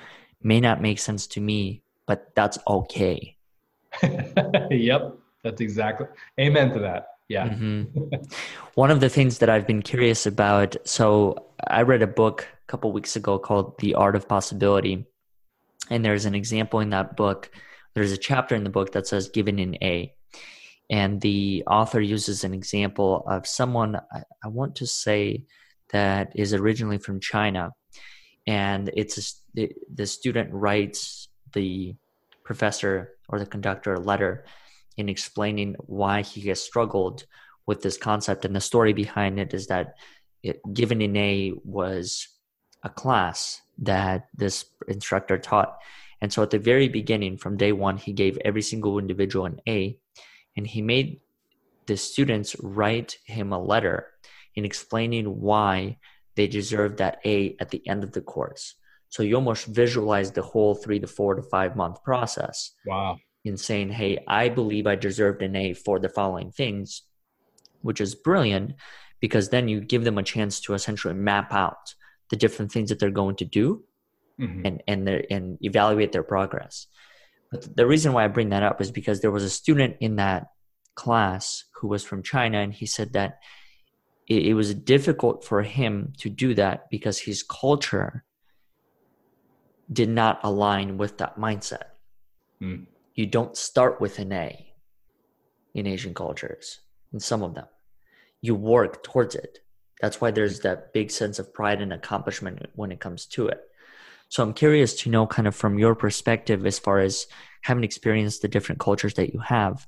may 0.43 0.59
not 0.59 0.81
make 0.81 0.99
sense 0.99 1.25
to 1.25 1.41
me, 1.41 1.81
but 2.05 2.33
that's 2.35 2.57
okay. 2.67 3.35
yep, 4.69 5.17
that's 5.43 5.61
exactly. 5.61 6.07
Amen 6.39 6.71
to 6.73 6.79
that. 6.79 7.07
Yeah. 7.27 7.49
Mm-hmm. 7.49 8.15
One 8.75 8.91
of 8.91 8.99
the 8.99 9.09
things 9.09 9.39
that 9.39 9.49
I've 9.49 9.65
been 9.65 9.81
curious 9.81 10.27
about. 10.27 10.75
So 10.83 11.47
I 11.65 11.81
read 11.81 12.03
a 12.03 12.07
book 12.07 12.47
a 12.67 12.67
couple 12.67 12.91
weeks 12.91 13.15
ago 13.15 13.39
called 13.39 13.79
The 13.79 13.95
Art 13.95 14.15
of 14.15 14.27
Possibility, 14.27 15.05
and 15.89 16.05
there's 16.05 16.25
an 16.25 16.35
example 16.35 16.81
in 16.81 16.91
that 16.91 17.17
book. 17.17 17.49
There's 17.95 18.11
a 18.11 18.17
chapter 18.17 18.55
in 18.55 18.63
the 18.65 18.69
book 18.69 18.91
that 18.91 19.07
says 19.07 19.29
"given 19.29 19.57
an 19.57 19.75
A," 19.81 20.13
and 20.89 21.21
the 21.21 21.63
author 21.65 22.01
uses 22.01 22.43
an 22.43 22.53
example 22.53 23.23
of 23.25 23.47
someone 23.47 23.95
I, 23.95 24.23
I 24.43 24.47
want 24.49 24.75
to 24.77 24.87
say 24.87 25.45
that 25.91 26.33
is 26.35 26.53
originally 26.53 26.97
from 26.97 27.21
China, 27.21 27.71
and 28.45 28.91
it's 28.93 29.39
a, 29.55 29.69
the, 29.93 30.05
student 30.05 30.49
writes 30.51 31.29
the 31.53 31.95
professor 32.43 33.15
or 33.29 33.39
the 33.39 33.45
conductor 33.45 33.93
a 33.93 33.99
letter 33.99 34.45
in 34.97 35.09
explaining 35.09 35.75
why 35.79 36.21
he 36.21 36.49
has 36.49 36.61
struggled 36.61 37.25
with 37.65 37.81
this 37.81 37.97
concept. 37.97 38.45
And 38.45 38.55
the 38.55 38.61
story 38.61 38.93
behind 38.93 39.39
it 39.39 39.53
is 39.53 39.67
that 39.67 39.95
it, 40.43 40.61
given 40.73 41.01
an 41.01 41.15
A 41.15 41.53
was 41.63 42.27
a 42.83 42.89
class 42.89 43.61
that 43.79 44.27
this 44.35 44.65
instructor 44.87 45.37
taught. 45.37 45.77
And 46.21 46.31
so 46.31 46.43
at 46.43 46.49
the 46.49 46.59
very 46.59 46.87
beginning, 46.87 47.37
from 47.37 47.57
day 47.57 47.71
one, 47.71 47.97
he 47.97 48.13
gave 48.13 48.37
every 48.43 48.61
single 48.61 48.99
individual 48.99 49.45
an 49.45 49.59
A 49.67 49.97
and 50.57 50.65
he 50.65 50.81
made 50.81 51.19
the 51.87 51.97
students 51.97 52.55
write 52.61 53.17
him 53.25 53.53
a 53.53 53.61
letter 53.61 54.07
in 54.55 54.65
explaining 54.65 55.41
why 55.41 55.97
they 56.35 56.47
deserved 56.47 56.97
that 56.97 57.19
A 57.25 57.55
at 57.59 57.69
the 57.69 57.85
end 57.87 58.03
of 58.03 58.11
the 58.13 58.21
course. 58.21 58.75
So 59.09 59.23
you 59.23 59.35
almost 59.35 59.67
visualize 59.67 60.31
the 60.31 60.41
whole 60.41 60.75
three 60.75 60.99
to 60.99 61.07
four 61.07 61.35
to 61.35 61.41
five 61.41 61.75
month 61.75 62.03
process. 62.03 62.71
Wow. 62.85 63.17
In 63.43 63.57
saying, 63.57 63.89
hey, 63.91 64.23
I 64.27 64.49
believe 64.49 64.87
I 64.87 64.95
deserved 64.95 65.43
an 65.43 65.55
A 65.55 65.73
for 65.73 65.99
the 65.99 66.09
following 66.09 66.51
things, 66.51 67.03
which 67.81 68.01
is 68.01 68.15
brilliant 68.15 68.73
because 69.19 69.49
then 69.49 69.67
you 69.67 69.81
give 69.81 70.03
them 70.03 70.17
a 70.17 70.23
chance 70.23 70.59
to 70.61 70.73
essentially 70.73 71.13
map 71.13 71.53
out 71.53 71.93
the 72.31 72.35
different 72.35 72.71
things 72.71 72.89
that 72.89 72.99
they're 72.99 73.11
going 73.11 73.35
to 73.35 73.45
do 73.45 73.83
mm-hmm. 74.39 74.65
and 74.65 74.83
and 74.87 75.09
and 75.09 75.57
evaluate 75.61 76.11
their 76.11 76.23
progress. 76.23 76.87
But 77.51 77.75
the 77.75 77.87
reason 77.87 78.13
why 78.13 78.25
I 78.25 78.27
bring 78.27 78.49
that 78.49 78.63
up 78.63 78.81
is 78.81 78.91
because 78.91 79.21
there 79.21 79.31
was 79.31 79.43
a 79.43 79.49
student 79.49 79.97
in 79.99 80.17
that 80.17 80.47
class 80.95 81.63
who 81.75 81.87
was 81.87 82.03
from 82.03 82.23
China, 82.23 82.59
and 82.59 82.73
he 82.73 82.85
said 82.85 83.13
that 83.13 83.39
it, 84.27 84.47
it 84.47 84.53
was 84.53 84.73
difficult 84.73 85.43
for 85.43 85.61
him 85.61 86.13
to 86.19 86.29
do 86.29 86.53
that 86.55 86.89
because 86.89 87.19
his 87.19 87.43
culture 87.43 88.23
did 89.91 90.09
not 90.09 90.39
align 90.43 90.97
with 90.97 91.17
that 91.19 91.37
mindset. 91.37 91.83
Mm. 92.61 92.87
You 93.13 93.27
don't 93.27 93.55
start 93.55 94.01
with 94.01 94.19
an 94.19 94.33
A 94.33 94.73
in 95.73 95.87
Asian 95.87 96.13
cultures, 96.13 96.79
in 97.13 97.19
some 97.19 97.43
of 97.43 97.53
them. 97.53 97.67
You 98.41 98.55
work 98.55 99.03
towards 99.03 99.35
it. 99.35 99.59
That's 100.01 100.19
why 100.19 100.31
there's 100.31 100.61
that 100.61 100.93
big 100.93 101.11
sense 101.11 101.39
of 101.39 101.53
pride 101.53 101.81
and 101.81 101.93
accomplishment 101.93 102.65
when 102.75 102.91
it 102.91 102.99
comes 102.99 103.25
to 103.27 103.47
it. 103.47 103.61
So 104.35 104.43
I'm 104.43 104.53
curious 104.53 104.93
to 104.95 105.09
know, 105.09 105.25
kind 105.25 105.47
of 105.47 105.55
from 105.55 105.79
your 105.79 105.95
perspective, 105.95 106.65
as 106.65 106.77
far 106.77 106.99
as 106.99 107.25
having 107.61 107.85
experienced 107.85 108.41
the 108.41 108.49
different 108.49 108.81
cultures 108.81 109.13
that 109.13 109.33
you 109.33 109.39
have, 109.39 109.87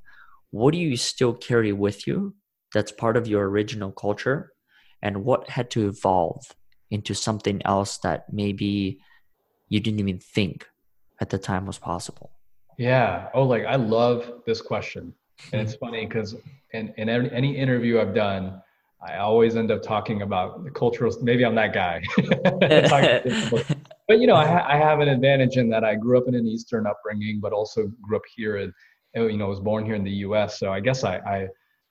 what 0.52 0.72
do 0.72 0.78
you 0.78 0.96
still 0.96 1.34
carry 1.34 1.70
with 1.74 2.06
you 2.06 2.34
that's 2.72 2.90
part 2.90 3.18
of 3.18 3.28
your 3.28 3.46
original 3.46 3.92
culture? 3.92 4.54
And 5.02 5.22
what 5.22 5.50
had 5.50 5.70
to 5.72 5.86
evolve 5.86 6.46
into 6.90 7.12
something 7.12 7.60
else 7.66 7.98
that 7.98 8.32
maybe 8.32 9.00
you 9.68 9.80
didn't 9.80 10.00
even 10.00 10.18
think 10.18 10.66
at 11.20 11.28
the 11.28 11.36
time 11.36 11.66
was 11.66 11.76
possible? 11.76 12.30
Yeah. 12.78 13.28
Oh, 13.34 13.42
like 13.42 13.66
I 13.66 13.76
love 13.76 14.32
this 14.46 14.62
question. 14.62 15.12
And 15.52 15.60
hmm. 15.60 15.66
it's 15.66 15.74
funny 15.74 16.06
because 16.06 16.34
in, 16.72 16.94
in 16.96 17.10
any 17.10 17.54
interview 17.54 18.00
I've 18.00 18.14
done, 18.14 18.62
I 19.06 19.18
always 19.18 19.56
end 19.56 19.70
up 19.70 19.82
talking 19.82 20.22
about 20.22 20.64
the 20.64 20.70
cultural. 20.70 21.14
Maybe 21.20 21.44
I'm 21.44 21.54
that 21.56 21.74
guy. 21.74 22.02
but 24.08 24.20
you 24.20 24.26
know, 24.26 24.34
I, 24.34 24.46
ha- 24.46 24.66
I, 24.66 24.76
have 24.76 25.00
an 25.00 25.08
advantage 25.08 25.58
in 25.58 25.68
that 25.68 25.84
I 25.84 25.94
grew 25.94 26.18
up 26.18 26.28
in 26.28 26.34
an 26.34 26.46
Eastern 26.46 26.86
upbringing, 26.86 27.40
but 27.40 27.52
also 27.52 27.92
grew 28.00 28.16
up 28.16 28.22
here 28.34 28.56
and 28.56 28.72
you 29.14 29.36
know 29.36 29.48
was 29.48 29.60
born 29.60 29.84
here 29.84 29.94
in 29.94 30.02
the 30.02 30.10
U.S. 30.26 30.58
So 30.58 30.72
I 30.72 30.80
guess 30.80 31.04
I, 31.04 31.18
I 31.18 31.48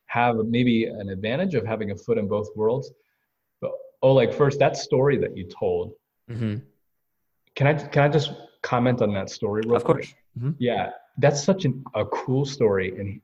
have 0.07 0.37
maybe 0.37 0.85
an 0.85 1.09
advantage 1.09 1.53
of 1.53 1.65
having 1.65 1.91
a 1.91 1.95
foot 1.95 2.17
in 2.17 2.27
both 2.27 2.47
worlds. 2.55 2.91
But 3.61 3.71
oh, 4.01 4.13
like 4.13 4.33
first 4.33 4.59
that 4.59 4.75
story 4.75 5.17
that 5.17 5.37
you 5.37 5.47
told. 5.47 5.93
Mm-hmm. 6.29 6.57
Can 7.55 7.67
I 7.67 7.73
can 7.73 8.03
I 8.03 8.09
just 8.09 8.33
comment 8.63 9.01
on 9.01 9.13
that 9.13 9.29
story? 9.29 9.61
Real 9.65 9.75
of 9.75 9.83
course. 9.83 10.13
Mm-hmm. 10.37 10.51
Yeah, 10.57 10.89
that's 11.19 11.43
such 11.43 11.65
an, 11.65 11.83
a 11.93 12.05
cool 12.05 12.45
story, 12.45 12.97
and 12.99 13.21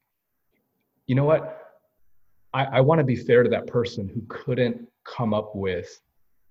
you 1.08 1.16
know 1.16 1.26
what? 1.26 1.60
I, 2.54 2.66
I 2.66 2.82
want 2.82 3.00
to 3.00 3.04
be 3.04 3.16
fair 3.16 3.41
to 3.41 3.50
that 3.50 3.66
person 3.66 4.08
who 4.08 4.22
couldn't 4.28 4.88
come 5.04 5.34
up 5.34 5.56
with 5.56 6.00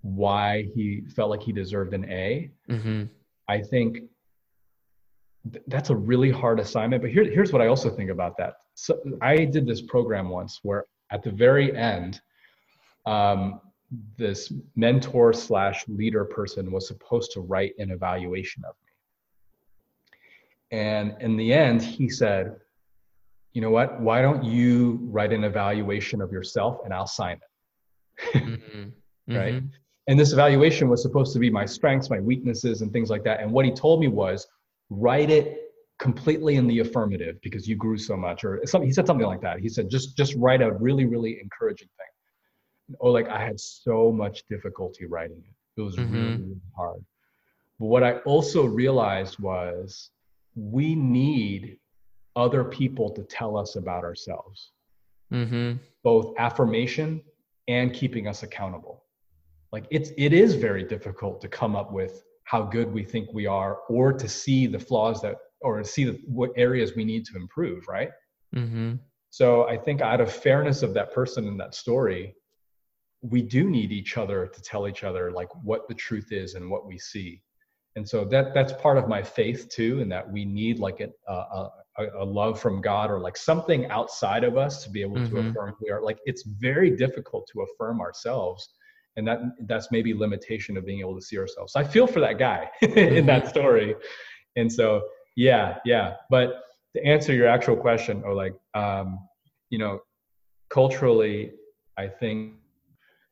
why 0.03 0.69
he 0.75 1.03
felt 1.15 1.31
like 1.31 1.43
he 1.43 1.53
deserved 1.53 1.95
an 1.95 2.05
A. 2.11 2.51
Mm-hmm. 2.69 3.05
I 3.49 3.61
think 3.61 4.01
th- 5.51 5.65
that's 5.69 5.91
a 5.91 5.97
really 5.97 6.31
hard 6.31 6.61
assignment. 6.61 7.03
But 7.03 7.11
here, 7.11 7.25
here's 7.25 7.53
what 7.53 7.63
I 7.63 7.69
also 7.69 7.89
think 7.89 8.11
about 8.11 8.37
that. 8.39 8.55
So 8.75 9.01
I 9.21 9.45
did 9.45 9.67
this 9.67 9.81
program 9.81 10.29
once 10.29 10.61
where 10.63 10.87
at 11.11 11.23
the 11.23 11.31
very 11.31 11.77
end, 11.77 12.21
um, 13.07 13.61
this 14.17 14.53
mentor 14.75 15.33
slash 15.33 15.85
leader 15.87 16.25
person 16.25 16.73
was 16.73 16.89
supposed 16.89 17.33
to 17.33 17.41
write 17.41 17.75
an 17.79 17.91
evaluation 17.91 18.65
of 18.65 18.75
me. 18.85 20.79
And 20.79 21.15
in 21.21 21.37
the 21.37 21.53
end, 21.53 21.83
he 21.83 22.09
said, 22.09 22.57
you 23.53 23.61
know 23.61 23.71
what? 23.71 24.01
Why 24.01 24.23
don't 24.23 24.43
you 24.43 24.99
write 25.03 25.33
an 25.33 25.45
evaluation 25.45 26.23
of 26.23 26.33
yourself 26.33 26.79
and 26.85 26.95
I'll 26.95 27.07
sign 27.07 27.37
it? 27.37 28.35
mm-hmm. 28.35 29.37
right? 29.37 29.63
And 30.09 30.19
this 30.19 30.33
evaluation 30.33 30.89
was 30.89 31.01
supposed 31.03 31.33
to 31.33 31.39
be 31.39 31.51
my 31.51 31.65
strengths, 31.65 32.11
my 32.11 32.21
weaknesses, 32.21 32.83
and 32.83 32.93
things 32.93 33.09
like 33.09 33.23
that. 33.25 33.41
And 33.41 33.53
what 33.53 33.65
he 33.65 33.71
told 33.71 34.01
me 34.01 34.09
was 34.09 34.47
write 34.91 35.31
it 35.31 35.59
completely 35.99 36.57
in 36.57 36.67
the 36.67 36.81
affirmative 36.81 37.37
because 37.43 37.69
you 37.69 37.77
grew 37.77 37.97
so 37.97 38.17
much, 38.17 38.45
or 38.45 38.61
something. 38.67 38.89
He 38.89 38.93
said 38.93 39.07
something 39.07 39.27
like 39.27 39.41
that. 39.43 39.61
He 39.61 39.69
said 39.69 39.89
just 39.89 40.17
just 40.17 40.35
write 40.37 40.61
a 40.61 40.73
really 40.73 41.07
really 41.07 41.39
encouraging 41.41 41.89
thing. 41.97 42.99
Oh, 43.01 43.11
like 43.11 43.29
I 43.29 43.41
had 43.41 43.59
so 43.61 44.11
much 44.11 44.43
difficulty 44.49 45.07
writing 45.07 45.43
it. 45.47 45.81
It 45.81 45.85
was 45.85 45.97
mm-hmm. 45.97 46.15
really, 46.15 46.37
really 46.37 46.61
hard. 46.77 47.05
But 47.79 47.87
what 47.87 48.03
I 48.03 48.19
also 48.19 48.65
realized 48.65 49.39
was 49.39 50.11
we 50.55 50.95
need 50.95 51.79
other 52.37 52.65
people 52.65 53.11
to 53.11 53.23
tell 53.23 53.57
us 53.57 53.77
about 53.77 54.05
ourselves, 54.05 54.73
mm-hmm. 55.33 55.79
both 56.03 56.35
affirmation 56.39 57.23
and 57.69 57.93
keeping 57.95 58.27
us 58.27 58.43
accountable. 58.43 59.02
Like 59.73 59.87
it's 59.91 60.11
it 60.19 60.33
is 60.33 60.55
very 60.55 60.85
difficult 60.85 61.41
to 61.41 61.49
come 61.49 61.75
up 61.75 61.93
with 61.93 62.23
how 62.45 62.63
good 62.63 62.93
we 62.93 63.05
think 63.05 63.33
we 63.33 63.47
are, 63.47 63.79
or 63.89 64.13
to 64.13 64.29
see 64.29 64.67
the 64.67 64.79
flaws 64.79 65.23
that, 65.23 65.37
or 65.61 65.83
see 65.85 66.05
the, 66.05 66.19
what 66.27 66.51
areas 66.57 66.95
we 66.95 67.05
need 67.05 67.25
to 67.27 67.37
improve, 67.37 67.85
right? 67.89 68.11
Mm-hmm. 68.55 68.95
So 69.31 69.67
I 69.69 69.79
think 69.79 70.03
out 70.03 70.21
of 70.21 70.31
fairness 70.31 70.83
of 70.83 70.93
that 70.95 71.15
person 71.15 71.47
in 71.47 71.57
that 71.59 71.75
story, 71.75 72.35
we 73.23 73.41
do 73.41 73.71
need 73.71 73.93
each 73.93 74.19
other 74.19 74.47
to 74.49 74.61
tell 74.61 74.89
each 74.89 75.05
other 75.05 75.31
like 75.31 75.49
what 75.65 75.89
the 75.89 75.95
truth 75.95 76.33
is 76.33 76.55
and 76.55 76.69
what 76.69 76.87
we 76.87 76.99
see 76.99 77.41
and 77.97 78.09
so 78.09 78.25
that 78.25 78.53
that's 78.55 78.73
part 78.75 78.99
of 78.99 79.09
my 79.09 79.23
faith 79.23 79.69
too 79.69 80.01
and 80.01 80.11
that 80.11 80.31
we 80.31 80.45
need 80.45 80.79
like 80.79 81.01
a, 81.01 81.33
a, 81.33 81.69
a, 82.19 82.25
love 82.25 82.61
from 82.61 82.81
god 82.81 83.11
or 83.11 83.21
like 83.21 83.37
something 83.37 83.87
outside 83.91 84.45
of 84.45 84.57
us 84.57 84.83
to 84.83 84.91
be 84.91 85.03
able 85.03 85.17
mm-hmm. 85.17 85.37
to 85.37 85.49
affirm 85.49 85.75
we 85.81 85.91
are 85.91 86.03
like 86.03 86.19
it's 86.25 86.43
very 86.43 86.91
difficult 86.91 87.49
to 87.53 87.63
affirm 87.63 88.01
ourselves 88.01 88.71
and 89.17 89.27
that 89.27 89.41
that's 89.67 89.91
maybe 89.91 90.15
limitation 90.15 90.77
of 90.77 90.87
being 90.87 91.01
able 91.01 91.15
to 91.15 91.23
see 91.23 91.39
ourselves 91.39 91.73
so 91.73 91.81
i 91.81 91.85
feel 91.85 92.07
for 92.07 92.21
that 92.21 92.39
guy 92.39 92.69
in 92.83 93.27
that 93.27 93.43
mm-hmm. 93.43 93.49
story 93.49 93.95
and 94.57 94.73
so 94.73 95.03
yeah 95.37 95.79
yeah 95.85 96.15
but 96.31 96.63
to 96.95 97.05
answer 97.05 97.33
your 97.33 97.47
actual 97.47 97.77
question 97.77 98.23
or 98.25 98.35
like 98.35 98.55
um 98.75 99.19
you 99.71 99.79
know 99.79 100.01
culturally 100.71 101.53
i 101.99 102.07
think 102.07 102.55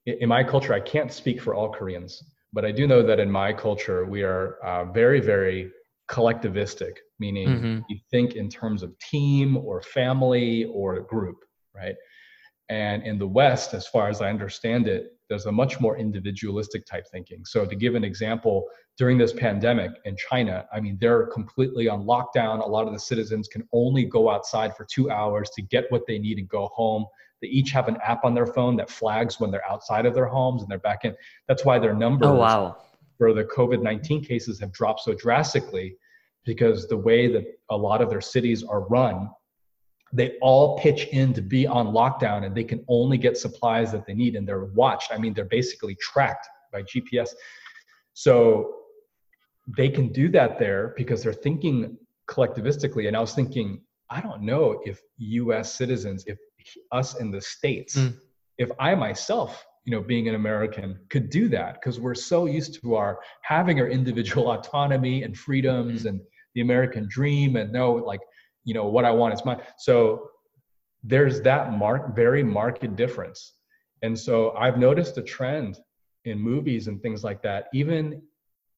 in 0.07 0.29
my 0.29 0.43
culture 0.43 0.73
i 0.73 0.81
can't 0.81 1.13
speak 1.13 1.41
for 1.41 1.55
all 1.55 1.71
koreans 1.71 2.23
but 2.53 2.65
I 2.65 2.73
do 2.73 2.87
know 2.87 3.03
that 3.03 3.21
in 3.21 3.31
my 3.31 3.53
culture, 3.53 4.05
we 4.05 4.23
are 4.23 4.57
uh, 4.65 4.85
very, 4.87 5.21
very 5.21 5.71
collectivistic, 6.11 6.95
meaning 7.21 7.49
mm-hmm. 7.49 7.79
you 7.89 7.99
think 8.11 8.35
in 8.35 8.49
terms 8.49 8.83
of 8.83 8.99
team 8.99 9.57
or 9.57 9.81
family 9.81 10.65
or 10.65 11.01
group, 11.01 11.45
right? 11.75 11.95
And 12.71 13.03
in 13.03 13.19
the 13.19 13.27
West, 13.27 13.75
as 13.75 13.89
far 13.89 14.09
as 14.09 14.23
I 14.23 14.31
understand 14.31 14.87
it, 14.87 15.17
there's 15.29 15.47
a 15.47 15.53
much 15.53 15.81
more 15.81 15.99
individualistic 15.99 16.87
type 16.87 17.05
thinking. 17.11 17.45
So, 17.45 17.67
to 17.67 17.75
give 17.75 17.97
an 17.97 18.05
example, 18.05 18.69
during 18.97 19.19
this 19.19 19.33
pandemic 19.33 19.91
in 20.05 20.17
China, 20.17 20.67
I 20.73 20.79
mean, 20.79 20.97
they're 21.01 21.27
completely 21.27 21.89
on 21.89 22.05
lockdown. 22.05 22.65
A 22.65 22.69
lot 22.69 22.87
of 22.87 22.93
the 22.93 22.99
citizens 22.99 23.49
can 23.49 23.67
only 23.73 24.05
go 24.05 24.31
outside 24.31 24.77
for 24.77 24.87
two 24.89 25.11
hours 25.11 25.51
to 25.57 25.63
get 25.63 25.91
what 25.91 26.07
they 26.07 26.19
need 26.19 26.39
and 26.39 26.49
go 26.49 26.71
home. 26.73 27.07
They 27.43 27.49
each 27.49 27.73
have 27.73 27.89
an 27.89 27.97
app 28.05 28.25
on 28.25 28.35
their 28.35 28.47
phone 28.47 28.77
that 28.77 28.89
flags 28.89 29.41
when 29.41 29.51
they're 29.51 29.69
outside 29.69 30.07
of 30.07 30.15
their 30.15 30.27
homes 30.27 30.63
and 30.63 30.71
they're 30.71 30.79
back 30.79 31.05
in. 31.05 31.17
That's 31.49 31.65
why 31.65 31.81
their 31.81 31.95
numbers 31.95 32.29
oh, 32.29 32.37
wow. 32.37 32.77
for 33.19 33.35
the 33.35 33.45
COVID 33.45 33.83
19 33.83 34.23
cases 34.25 34.61
have 34.61 34.71
dropped 34.71 35.01
so 35.01 35.15
drastically 35.15 35.97
because 36.45 36.87
the 36.87 36.97
way 36.97 37.33
that 37.33 37.47
a 37.71 37.77
lot 37.77 38.01
of 38.01 38.11
their 38.11 38.21
cities 38.21 38.63
are 38.63 38.83
run, 38.89 39.29
they 40.13 40.37
all 40.41 40.79
pitch 40.79 41.07
in 41.13 41.33
to 41.35 41.43
be 41.43 41.67
on 41.67 41.89
lockdown 41.89 42.45
and 42.45 42.55
they 42.55 42.65
can 42.65 42.85
only 42.89 43.17
get 43.17 43.37
supplies 43.37 43.93
that 43.93 44.07
they 44.07 44.15
need 44.15 44.35
and 44.35 44.47
they're 44.47 44.65
watched. 44.65 45.13
I 45.13 45.19
mean, 45.19 45.35
they're 45.35 45.45
basically 45.45 45.97
tracked 46.01 46.49
by 46.73 46.83
GPS. 46.83 47.31
So 48.13 48.75
they 49.77 49.89
can 49.89 50.09
do 50.09 50.29
that 50.31 50.59
there 50.59 50.95
because 50.97 51.23
they're 51.23 51.33
thinking 51.33 51.97
collectivistically. 52.29 53.07
And 53.07 53.17
I 53.17 53.21
was 53.21 53.35
thinking, 53.35 53.83
I 54.11 54.21
don't 54.21 54.43
know 54.43 54.81
if 54.85 55.01
US 55.19 55.73
citizens, 55.75 56.25
if 56.27 56.39
us 56.93 57.21
in 57.21 57.31
the 57.31 57.41
states 57.41 57.97
mm. 57.97 58.15
if 58.59 58.71
i 58.79 58.95
myself 58.95 59.65
you 59.85 59.93
know 59.93 60.01
being 60.01 60.29
an 60.29 60.35
american 60.35 60.99
could 61.09 61.31
do 61.31 61.49
that 61.49 61.75
because 61.75 61.99
we're 62.01 62.15
so 62.15 62.47
used 62.47 62.81
to 62.81 62.95
our 62.95 63.19
having 63.43 63.81
our 63.81 63.89
individual 63.89 64.51
autonomy 64.55 65.23
and 65.23 65.37
freedoms 65.37 66.07
and 66.07 66.21
the 66.55 66.61
american 66.61 67.07
dream 67.09 67.57
and 67.57 67.73
no, 67.73 67.93
like 67.93 68.21
you 68.65 68.75
know 68.75 68.87
what 68.87 69.05
i 69.05 69.11
want 69.11 69.33
is 69.35 69.45
mine 69.45 69.61
so 69.79 70.31
there's 71.03 71.41
that 71.43 71.73
mark 71.73 72.15
very 72.15 72.43
marked 72.43 72.97
difference. 72.97 73.55
And 74.03 74.19
so 74.19 74.53
i've 74.53 74.79
noticed 74.79 75.19
a 75.19 75.23
trend 75.23 75.79
in 76.25 76.39
movies 76.39 76.87
and 76.89 77.01
things 77.01 77.25
like 77.25 77.43
that 77.43 77.69
even 77.73 78.23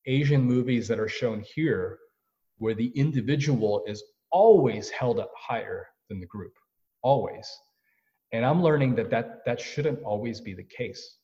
asian 0.07 0.43
movies 0.43 0.89
that 0.89 0.99
are 0.99 1.09
shown 1.09 1.45
here 1.55 1.99
where 2.59 2.75
the 2.75 2.89
individual 2.95 3.83
is 3.87 4.03
always 4.31 4.89
held 4.91 5.19
up 5.19 5.33
higher 5.37 5.87
than 6.09 6.21
the 6.21 6.27
group 6.27 6.55
always. 7.03 7.49
And 8.33 8.45
i'm 8.45 8.63
learning 8.63 8.95
that 8.97 9.11
that 9.11 9.45
that 9.47 9.61
shouldn't 9.61 10.03
always 10.03 10.41
be 10.41 10.55
the 10.55 10.65
case. 10.65 11.19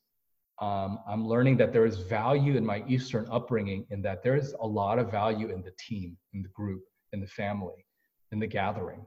Um, 0.61 0.99
i'm 1.07 1.25
learning 1.25 1.57
that 1.57 1.71
there 1.73 1.85
is 1.85 1.97
value 1.99 2.55
in 2.57 2.65
my 2.65 2.83
eastern 2.87 3.25
upbringing 3.31 3.85
in 3.89 4.01
that 4.01 4.23
there 4.23 4.35
is 4.35 4.53
a 4.59 4.67
lot 4.67 4.99
of 4.99 5.09
value 5.09 5.49
in 5.49 5.61
the 5.61 5.73
team 5.87 6.17
in 6.33 6.41
the 6.41 6.49
group 6.49 6.83
in 7.13 7.21
the 7.21 7.27
family 7.27 7.85
in 8.31 8.39
the 8.39 8.47
gathering 8.47 9.05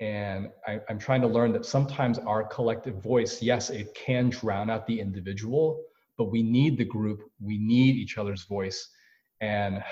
and 0.00 0.48
I, 0.66 0.80
i'm 0.88 0.98
trying 0.98 1.20
to 1.22 1.26
learn 1.26 1.52
that 1.52 1.64
sometimes 1.64 2.18
our 2.18 2.44
collective 2.44 3.02
voice 3.02 3.42
yes 3.42 3.70
it 3.70 3.94
can 3.94 4.30
drown 4.30 4.70
out 4.70 4.86
the 4.86 5.00
individual 5.00 5.82
but 6.16 6.30
we 6.30 6.42
need 6.42 6.78
the 6.78 6.84
group 6.84 7.20
we 7.40 7.58
need 7.58 7.96
each 7.96 8.18
other's 8.18 8.44
voice 8.44 8.88
and 9.40 9.82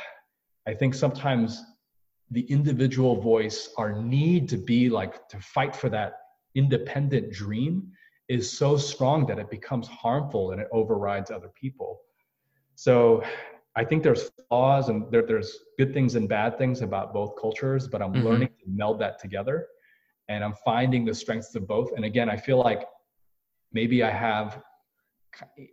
i 0.67 0.75
think 0.75 0.95
sometimes 0.95 1.63
the 2.31 2.43
individual 2.43 3.21
voice 3.21 3.71
our 3.79 4.01
need 4.01 4.49
to 4.49 4.57
be 4.57 4.89
like 4.89 5.29
to 5.29 5.39
fight 5.41 5.75
for 5.75 5.89
that 5.89 6.15
independent 6.55 7.33
dream 7.33 7.93
is 8.29 8.51
so 8.51 8.77
strong 8.77 9.27
that 9.27 9.39
it 9.39 9.51
becomes 9.51 9.87
harmful 9.87 10.51
and 10.51 10.61
it 10.61 10.69
overrides 10.73 11.31
other 11.31 11.51
people. 11.61 12.01
So 12.75 13.23
I 13.77 13.85
think 13.85 14.03
there's 14.03 14.31
flaws 14.49 14.89
and 14.89 15.11
there, 15.11 15.23
there's 15.23 15.59
good 15.79 15.93
things 15.93 16.15
and 16.15 16.29
bad 16.29 16.57
things 16.57 16.81
about 16.81 17.13
both 17.13 17.35
cultures, 17.41 17.87
but 17.87 18.01
I'm 18.01 18.13
mm-hmm. 18.13 18.27
learning 18.27 18.49
to 18.49 18.65
meld 18.67 18.99
that 19.01 19.19
together 19.19 19.67
and 20.29 20.43
I'm 20.43 20.55
finding 20.65 21.05
the 21.05 21.15
strengths 21.15 21.55
of 21.55 21.69
both. 21.69 21.93
And 21.95 22.05
again, 22.05 22.29
I 22.29 22.37
feel 22.37 22.59
like 22.59 22.85
maybe 23.73 24.03
I 24.03 24.11
have 24.11 24.63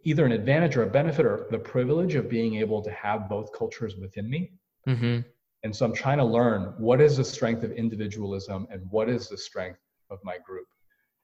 either 0.03 0.25
an 0.25 0.33
advantage 0.33 0.75
or 0.75 0.83
a 0.83 0.89
benefit 0.89 1.25
or 1.25 1.47
the 1.49 1.57
privilege 1.57 2.15
of 2.15 2.29
being 2.29 2.55
able 2.55 2.81
to 2.81 2.91
have 2.91 3.29
both 3.29 3.51
cultures 3.57 3.95
within 3.95 4.29
me. 4.29 4.51
Mm-hmm. 4.87 5.21
And 5.63 5.75
so 5.75 5.85
I'm 5.85 5.93
trying 5.93 6.17
to 6.17 6.25
learn 6.25 6.73
what 6.77 6.99
is 6.99 7.17
the 7.17 7.23
strength 7.23 7.63
of 7.63 7.71
individualism 7.71 8.67
and 8.69 8.81
what 8.89 9.09
is 9.09 9.29
the 9.29 9.37
strength 9.37 9.79
of 10.09 10.19
my 10.23 10.37
group. 10.45 10.67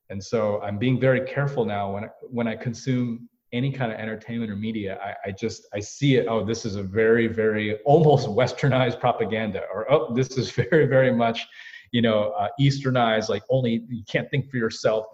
And 0.09 0.23
so 0.23 0.61
I'm 0.61 0.77
being 0.77 0.99
very 0.99 1.21
careful 1.21 1.65
now 1.65 1.93
when 1.93 2.05
I, 2.05 2.07
when 2.21 2.47
I 2.47 2.55
consume 2.55 3.28
any 3.51 3.71
kind 3.71 3.91
of 3.91 3.97
entertainment 3.97 4.51
or 4.51 4.55
media, 4.55 4.99
I, 5.01 5.29
I, 5.29 5.31
just 5.31 5.67
I 5.73 5.79
see 5.79 6.15
it. 6.15 6.27
Oh, 6.27 6.45
this 6.45 6.65
is 6.65 6.75
a 6.75 6.83
very 6.83 7.27
very 7.27 7.79
almost 7.85 8.27
westernized 8.27 8.99
propaganda, 8.99 9.63
or 9.73 9.91
oh, 9.91 10.13
this 10.13 10.37
is 10.37 10.51
very 10.69 10.85
very 10.85 11.13
much, 11.13 11.45
you 11.91 12.01
know, 12.01 12.31
uh, 12.31 12.47
easternized. 12.59 13.29
Like 13.29 13.43
only 13.49 13.83
you 13.89 14.03
can't 14.07 14.29
think 14.29 14.49
for 14.49 14.57
yourself. 14.57 15.05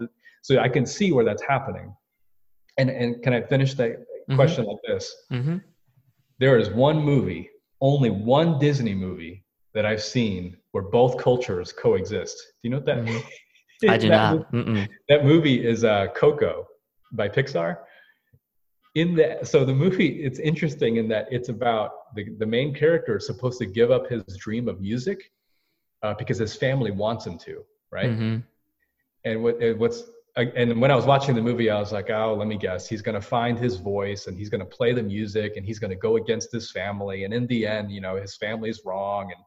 So 0.41 0.59
I 0.59 0.69
can 0.69 0.86
see 0.86 1.11
where 1.11 1.25
that's 1.25 1.43
happening. 1.43 1.95
And 2.77 2.89
and 2.89 3.21
can 3.23 3.33
I 3.33 3.41
finish 3.41 3.73
that 3.75 3.91
mm-hmm. 3.91 4.36
question 4.36 4.65
like 4.65 4.77
this? 4.86 5.15
Mm-hmm. 5.31 5.57
There 6.39 6.57
is 6.57 6.69
one 6.69 6.97
movie, 6.97 7.49
only 7.79 8.09
one 8.09 8.59
Disney 8.59 8.93
movie 8.93 9.45
that 9.73 9.86
I've 9.86 10.03
seen 10.03 10.57
where 10.71 10.83
both 10.83 11.17
cultures 11.17 11.71
coexist. 11.71 12.38
Do 12.38 12.43
you 12.63 12.69
know 12.71 12.77
what 12.77 12.86
that? 12.88 12.97
Mm-hmm. 12.97 13.27
I 13.89 13.97
do 13.97 14.09
that 14.09 14.33
not. 14.33 14.53
Movie, 14.53 14.88
that 15.09 15.25
movie 15.25 15.65
is 15.65 15.83
uh, 15.83 16.07
Coco 16.15 16.65
by 17.11 17.27
Pixar. 17.27 17.79
In 18.95 19.15
the 19.15 19.39
so 19.43 19.65
the 19.65 19.73
movie, 19.73 20.23
it's 20.23 20.39
interesting 20.39 20.97
in 20.97 21.07
that 21.09 21.27
it's 21.29 21.49
about 21.49 22.15
the 22.15 22.29
the 22.37 22.45
main 22.45 22.73
character 22.73 23.17
is 23.17 23.25
supposed 23.25 23.59
to 23.59 23.65
give 23.65 23.91
up 23.91 24.09
his 24.09 24.23
dream 24.37 24.67
of 24.67 24.79
music 24.81 25.31
uh, 26.01 26.13
because 26.13 26.37
his 26.37 26.55
family 26.55 26.91
wants 26.91 27.25
him 27.25 27.37
to, 27.39 27.63
right? 27.91 28.09
Mm-hmm. 28.09 28.37
And 29.25 29.43
what 29.43 29.57
what's 29.77 30.03
and 30.37 30.81
when 30.81 30.91
I 30.91 30.95
was 30.95 31.05
watching 31.05 31.33
the 31.33 31.41
movie, 31.41 31.69
I 31.69 31.79
was 31.79 31.93
like, 31.93 32.09
oh, 32.09 32.35
let 32.37 32.47
me 32.47 32.57
guess, 32.57 32.89
he's 32.89 33.01
going 33.01 33.15
to 33.15 33.25
find 33.25 33.57
his 33.57 33.77
voice 33.77 34.27
and 34.27 34.37
he's 34.37 34.49
going 34.49 34.59
to 34.59 34.65
play 34.65 34.91
the 34.91 35.01
music 35.01 35.55
and 35.55 35.65
he's 35.65 35.79
going 35.79 35.91
to 35.91 35.95
go 35.95 36.17
against 36.17 36.51
his 36.51 36.71
family. 36.71 37.23
And 37.23 37.33
in 37.33 37.47
the 37.47 37.65
end, 37.65 37.89
you 37.89 38.01
know, 38.01 38.17
his 38.17 38.35
family's 38.35 38.81
wrong. 38.83 39.31
And 39.31 39.41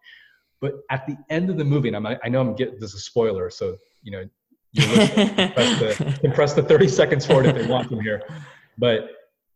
but 0.61 0.81
at 0.91 1.07
the 1.07 1.17
end 1.29 1.51
of 1.51 1.59
the 1.59 1.65
movie, 1.65 1.89
and 1.89 1.97
I'm, 1.97 2.19
I 2.25 2.29
know 2.29 2.41
I'm 2.41 2.55
getting 2.55 2.81
this 2.81 2.95
is 2.95 3.01
a 3.01 3.01
spoiler, 3.01 3.51
so 3.51 3.77
you 4.03 4.13
know, 4.13 4.29
you 4.73 4.83
can, 4.83 5.53
press 5.53 5.79
the, 5.79 6.19
can 6.21 6.33
press 6.33 6.55
the 6.55 6.63
30 6.63 6.89
seconds 6.89 7.27
forward 7.27 7.47
if 7.47 7.55
they 7.55 7.67
want 7.67 7.89
from 7.89 8.01
here. 8.01 8.23
But 8.79 9.11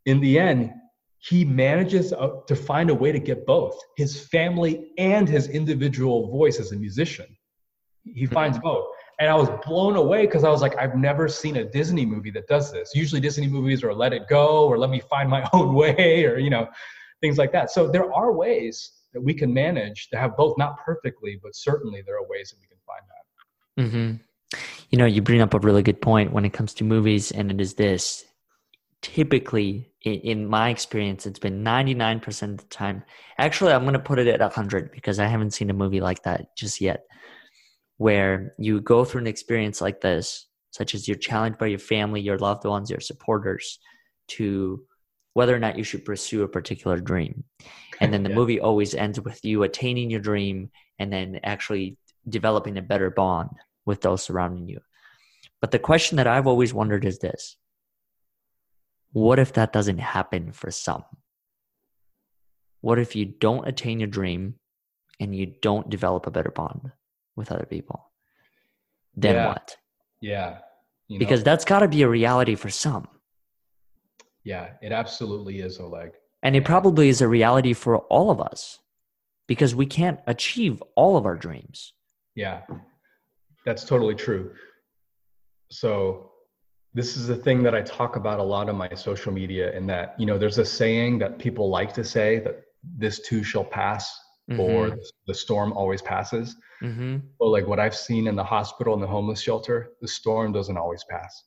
in 0.06 0.20
the 0.20 0.38
end, 0.38 0.72
he 1.18 1.44
manages 1.44 2.12
uh, 2.12 2.30
to 2.48 2.56
find 2.56 2.90
a 2.90 2.94
way 2.94 3.12
to 3.12 3.18
get 3.18 3.46
both 3.46 3.78
his 3.96 4.26
family 4.26 4.90
and 4.98 5.28
his 5.28 5.48
individual 5.48 6.28
voice 6.30 6.58
as 6.58 6.72
a 6.72 6.76
musician. 6.76 7.26
He 8.04 8.24
hmm. 8.24 8.34
finds 8.34 8.58
both. 8.58 8.86
And 9.20 9.30
I 9.30 9.34
was 9.34 9.48
blown 9.64 9.94
away 9.94 10.26
because 10.26 10.42
I 10.42 10.50
was 10.50 10.62
like, 10.62 10.76
I've 10.78 10.96
never 10.96 11.28
seen 11.28 11.56
a 11.56 11.64
Disney 11.64 12.04
movie 12.04 12.32
that 12.32 12.48
does 12.48 12.72
this. 12.72 12.90
Usually 12.94 13.20
Disney 13.20 13.46
movies 13.46 13.84
are 13.84 13.94
let 13.94 14.12
it 14.12 14.26
go 14.28 14.66
or 14.66 14.78
let 14.78 14.90
me 14.90 15.00
find 15.00 15.30
my 15.30 15.48
own 15.52 15.74
way 15.82 16.24
or, 16.24 16.38
you 16.38 16.50
know, 16.50 16.66
things 17.20 17.38
like 17.38 17.52
that. 17.52 17.70
So 17.70 17.88
there 17.88 18.12
are 18.12 18.32
ways 18.32 18.90
that 19.12 19.20
we 19.20 19.32
can 19.32 19.52
manage 19.54 20.08
to 20.08 20.18
have 20.18 20.36
both, 20.36 20.58
not 20.58 20.78
perfectly, 20.84 21.38
but 21.40 21.54
certainly 21.54 22.02
there 22.04 22.16
are 22.16 22.26
ways 22.28 22.50
that 22.50 22.56
we 22.60 22.66
can 22.66 22.78
find 22.84 23.02
that. 23.06 24.18
Mm-hmm. 24.18 24.22
You 24.90 24.98
know, 24.98 25.06
you 25.06 25.22
bring 25.22 25.40
up 25.40 25.54
a 25.54 25.58
really 25.58 25.82
good 25.82 26.02
point 26.02 26.32
when 26.32 26.44
it 26.44 26.52
comes 26.52 26.74
to 26.74 26.84
movies, 26.84 27.30
and 27.30 27.50
it 27.50 27.60
is 27.60 27.74
this. 27.74 28.24
Typically, 29.02 29.90
in, 30.02 30.46
my 30.46 30.70
experience, 30.70 31.26
it's 31.26 31.38
been 31.38 31.64
99% 31.64 32.42
of 32.42 32.56
the 32.58 32.64
time. 32.64 33.02
Actually, 33.38 33.72
I'm 33.72 33.82
going 33.82 33.94
to 33.94 33.98
put 33.98 34.18
it 34.18 34.28
at 34.28 34.40
100 34.40 34.92
because 34.92 35.18
I 35.18 35.26
haven't 35.26 35.52
seen 35.52 35.70
a 35.70 35.74
movie 35.74 36.00
like 36.00 36.22
that 36.22 36.56
just 36.56 36.80
yet, 36.80 37.04
where 37.96 38.54
you 38.58 38.80
go 38.80 39.04
through 39.04 39.22
an 39.22 39.26
experience 39.26 39.80
like 39.80 40.00
this, 40.00 40.46
such 40.70 40.94
as 40.94 41.06
you're 41.06 41.16
challenged 41.16 41.58
by 41.58 41.66
your 41.66 41.78
family, 41.78 42.20
your 42.20 42.38
loved 42.38 42.64
ones, 42.64 42.90
your 42.90 43.00
supporters, 43.00 43.78
to 44.28 44.82
whether 45.34 45.54
or 45.54 45.58
not 45.58 45.78
you 45.78 45.84
should 45.84 46.04
pursue 46.04 46.42
a 46.42 46.48
particular 46.48 46.98
dream. 47.00 47.44
And 48.00 48.12
then 48.12 48.22
the 48.22 48.30
yeah. 48.30 48.36
movie 48.36 48.60
always 48.60 48.94
ends 48.94 49.20
with 49.20 49.44
you 49.44 49.62
attaining 49.62 50.10
your 50.10 50.20
dream 50.20 50.70
and 50.98 51.12
then 51.12 51.40
actually 51.42 51.96
developing 52.28 52.78
a 52.78 52.82
better 52.82 53.10
bond 53.10 53.50
with 53.84 54.00
those 54.00 54.22
surrounding 54.22 54.68
you. 54.68 54.80
But 55.60 55.70
the 55.70 55.78
question 55.78 56.16
that 56.16 56.26
I've 56.26 56.46
always 56.46 56.74
wondered 56.74 57.04
is 57.04 57.18
this 57.18 57.56
what 59.12 59.38
if 59.38 59.52
that 59.54 59.72
doesn't 59.72 59.98
happen 59.98 60.52
for 60.52 60.70
some? 60.70 61.04
What 62.80 62.98
if 62.98 63.14
you 63.14 63.26
don't 63.26 63.66
attain 63.68 64.00
your 64.00 64.08
dream 64.08 64.56
and 65.20 65.34
you 65.34 65.54
don't 65.62 65.88
develop 65.88 66.26
a 66.26 66.30
better 66.30 66.50
bond 66.50 66.92
with 67.36 67.52
other 67.52 67.66
people? 67.66 68.10
Then 69.14 69.36
Yeah. 69.36 69.46
what? 69.48 69.76
Yeah. 70.20 70.58
You 71.08 71.18
know, 71.18 71.18
Because 71.18 71.44
that's 71.44 71.64
got 71.64 71.80
to 71.80 71.88
be 71.88 72.02
a 72.02 72.08
reality 72.08 72.54
for 72.54 72.70
some. 72.70 73.06
yeah, 74.44 74.74
it 74.82 74.90
absolutely 74.90 75.60
is, 75.60 75.78
Oleg. 75.78 76.12
And 76.42 76.56
it 76.56 76.64
probably 76.64 77.08
is 77.08 77.20
a 77.20 77.28
reality 77.28 77.72
for 77.74 77.98
all 77.98 78.30
of 78.30 78.40
us 78.40 78.80
because 79.46 79.74
we 79.74 79.86
can't 79.86 80.18
achieve 80.26 80.82
all 80.96 81.16
of 81.16 81.24
our 81.26 81.36
dreams. 81.36 81.92
Yeah, 82.34 82.62
that's 83.64 83.84
totally 83.84 84.16
true. 84.16 84.52
So, 85.70 86.31
this 86.94 87.16
is 87.16 87.26
the 87.26 87.36
thing 87.36 87.62
that 87.62 87.74
I 87.74 87.82
talk 87.82 88.16
about 88.16 88.38
a 88.38 88.42
lot 88.42 88.68
on 88.68 88.76
my 88.76 88.92
social 88.94 89.32
media, 89.32 89.72
in 89.76 89.86
that, 89.86 90.14
you 90.18 90.26
know, 90.26 90.36
there's 90.38 90.58
a 90.58 90.64
saying 90.64 91.18
that 91.20 91.38
people 91.38 91.68
like 91.70 91.92
to 91.94 92.04
say 92.04 92.38
that 92.40 92.62
this 92.98 93.20
too 93.20 93.42
shall 93.42 93.64
pass 93.64 94.12
or 94.58 94.88
Mhm. 94.88 94.98
the 95.26 95.34
storm 95.34 95.72
always 95.72 96.02
passes. 96.02 96.56
Mhm. 96.82 97.22
But 97.38 97.46
like 97.46 97.66
what 97.66 97.78
I've 97.78 97.94
seen 97.94 98.26
in 98.26 98.36
the 98.36 98.44
hospital 98.44 98.92
and 98.92 99.02
the 99.02 99.06
homeless 99.06 99.40
shelter, 99.40 99.92
the 100.00 100.08
storm 100.08 100.52
doesn't 100.52 100.76
always 100.76 101.04
pass. 101.04 101.44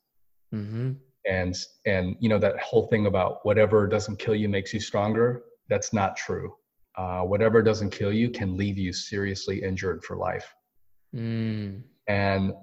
Mhm. 0.52 0.96
And 1.28 1.54
and 1.84 2.16
you 2.20 2.28
know 2.28 2.38
that 2.38 2.58
whole 2.60 2.86
thing 2.88 3.06
about 3.06 3.44
whatever 3.44 3.86
doesn't 3.86 4.16
kill 4.18 4.34
you 4.34 4.48
makes 4.48 4.72
you 4.72 4.80
stronger. 4.80 5.44
That's 5.68 5.92
not 5.92 6.16
true. 6.16 6.56
Uh, 6.96 7.22
whatever 7.22 7.62
doesn't 7.62 7.90
kill 7.90 8.12
you 8.12 8.30
can 8.30 8.56
leave 8.56 8.78
you 8.78 8.92
seriously 8.92 9.62
injured 9.62 10.02
for 10.04 10.16
life. 10.16 10.52
Mm. 11.14 11.82
And 12.08 12.54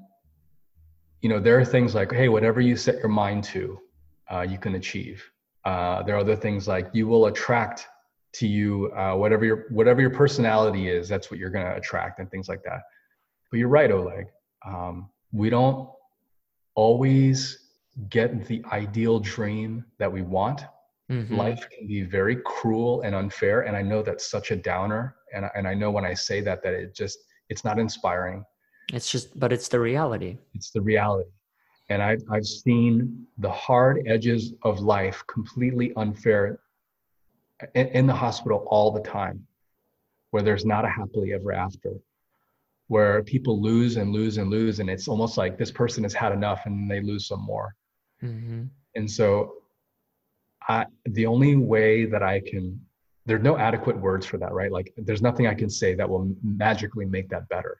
you 1.23 1.29
know 1.29 1.39
there 1.39 1.57
are 1.57 1.65
things 1.65 1.95
like, 1.95 2.11
hey, 2.11 2.27
whatever 2.27 2.59
you 2.59 2.75
set 2.75 2.97
your 2.97 3.07
mind 3.07 3.45
to, 3.45 3.79
uh, 4.31 4.41
you 4.41 4.57
can 4.57 4.75
achieve. 4.75 5.23
Uh, 5.63 6.03
there 6.03 6.15
are 6.15 6.19
other 6.19 6.35
things 6.35 6.67
like 6.67 6.89
you 6.93 7.07
will 7.07 7.27
attract 7.27 7.87
to 8.33 8.45
you 8.45 8.91
uh, 8.93 9.15
whatever 9.15 9.45
your 9.45 9.65
whatever 9.69 10.01
your 10.01 10.09
personality 10.09 10.89
is. 10.89 11.07
That's 11.07 11.31
what 11.31 11.39
you're 11.39 11.49
going 11.49 11.65
to 11.65 11.75
attract 11.75 12.19
and 12.19 12.29
things 12.29 12.49
like 12.49 12.61
that. 12.63 12.81
But 13.49 13.59
you're 13.59 13.69
right, 13.69 13.89
Oleg. 13.89 14.25
Um, 14.65 15.09
we 15.31 15.49
don't 15.49 15.89
always 16.75 17.69
get 18.09 18.45
the 18.47 18.61
ideal 18.73 19.19
dream 19.19 19.85
that 19.99 20.11
we 20.11 20.23
want. 20.23 20.65
Mhm. 21.09 21.37
Life 21.37 21.67
can 21.69 21.87
be 21.87 22.01
very 22.01 22.37
cruel 22.43 23.01
and 23.01 23.15
unfair, 23.15 23.61
and 23.61 23.77
I 23.77 23.81
know 23.81 24.01
that's 24.01 24.29
such 24.29 24.51
a 24.51 24.57
downer. 24.57 25.15
And 25.33 25.49
and 25.55 25.69
I 25.69 25.73
know 25.73 25.89
when 25.89 26.03
I 26.03 26.15
say 26.15 26.41
that 26.41 26.63
that 26.63 26.73
it 26.73 26.93
just 26.93 27.17
it's 27.47 27.63
not 27.63 27.79
inspiring. 27.79 28.43
It's 28.91 29.09
just, 29.11 29.37
but 29.39 29.53
it's 29.53 29.67
the 29.67 29.79
reality. 29.79 30.37
It's 30.53 30.71
the 30.71 30.81
reality. 30.81 31.29
And 31.89 32.01
I, 32.01 32.17
I've 32.31 32.45
seen 32.45 33.25
the 33.37 33.51
hard 33.51 34.03
edges 34.07 34.53
of 34.63 34.79
life 34.79 35.23
completely 35.27 35.93
unfair 35.95 36.59
in, 37.75 37.87
in 37.87 38.07
the 38.07 38.13
hospital 38.13 38.65
all 38.67 38.91
the 38.91 39.01
time, 39.01 39.45
where 40.31 40.43
there's 40.43 40.65
not 40.65 40.85
a 40.85 40.89
happily 40.89 41.33
ever 41.33 41.53
after, 41.53 41.91
where 42.87 43.23
people 43.23 43.61
lose 43.61 43.97
and 43.97 44.11
lose 44.11 44.37
and 44.37 44.49
lose. 44.49 44.79
And 44.79 44.89
it's 44.89 45.07
almost 45.07 45.37
like 45.37 45.57
this 45.57 45.71
person 45.71 46.03
has 46.03 46.13
had 46.13 46.31
enough 46.31 46.61
and 46.65 46.89
they 46.89 47.01
lose 47.01 47.27
some 47.27 47.41
more. 47.41 47.75
Mhm. 48.21 48.69
And 48.95 49.09
so 49.09 49.55
I, 50.67 50.85
the 51.05 51.25
only 51.25 51.55
way 51.55 52.05
that 52.05 52.23
I 52.23 52.39
can, 52.39 52.79
there's 53.25 53.43
no 53.43 53.57
adequate 53.57 53.97
words 53.97 54.25
for 54.25 54.37
that, 54.37 54.53
right? 54.53 54.71
Like 54.71 54.93
there's 54.97 55.21
nothing 55.21 55.47
I 55.47 55.53
can 55.53 55.69
say 55.69 55.95
that 55.95 56.09
will 56.09 56.33
magically 56.41 57.05
make 57.05 57.29
that 57.29 57.47
better. 57.49 57.77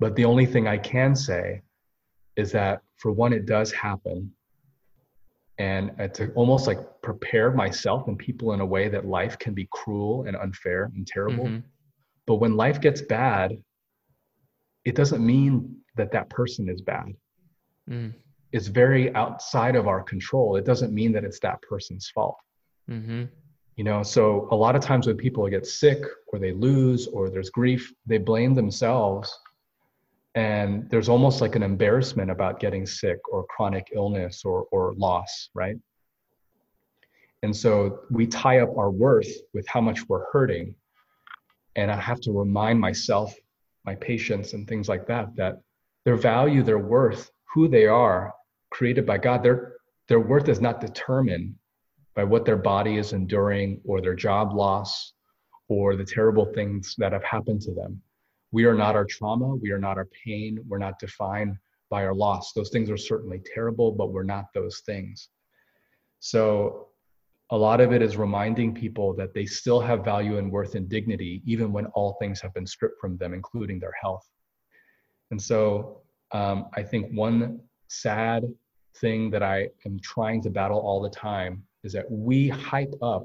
But 0.00 0.16
the 0.16 0.24
only 0.24 0.46
thing 0.46 0.66
I 0.66 0.78
can 0.78 1.14
say 1.14 1.62
is 2.36 2.50
that 2.52 2.82
for 2.96 3.12
one, 3.12 3.32
it 3.32 3.46
does 3.46 3.70
happen. 3.70 4.32
And 5.58 5.92
to 6.14 6.32
almost 6.32 6.66
like 6.66 6.78
prepare 7.02 7.50
myself 7.52 8.08
and 8.08 8.18
people 8.18 8.54
in 8.54 8.60
a 8.60 8.66
way 8.66 8.88
that 8.88 9.04
life 9.06 9.38
can 9.38 9.52
be 9.52 9.68
cruel 9.70 10.24
and 10.26 10.34
unfair 10.36 10.90
and 10.96 11.06
terrible. 11.06 11.44
Mhm. 11.44 11.62
But 12.26 12.36
when 12.36 12.56
life 12.56 12.80
gets 12.80 13.02
bad, 13.02 13.62
it 14.86 14.94
doesn't 14.94 15.24
mean 15.24 15.76
that 15.96 16.10
that 16.12 16.30
person 16.30 16.68
is 16.68 16.80
bad 16.80 17.14
Mm. 17.88 18.14
is 18.52 18.68
very 18.68 19.14
outside 19.14 19.74
of 19.74 19.88
our 19.88 20.02
control 20.02 20.56
it 20.56 20.64
doesn't 20.64 20.94
mean 20.94 21.12
that 21.12 21.24
it's 21.24 21.40
that 21.40 21.60
person's 21.62 22.08
fault 22.10 22.36
Mhm. 22.88 23.28
you 23.76 23.84
know 23.84 24.02
so 24.02 24.48
a 24.50 24.56
lot 24.56 24.76
of 24.76 24.82
times 24.82 25.06
when 25.06 25.16
people 25.16 25.46
get 25.48 25.66
sick 25.66 26.02
or 26.28 26.38
they 26.38 26.52
lose 26.52 27.06
or 27.08 27.30
there's 27.30 27.50
grief 27.50 27.92
they 28.06 28.18
blame 28.18 28.54
themselves 28.54 29.36
and 30.34 30.88
there's 30.90 31.08
almost 31.08 31.40
like 31.40 31.56
an 31.56 31.62
embarrassment 31.62 32.30
about 32.30 32.60
getting 32.60 32.86
sick 32.86 33.18
or 33.30 33.44
chronic 33.46 33.88
illness 33.92 34.42
or 34.44 34.66
or 34.70 34.94
loss 34.94 35.50
right? 35.54 35.76
And 37.42 37.56
so 37.56 38.00
we 38.10 38.26
tie 38.26 38.60
up 38.60 38.76
our 38.76 38.90
worth 38.90 39.30
with 39.54 39.66
how 39.66 39.80
much 39.80 40.06
we're 40.08 40.30
hurting. 40.30 40.74
And 41.76 41.90
i 41.90 41.96
have 41.96 42.20
to 42.22 42.32
remind 42.32 42.80
myself 42.80 43.34
my 43.84 43.94
patients 43.94 44.52
and 44.52 44.66
things 44.68 44.88
like 44.88 45.06
that 45.06 45.34
that 45.36 45.60
their 46.04 46.16
value 46.16 46.62
their 46.62 46.78
worth 46.78 47.30
who 47.54 47.68
they 47.68 47.86
are 47.86 48.32
created 48.70 49.06
by 49.06 49.18
god 49.18 49.42
their 49.42 49.74
their 50.08 50.20
worth 50.20 50.48
is 50.48 50.60
not 50.60 50.80
determined 50.80 51.54
by 52.14 52.24
what 52.24 52.44
their 52.44 52.56
body 52.56 52.96
is 52.96 53.12
enduring 53.12 53.80
or 53.84 54.00
their 54.00 54.14
job 54.14 54.52
loss 54.52 55.12
or 55.68 55.96
the 55.96 56.04
terrible 56.04 56.44
things 56.44 56.94
that 56.98 57.12
have 57.12 57.24
happened 57.24 57.60
to 57.60 57.72
them 57.74 58.00
we 58.52 58.64
are 58.64 58.74
not 58.74 58.96
our 58.96 59.04
trauma. 59.04 59.54
We 59.56 59.70
are 59.70 59.78
not 59.78 59.96
our 59.96 60.08
pain. 60.24 60.58
We're 60.66 60.78
not 60.78 60.98
defined 60.98 61.56
by 61.88 62.04
our 62.04 62.14
loss. 62.14 62.52
Those 62.52 62.70
things 62.70 62.90
are 62.90 62.96
certainly 62.96 63.40
terrible 63.54 63.92
but 63.92 64.12
we're 64.12 64.22
not 64.22 64.46
those 64.54 64.80
things. 64.86 65.28
So 66.20 66.88
a 67.50 67.56
lot 67.56 67.80
of 67.80 67.92
it 67.92 68.02
is 68.02 68.16
reminding 68.16 68.74
people 68.74 69.14
that 69.14 69.34
they 69.34 69.44
still 69.44 69.80
have 69.80 70.04
value 70.04 70.38
and 70.38 70.52
worth 70.52 70.74
and 70.76 70.88
dignity 70.88 71.42
even 71.44 71.72
when 71.72 71.86
all 71.86 72.16
things 72.20 72.40
have 72.40 72.54
been 72.54 72.66
stripped 72.66 73.00
from 73.00 73.16
them 73.16 73.34
including 73.34 73.80
their 73.80 73.94
health. 74.00 74.28
And 75.30 75.40
so 75.40 76.02
um, 76.32 76.66
i 76.76 76.82
think 76.82 77.06
one 77.12 77.60
sad 77.88 78.44
thing 78.96 79.30
that 79.30 79.42
i 79.42 79.68
am 79.86 79.98
trying 80.00 80.42
to 80.42 80.50
battle 80.50 80.78
all 80.78 81.00
the 81.00 81.10
time 81.10 81.62
is 81.84 81.92
that 81.92 82.10
we 82.10 82.48
hype 82.48 82.94
up 83.02 83.24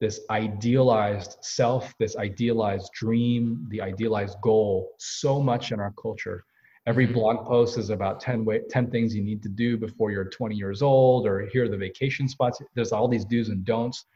this 0.00 0.20
idealized 0.30 1.36
self, 1.42 1.94
this 1.98 2.16
idealized 2.16 2.90
dream, 2.92 3.66
the 3.70 3.80
idealized 3.80 4.40
goal 4.40 4.92
so 4.98 5.40
much 5.42 5.72
in 5.72 5.80
our 5.80 5.92
culture. 6.00 6.44
Every 6.86 7.06
Mhm. 7.06 7.12
blog 7.14 7.46
post 7.46 7.76
is 7.76 7.90
about 7.90 8.18
10, 8.20 8.44
way, 8.46 8.60
10 8.70 8.90
things 8.90 9.14
you 9.14 9.22
need 9.22 9.42
to 9.42 9.50
do 9.50 9.76
before 9.76 10.10
you're 10.10 10.24
20 10.24 10.56
years 10.56 10.80
old, 10.80 11.26
or 11.26 11.46
here 11.46 11.64
are 11.64 11.68
the 11.68 11.76
vacation 11.76 12.26
spots. 12.28 12.62
There's 12.74 12.92
all 12.92 13.06
these 13.08 13.26
do's 13.26 13.50
and 13.50 13.64
don'ts 13.64 14.06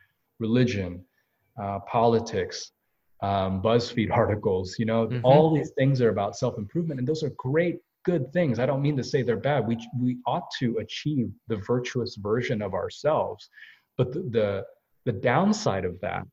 religion, 0.41 1.05
uh, 1.63 1.81
politics, 1.81 2.73
um, 3.21 3.63
BuzzFeed 3.63 4.11
articles. 4.11 4.79
You 4.79 4.87
know, 4.87 5.09
Mhm. 5.09 5.21
all 5.23 5.55
these 5.55 5.71
things 5.73 6.01
are 6.01 6.09
about 6.09 6.35
self 6.37 6.57
improvement, 6.57 6.99
and 6.99 7.07
those 7.07 7.23
are 7.23 7.31
great, 7.37 7.81
good 8.05 8.33
things. 8.33 8.59
I 8.59 8.67
don't 8.67 8.83
mean 8.83 8.97
to 8.97 9.05
say 9.05 9.23
they're 9.23 9.37
bad. 9.37 9.67
We, 9.69 9.77
we 10.01 10.19
ought 10.27 10.51
to 10.61 10.79
achieve 10.79 11.31
the 11.49 11.57
virtuous 11.57 12.17
version 12.17 12.63
of 12.63 12.73
ourselves. 12.73 13.51
But 13.97 14.13
the, 14.13 14.21
the, 14.23 14.67
the 15.05 15.13
downside 15.13 15.85
of 15.85 16.01
that, 16.01 16.27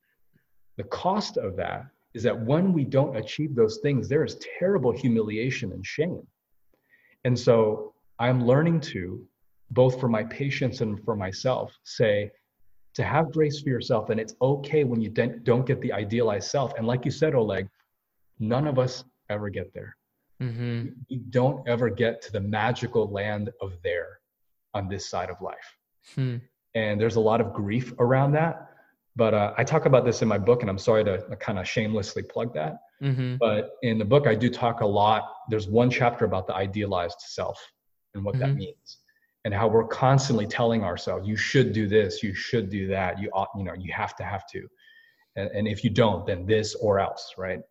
the 0.78 0.84
cost 0.86 1.38
of 1.38 1.55
that, 1.57 1.86
is 2.13 2.24
that 2.24 2.39
when 2.45 2.74
we 2.74 2.84
don't 2.84 3.15
achieve 3.15 3.55
those 3.55 3.80
things, 3.82 4.09
there 4.09 4.24
is 4.24 4.38
terrible 4.59 4.91
humiliation 4.91 5.72
and 5.72 5.86
shame. 5.86 6.26
And 7.24 7.38
so 7.38 7.93
I'm 8.19 8.45
learning 8.45 8.82
to, 8.82 9.26
both 9.69 9.99
for 9.99 10.09
my 10.09 10.24
patients 10.26 10.82
and 10.82 11.01
for 11.03 11.15
myself, 11.15 11.74
say, 11.84 12.32
to 12.93 13.03
have 13.03 13.32
grace 13.32 13.61
for 13.61 13.69
yourself, 13.69 14.09
and 14.09 14.19
it's 14.19 14.36
okay 14.41 14.84
when 14.84 14.99
you 14.99 15.09
don't 15.09 15.65
get 15.65 15.80
the 15.80 15.93
idealized 15.93 16.49
self. 16.49 16.74
And 16.78 16.86
like 16.86 17.05
you 17.05 17.11
said, 17.11 17.34
Oleg, 17.36 17.69
none 18.39 18.67
of 18.67 18.78
us 18.80 19.05
ever 19.30 19.49
get 19.49 19.74
there. 19.74 19.95
Mhm. 20.41 20.95
We 21.09 21.17
don't 21.30 21.65
ever 21.69 21.89
get 21.89 22.22
to 22.24 22.32
the 22.34 22.41
magical 22.41 23.09
land 23.09 23.49
of 23.61 23.82
there 23.82 24.19
on 24.74 24.88
this 24.88 25.09
side 25.09 25.30
of 25.30 25.39
life 25.41 25.78
Hmm. 26.15 26.38
And 26.76 26.99
there's 26.99 27.15
a 27.15 27.19
lot 27.19 27.41
of 27.41 27.53
grief 27.53 27.93
around 27.99 28.32
that. 28.34 28.67
But 29.15 29.34
uh, 29.34 29.53
I 29.57 29.63
talk 29.63 29.86
about 29.86 30.05
this 30.05 30.22
in 30.22 30.28
my 30.28 30.38
book, 30.38 30.61
and 30.61 30.69
I'm 30.69 30.78
sorry 30.78 31.03
to 31.03 31.36
kind 31.39 31.59
of 31.59 31.67
shamelessly 31.67 32.24
plug 32.24 32.53
that. 32.53 32.78
Mhm. 33.01 33.38
But 33.39 33.72
in 33.82 33.97
the 33.97 34.05
book, 34.05 34.26
I 34.26 34.36
do 34.36 34.49
talk 34.49 34.82
a 34.82 34.86
lot. 34.86 35.24
There's 35.49 35.67
one 35.67 35.89
chapter 35.89 36.24
about 36.24 36.47
the 36.47 36.55
idealized 36.55 37.19
self 37.19 37.59
and 38.13 38.24
what 38.24 38.38
that 38.39 38.51
Mhm. 38.51 38.57
means, 38.57 38.99
and 39.43 39.53
how 39.53 39.67
we're 39.67 39.88
constantly 39.88 40.47
telling 40.47 40.84
ourselves, 40.84 41.28
"You 41.28 41.36
should 41.36 41.74
do 41.74 41.88
this. 41.88 42.24
You 42.24 42.34
should 42.34 42.69
do 42.69 42.88
that. 42.88 43.19
You 43.19 43.30
ought, 43.34 43.49
you 43.57 43.63
know, 43.63 43.74
you 43.74 43.91
have 43.91 44.15
to 44.17 44.24
have 44.24 44.47
to." 44.51 44.67
And, 45.36 45.49
and 45.51 45.67
if 45.67 45.84
you 45.84 45.89
don't, 45.89 46.26
then 46.26 46.45
this 46.45 46.76
or 46.76 46.99
else, 46.99 47.34
right? 47.38 47.61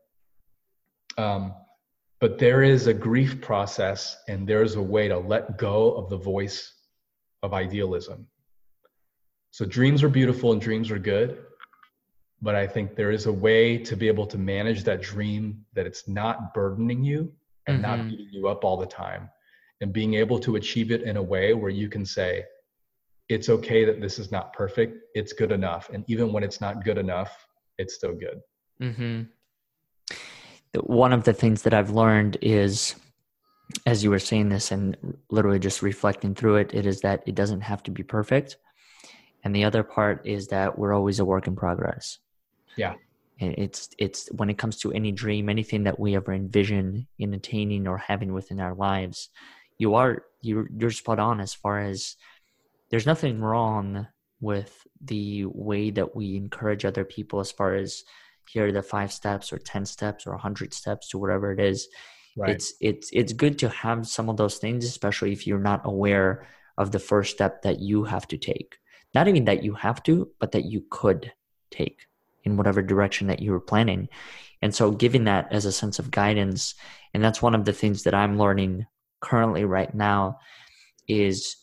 Um, 1.17 1.55
but 2.19 2.39
there 2.39 2.63
is 2.63 2.87
a 2.87 2.93
grief 2.95 3.41
process, 3.41 4.23
and 4.29 4.47
there's 4.47 4.75
a 4.75 4.83
way 4.83 5.09
to 5.09 5.19
let 5.19 5.57
go 5.57 5.93
of 5.93 6.11
the 6.11 6.19
voice 6.19 6.75
of 7.43 7.55
idealism. 7.55 8.27
So 9.51 9.65
dreams 9.65 10.03
are 10.03 10.09
beautiful 10.09 10.53
and 10.53 10.61
dreams 10.61 10.91
are 10.91 10.99
good, 10.99 11.45
but 12.41 12.55
I 12.55 12.67
think 12.67 12.95
there 12.95 13.11
is 13.11 13.27
a 13.27 13.33
way 13.33 13.77
to 13.79 13.97
be 13.97 14.09
able 14.09 14.27
to 14.27 14.39
manage 14.39 14.85
that 14.85 15.03
dream 15.03 15.65
that 15.75 15.87
it's 15.87 16.09
not 16.09 16.55
burdening 16.55 17.05
you 17.05 17.33
and 17.67 17.83
not 17.83 17.99
Mhm. 17.99 18.09
beating 18.11 18.29
you 18.31 18.49
up 18.49 18.65
all 18.65 18.77
the 18.77 18.87
time, 18.87 19.29
and 19.81 19.93
being 19.93 20.15
able 20.15 20.39
to 20.41 20.57
achieve 20.57 20.91
it 20.91 21.03
in 21.03 21.17
a 21.17 21.23
way 21.23 21.53
where 21.53 21.71
you 21.71 21.89
can 21.89 22.05
say, 22.07 22.45
it's 23.29 23.49
okay 23.49 23.85
that 23.85 24.01
this 24.01 24.19
is 24.19 24.33
not 24.33 24.53
perfect. 24.53 24.99
It's 25.15 25.33
good 25.33 25.53
enough. 25.53 25.91
And 25.91 26.05
even 26.09 26.33
when 26.33 26.43
it's 26.43 26.61
not 26.61 26.85
good 26.85 26.99
enough, 26.99 27.47
it's 27.79 27.95
still 27.95 28.15
good. 28.15 28.41
Mm-hmm. 28.81 29.23
One 30.81 31.13
of 31.13 31.25
the 31.25 31.33
things 31.33 31.63
that 31.63 31.75
I've 31.75 31.91
learned 31.91 32.39
is, 32.43 32.97
as 33.87 34.03
you 34.03 34.11
were 34.11 34.19
saying 34.19 34.49
this 34.49 34.73
and 34.73 34.97
literally 35.31 35.59
just 35.59 35.83
reflecting 35.83 36.35
through 36.35 36.57
it, 36.57 36.75
it 36.75 36.87
is 36.87 37.03
that 37.03 37.23
it 37.27 37.35
doesn't 37.35 37.61
have 37.61 37.83
to 37.85 37.91
be 37.91 38.03
perfect. 38.03 38.57
And 39.43 39.55
the 39.55 39.65
other 39.65 39.83
part 39.83 40.27
is 40.27 40.49
that 40.49 40.79
we're 40.79 40.93
always 40.93 41.19
a 41.19 41.25
work 41.25 41.47
in 41.47 41.57
progress. 41.57 42.19
Yeah. 42.77 42.95
And 43.41 43.55
it's 43.57 43.89
it's 43.99 44.29
when 44.33 44.51
it 44.51 44.59
comes 44.59 44.77
to 44.79 44.93
any 44.93 45.13
dream, 45.13 45.49
anything 45.49 45.85
that 45.85 45.99
we 45.99 46.15
ever 46.15 46.33
envision 46.33 47.07
in 47.19 47.33
attaining 47.33 47.89
or 47.89 47.97
having 47.97 48.35
within 48.35 48.61
our 48.61 48.75
lives, 48.75 49.31
you 49.79 49.95
are 49.95 50.25
you're 50.43 50.69
you're 50.77 50.91
spot 50.91 51.19
on 51.19 51.41
as 51.41 51.55
far 51.55 51.81
as 51.81 52.17
there's 52.91 53.07
nothing 53.07 53.41
wrong 53.41 54.07
with 54.41 54.87
the 55.01 55.45
way 55.47 55.91
that 55.91 56.15
we 56.15 56.37
encourage 56.37 56.85
other 56.85 57.05
people 57.05 57.41
as 57.41 57.51
far 57.51 57.75
as 57.75 58.05
here 58.49 58.67
are 58.67 58.73
the 58.73 58.83
five 58.83 59.13
steps 59.13 59.53
or 59.53 59.59
10 59.59 59.87
steps 59.87 60.27
or 60.27 60.31
a 60.31 60.35
100 60.35 60.75
steps 60.75 61.09
to 61.09 61.19
whatever 61.19 61.53
it 61.53 61.61
is 61.61 61.89
right. 62.37 62.51
it's 62.51 62.75
it's 62.81 63.11
it's 63.13 63.33
good 63.33 63.59
to 63.59 63.69
have 63.69 64.07
some 64.07 64.29
of 64.29 64.37
those 64.37 64.59
things 64.59 64.85
especially 64.85 65.33
if 65.33 65.47
you're 65.47 65.59
not 65.59 65.83
aware 65.85 66.47
of 66.79 66.91
the 66.91 66.99
first 66.99 67.33
step 67.33 67.63
that 67.63 67.79
you 67.79 68.05
have 68.05 68.27
to 68.27 68.37
take 68.37 68.80
not 69.15 69.29
even 69.29 69.45
that 69.45 69.63
you 69.63 69.75
have 69.75 70.03
to 70.03 70.31
but 70.39 70.53
that 70.53 70.65
you 70.65 70.85
could 70.91 71.33
take 71.71 72.07
in 72.45 72.57
whatever 72.57 72.83
direction 72.83 73.27
that 73.27 73.41
you 73.41 73.53
were 73.53 73.61
planning 73.61 74.09
and 74.63 74.75
so 74.75 74.91
giving 74.91 75.25
that 75.25 75.51
as 75.53 75.65
a 75.65 75.73
sense 75.73 75.99
of 75.99 76.11
guidance 76.11 76.75
and 77.15 77.23
that's 77.23 77.43
one 77.43 77.55
of 77.55 77.65
the 77.65 77.73
things 77.73 78.03
that 78.03 78.15
i'm 78.15 78.39
learning 78.39 78.87
currently 79.21 79.65
right 79.65 79.95
now 79.95 80.39
is 81.07 81.57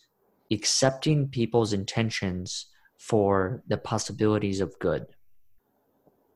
accepting 0.52 1.28
people's 1.28 1.74
intentions 1.74 2.68
for 2.98 3.64
the 3.68 3.78
possibilities 3.78 4.60
of 4.60 4.78
good. 4.80 5.06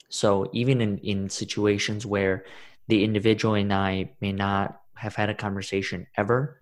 So 0.09 0.49
even 0.53 0.81
in, 0.81 0.97
in 0.99 1.29
situations 1.29 2.05
where 2.05 2.45
the 2.87 3.03
individual 3.03 3.55
and 3.55 3.73
I 3.73 4.11
may 4.19 4.31
not 4.31 4.81
have 4.95 5.15
had 5.15 5.29
a 5.29 5.35
conversation 5.35 6.07
ever, 6.17 6.61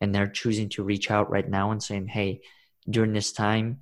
and 0.00 0.14
they're 0.14 0.28
choosing 0.28 0.68
to 0.70 0.82
reach 0.82 1.10
out 1.10 1.30
right 1.30 1.48
now 1.48 1.70
and 1.70 1.82
saying, 1.82 2.08
hey, 2.08 2.40
during 2.88 3.12
this 3.12 3.32
time, 3.32 3.80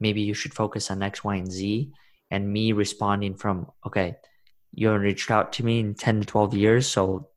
maybe 0.00 0.20
you 0.20 0.34
should 0.34 0.54
focus 0.54 0.90
on 0.90 1.02
X, 1.02 1.24
Y, 1.24 1.36
and 1.36 1.50
Z. 1.50 1.92
And 2.30 2.52
me 2.52 2.72
responding 2.72 3.34
from, 3.34 3.70
okay, 3.86 4.16
you 4.72 4.88
haven't 4.88 5.02
reached 5.02 5.30
out 5.30 5.52
to 5.54 5.64
me 5.64 5.80
in 5.80 5.94
10 5.94 6.20
to 6.20 6.26
12 6.26 6.54
years. 6.54 6.86
So 6.86 7.28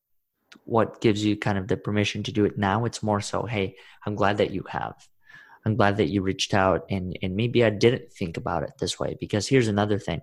what 0.65 1.01
gives 1.01 1.23
you 1.23 1.37
kind 1.37 1.57
of 1.57 1.67
the 1.67 1.77
permission 1.77 2.23
to 2.23 2.31
do 2.31 2.45
it 2.45 2.57
now? 2.57 2.85
It's 2.85 3.03
more 3.03 3.21
so, 3.21 3.43
hey, 3.43 3.75
I'm 4.05 4.15
glad 4.15 4.37
that 4.37 4.51
you 4.51 4.63
have. 4.69 4.95
I'm 5.65 5.75
glad 5.75 5.97
that 5.97 6.09
you 6.09 6.21
reached 6.21 6.53
out 6.53 6.85
and 6.89 7.17
and 7.21 7.35
maybe 7.35 7.63
I 7.63 7.69
didn't 7.69 8.13
think 8.13 8.37
about 8.37 8.63
it 8.63 8.71
this 8.79 8.99
way 8.99 9.17
because 9.19 9.47
here's 9.47 9.67
another 9.67 9.99
thing. 9.99 10.21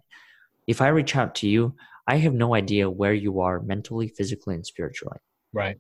If 0.66 0.80
I 0.80 0.89
reach 0.89 1.14
out 1.14 1.34
to 1.37 1.49
you, 1.49 1.74
I 2.07 2.16
have 2.16 2.34
no 2.34 2.55
idea 2.55 2.91
where 2.91 3.12
you 3.12 3.41
are 3.41 3.61
mentally, 3.61 4.09
physically 4.09 4.55
and 4.55 4.66
spiritually. 4.66 5.18
Right. 5.53 5.78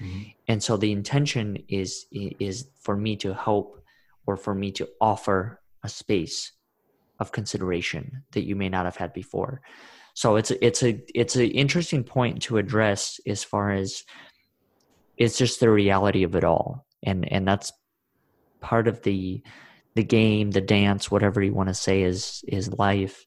Mm-hmm. 0.00 0.22
And 0.46 0.62
so 0.62 0.76
the 0.76 0.92
intention 0.92 1.64
is 1.68 2.06
is 2.12 2.68
for 2.80 2.96
me 2.96 3.16
to 3.16 3.34
help 3.34 3.77
or 4.28 4.36
for 4.36 4.54
me 4.54 4.70
to 4.70 4.86
offer 5.00 5.58
a 5.82 5.88
space 5.88 6.52
of 7.18 7.32
consideration 7.32 8.22
that 8.32 8.44
you 8.44 8.54
may 8.54 8.68
not 8.68 8.84
have 8.84 8.96
had 8.96 9.14
before. 9.14 9.62
So 10.12 10.36
it's 10.36 10.50
a, 10.50 10.64
it's 10.64 10.82
a 10.82 11.02
it's 11.14 11.36
an 11.36 11.50
interesting 11.50 12.04
point 12.04 12.42
to 12.42 12.58
address 12.58 13.18
as 13.26 13.42
far 13.42 13.72
as 13.72 14.04
it's 15.16 15.38
just 15.38 15.60
the 15.60 15.70
reality 15.70 16.24
of 16.24 16.36
it 16.36 16.44
all. 16.44 16.86
And 17.02 17.26
and 17.32 17.48
that's 17.48 17.72
part 18.60 18.86
of 18.86 19.02
the 19.02 19.42
the 19.94 20.04
game, 20.04 20.50
the 20.50 20.60
dance, 20.60 21.10
whatever 21.10 21.42
you 21.42 21.54
want 21.54 21.70
to 21.70 21.74
say 21.74 22.02
is 22.02 22.44
is 22.46 22.70
life. 22.74 23.24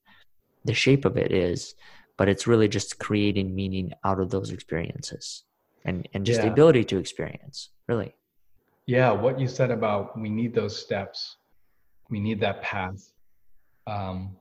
The 0.66 0.76
shape 0.76 1.06
of 1.06 1.18
it 1.18 1.32
is, 1.32 1.74
but 2.16 2.30
it's 2.30 2.45
really 2.45 2.68
just 2.68 2.99
creating 2.99 3.56
meaning 3.56 3.93
out 4.04 4.20
of 4.20 4.30
those 4.30 4.52
experiences 4.52 5.43
and 5.84 6.08
and 6.14 6.28
just 6.28 6.41
yeah. 6.41 6.45
the 6.45 6.52
ability 6.52 6.84
to 6.84 6.99
experience, 6.99 7.70
really. 7.88 8.14
Yeah, 8.88 9.12
what 9.12 9.40
you 9.40 9.48
said 9.48 9.72
about 9.72 10.20
we 10.20 10.30
need 10.30 10.54
those 10.54 10.78
steps, 10.78 11.38
we 12.10 12.20
need 12.20 12.40
that 12.42 12.62
path, 12.62 13.12
um, 13.88 14.36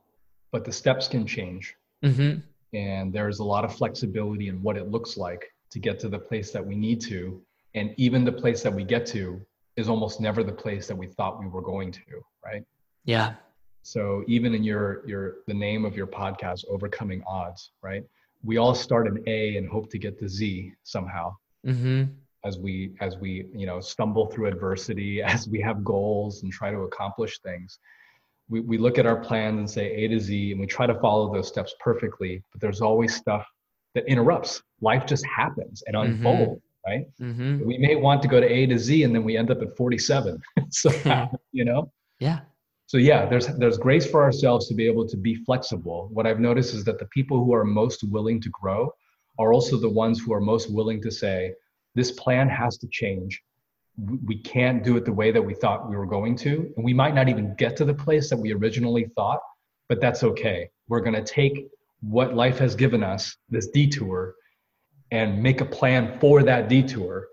but 0.51 0.65
the 0.65 0.71
steps 0.71 1.07
can 1.07 1.25
change, 1.25 1.75
mm-hmm. 2.03 2.39
and 2.75 3.13
there's 3.13 3.39
a 3.39 3.43
lot 3.43 3.63
of 3.63 3.75
flexibility 3.75 4.47
in 4.47 4.61
what 4.61 4.77
it 4.77 4.89
looks 4.89 5.15
like 5.15 5.53
to 5.69 5.79
get 5.79 5.99
to 5.99 6.09
the 6.09 6.19
place 6.19 6.51
that 6.51 6.65
we 6.65 6.75
need 6.75 6.99
to, 7.01 7.41
and 7.75 7.93
even 7.97 8.25
the 8.25 8.31
place 8.31 8.61
that 8.63 8.73
we 8.73 8.83
get 8.83 9.05
to 9.07 9.39
is 9.77 9.87
almost 9.87 10.19
never 10.19 10.43
the 10.43 10.51
place 10.51 10.87
that 10.87 10.95
we 10.95 11.07
thought 11.07 11.39
we 11.39 11.47
were 11.47 11.61
going 11.61 11.91
to, 11.91 12.01
right? 12.43 12.63
Yeah. 13.05 13.35
So 13.83 14.23
even 14.27 14.53
in 14.53 14.63
your 14.63 15.07
your 15.07 15.37
the 15.47 15.53
name 15.53 15.85
of 15.85 15.95
your 15.95 16.07
podcast, 16.07 16.65
overcoming 16.69 17.23
odds, 17.25 17.71
right? 17.81 18.03
We 18.43 18.57
all 18.57 18.75
start 18.75 19.07
in 19.07 19.23
A 19.27 19.57
and 19.57 19.69
hope 19.69 19.89
to 19.91 19.97
get 19.97 20.19
to 20.19 20.27
Z 20.27 20.73
somehow. 20.83 21.35
Mm-hmm. 21.65 22.03
As 22.43 22.57
we 22.57 22.91
as 23.01 23.17
we 23.17 23.45
you 23.53 23.65
know 23.65 23.79
stumble 23.79 24.27
through 24.27 24.47
adversity, 24.47 25.21
as 25.35 25.47
we 25.47 25.61
have 25.61 25.83
goals 25.83 26.43
and 26.43 26.51
try 26.51 26.71
to 26.71 26.79
accomplish 26.79 27.39
things, 27.39 27.79
we 28.49 28.61
we 28.61 28.77
look 28.77 28.97
at 28.97 29.05
our 29.05 29.17
plans 29.17 29.59
and 29.59 29.69
say 29.69 29.91
A 29.91 30.07
to 30.07 30.19
Z, 30.19 30.51
and 30.51 30.59
we 30.59 30.67
try 30.67 30.85
to 30.85 30.99
follow 30.99 31.33
those 31.33 31.47
steps 31.47 31.73
perfectly. 31.79 32.43
But 32.51 32.61
there's 32.61 32.81
always 32.81 33.15
stuff 33.15 33.45
that 33.95 34.05
interrupts. 34.05 34.63
Life 34.81 35.05
just 35.05 35.25
happens 35.25 35.83
and 35.87 35.95
mm-hmm. 35.95 36.25
unfolds 36.25 36.61
right? 36.85 37.05
Mm-hmm. 37.19 37.65
We 37.65 37.77
may 37.77 37.95
want 37.95 38.21
to 38.23 38.27
go 38.27 38.39
to 38.39 38.47
A 38.47 38.65
to 38.67 38.79
Z 38.79 39.03
and 39.03 39.13
then 39.13 39.23
we 39.23 39.37
end 39.37 39.51
up 39.51 39.61
at 39.61 39.75
47. 39.77 40.41
so, 40.69 40.89
you 41.51 41.65
know? 41.65 41.91
Yeah. 42.19 42.39
So 42.87 42.97
yeah, 42.97 43.25
there's 43.25 43.47
there's 43.57 43.77
grace 43.77 44.05
for 44.05 44.21
ourselves 44.21 44.67
to 44.67 44.73
be 44.73 44.85
able 44.85 45.07
to 45.07 45.15
be 45.15 45.35
flexible. 45.35 46.09
What 46.11 46.27
I've 46.27 46.41
noticed 46.41 46.73
is 46.73 46.83
that 46.83 46.99
the 46.99 47.05
people 47.05 47.37
who 47.43 47.53
are 47.53 47.63
most 47.63 48.03
willing 48.03 48.41
to 48.41 48.49
grow 48.49 48.93
are 49.39 49.53
also 49.53 49.77
the 49.77 49.89
ones 49.89 50.19
who 50.19 50.33
are 50.33 50.41
most 50.41 50.69
willing 50.69 51.01
to 51.03 51.09
say, 51.09 51.53
this 51.95 52.11
plan 52.11 52.49
has 52.49 52.77
to 52.79 52.87
change. 52.87 53.41
We 54.25 54.37
can't 54.37 54.83
do 54.83 54.97
it 54.97 55.05
the 55.05 55.13
way 55.13 55.31
that 55.31 55.41
we 55.41 55.53
thought 55.53 55.89
we 55.89 55.95
were 55.95 56.05
going 56.05 56.35
to. 56.37 56.71
And 56.75 56.85
we 56.85 56.93
might 56.93 57.13
not 57.13 57.29
even 57.29 57.55
get 57.55 57.75
to 57.77 57.85
the 57.85 57.93
place 57.93 58.29
that 58.29 58.37
we 58.37 58.53
originally 58.53 59.05
thought, 59.15 59.39
but 59.89 59.99
that's 59.99 60.23
okay. 60.23 60.69
We're 60.87 61.01
going 61.01 61.15
to 61.15 61.23
take 61.23 61.67
what 62.01 62.33
life 62.33 62.57
has 62.59 62.75
given 62.75 63.03
us, 63.03 63.35
this 63.49 63.67
detour, 63.67 64.35
and 65.11 65.41
make 65.41 65.61
a 65.61 65.65
plan 65.65 66.17
for 66.19 66.41
that 66.43 66.69
detour. 66.69 67.27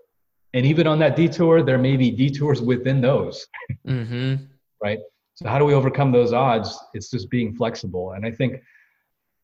And 0.53 0.65
even 0.65 0.87
on 0.87 0.99
that 0.99 1.15
detour, 1.15 1.63
there 1.63 1.77
may 1.77 1.95
be 1.95 2.11
detours 2.11 2.61
within 2.61 3.01
those. 3.01 3.47
Mm-hmm. 3.87 4.43
right. 4.83 4.99
So, 5.35 5.47
how 5.47 5.57
do 5.57 5.65
we 5.65 5.73
overcome 5.73 6.11
those 6.11 6.33
odds? 6.33 6.77
It's 6.93 7.09
just 7.09 7.29
being 7.29 7.55
flexible. 7.55 8.11
And 8.11 8.25
I 8.25 8.31
think 8.31 8.61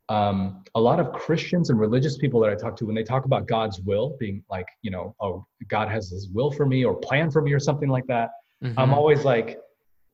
um, 0.09 0.63
a 0.75 0.81
lot 0.81 0.99
of 0.99 1.11
Christians 1.13 1.69
and 1.69 1.79
religious 1.79 2.17
people 2.17 2.39
that 2.41 2.51
I 2.51 2.55
talk 2.55 2.75
to, 2.77 2.85
when 2.85 2.95
they 2.95 3.03
talk 3.03 3.25
about 3.25 3.47
God's 3.47 3.81
will, 3.81 4.15
being 4.19 4.43
like, 4.49 4.67
you 4.81 4.91
know, 4.91 5.15
oh, 5.19 5.45
God 5.67 5.89
has 5.89 6.09
His 6.09 6.29
will 6.29 6.51
for 6.51 6.65
me 6.65 6.85
or 6.85 6.95
plan 6.95 7.31
for 7.31 7.41
me 7.41 7.53
or 7.53 7.59
something 7.59 7.89
like 7.89 8.05
that, 8.07 8.29
mm-hmm. 8.63 8.79
I'm 8.79 8.93
always 8.93 9.23
like, 9.23 9.59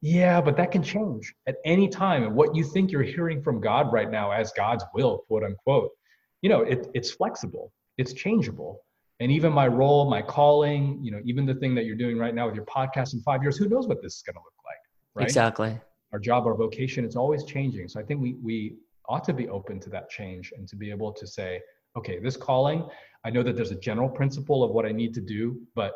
yeah, 0.01 0.41
but 0.41 0.57
that 0.57 0.71
can 0.71 0.81
change 0.81 1.33
at 1.47 1.57
any 1.65 1.87
time. 1.87 2.23
And 2.23 2.35
what 2.35 2.55
you 2.55 2.63
think 2.63 2.91
you're 2.91 3.03
hearing 3.03 3.41
from 3.43 3.59
God 3.59 3.91
right 3.93 4.09
now 4.09 4.31
as 4.31 4.51
God's 4.53 4.83
will, 4.93 5.19
quote 5.27 5.43
unquote, 5.43 5.91
you 6.41 6.49
know, 6.49 6.61
it, 6.61 6.87
it's 6.93 7.11
flexible 7.11 7.71
it's 7.97 8.13
changeable 8.13 8.83
and 9.19 9.31
even 9.31 9.51
my 9.53 9.67
role 9.67 10.09
my 10.09 10.21
calling 10.21 10.99
you 11.01 11.11
know 11.11 11.21
even 11.23 11.45
the 11.45 11.55
thing 11.55 11.75
that 11.75 11.85
you're 11.85 11.95
doing 11.95 12.17
right 12.17 12.33
now 12.33 12.47
with 12.47 12.55
your 12.55 12.65
podcast 12.65 13.13
in 13.13 13.21
five 13.21 13.41
years 13.43 13.57
who 13.57 13.67
knows 13.67 13.87
what 13.87 14.01
this 14.01 14.15
is 14.15 14.23
going 14.23 14.33
to 14.33 14.39
look 14.39 14.53
like 14.65 14.81
right 15.15 15.27
exactly 15.27 15.79
our 16.13 16.19
job 16.19 16.45
our 16.45 16.55
vocation 16.55 17.05
it's 17.05 17.15
always 17.15 17.43
changing 17.43 17.87
so 17.87 17.99
i 17.99 18.03
think 18.03 18.21
we 18.21 18.35
we 18.43 18.75
ought 19.11 19.25
to 19.25 19.33
be 19.33 19.49
open 19.49 19.79
to 19.81 19.89
that 19.89 20.09
change 20.09 20.53
and 20.55 20.67
to 20.69 20.75
be 20.77 20.89
able 20.89 21.11
to 21.11 21.27
say 21.27 21.59
okay 21.97 22.17
this 22.19 22.37
calling 22.37 22.87
i 23.25 23.29
know 23.29 23.43
that 23.43 23.55
there's 23.57 23.71
a 23.71 23.81
general 23.89 24.09
principle 24.09 24.63
of 24.63 24.71
what 24.71 24.85
i 24.85 24.91
need 24.91 25.13
to 25.13 25.21
do 25.21 25.59
but 25.75 25.93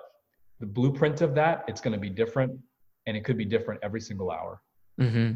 the 0.60 0.66
blueprint 0.66 1.22
of 1.22 1.34
that 1.34 1.64
it's 1.70 1.80
going 1.80 1.94
to 1.94 2.00
be 2.00 2.10
different 2.10 2.52
and 3.08 3.16
it 3.16 3.24
could 3.24 3.38
be 3.38 3.46
different 3.46 3.80
every 3.84 4.02
single 4.02 4.30
hour 4.32 4.62
mm-hmm. 5.00 5.32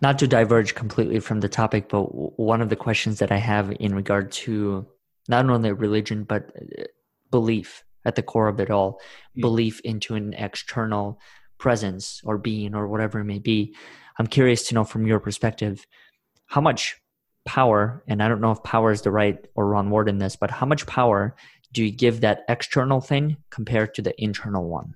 not 0.00 0.18
to 0.18 0.26
diverge 0.26 0.74
completely 0.74 1.20
from 1.20 1.40
the 1.40 1.48
topic 1.48 1.88
but 1.90 2.04
one 2.38 2.62
of 2.62 2.70
the 2.70 2.76
questions 2.76 3.18
that 3.18 3.30
i 3.30 3.36
have 3.36 3.70
in 3.80 3.94
regard 3.94 4.32
to 4.32 4.86
not 5.28 5.48
only 5.48 5.72
religion 5.72 6.24
but 6.24 6.50
uh, 6.56 6.84
belief 7.30 7.84
at 8.06 8.16
the 8.16 8.22
core 8.22 8.48
of 8.48 8.58
it 8.60 8.70
all 8.70 8.92
mm-hmm. 8.94 9.42
belief 9.42 9.80
into 9.80 10.14
an 10.14 10.32
external 10.34 11.20
presence 11.58 12.22
or 12.24 12.38
being 12.38 12.74
or 12.74 12.88
whatever 12.88 13.20
it 13.20 13.24
may 13.24 13.38
be 13.38 13.74
i'm 14.18 14.26
curious 14.26 14.66
to 14.66 14.74
know 14.74 14.84
from 14.84 15.06
your 15.06 15.20
perspective 15.20 15.86
how 16.46 16.60
much 16.60 16.99
power 17.44 18.02
and 18.06 18.22
i 18.22 18.28
don't 18.28 18.40
know 18.40 18.52
if 18.52 18.62
power 18.62 18.90
is 18.90 19.02
the 19.02 19.10
right 19.10 19.46
or 19.54 19.66
wrong 19.66 19.90
word 19.90 20.08
in 20.08 20.18
this 20.18 20.36
but 20.36 20.50
how 20.50 20.66
much 20.66 20.86
power 20.86 21.34
do 21.72 21.84
you 21.84 21.90
give 21.90 22.20
that 22.20 22.44
external 22.48 23.00
thing 23.00 23.36
compared 23.50 23.94
to 23.94 24.02
the 24.02 24.14
internal 24.22 24.68
one 24.68 24.94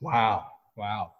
wow 0.00 0.46
wow 0.76 1.12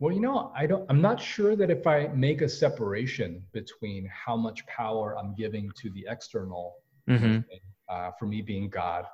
well, 0.00 0.14
you 0.14 0.20
know, 0.20 0.50
I 0.56 0.64
don't 0.64 0.86
I'm 0.88 1.02
not 1.02 1.20
sure 1.20 1.54
that 1.56 1.70
if 1.70 1.86
I 1.86 2.08
make 2.14 2.40
a 2.40 2.48
separation 2.48 3.44
between 3.52 4.08
how 4.10 4.34
much 4.34 4.66
power 4.66 5.16
I'm 5.18 5.34
giving 5.34 5.70
to 5.76 5.90
the 5.90 6.06
external 6.08 6.76
mm-hmm. 7.06 7.40
uh, 7.86 8.10
for 8.18 8.24
me 8.24 8.40
being 8.40 8.70
God 8.70 9.04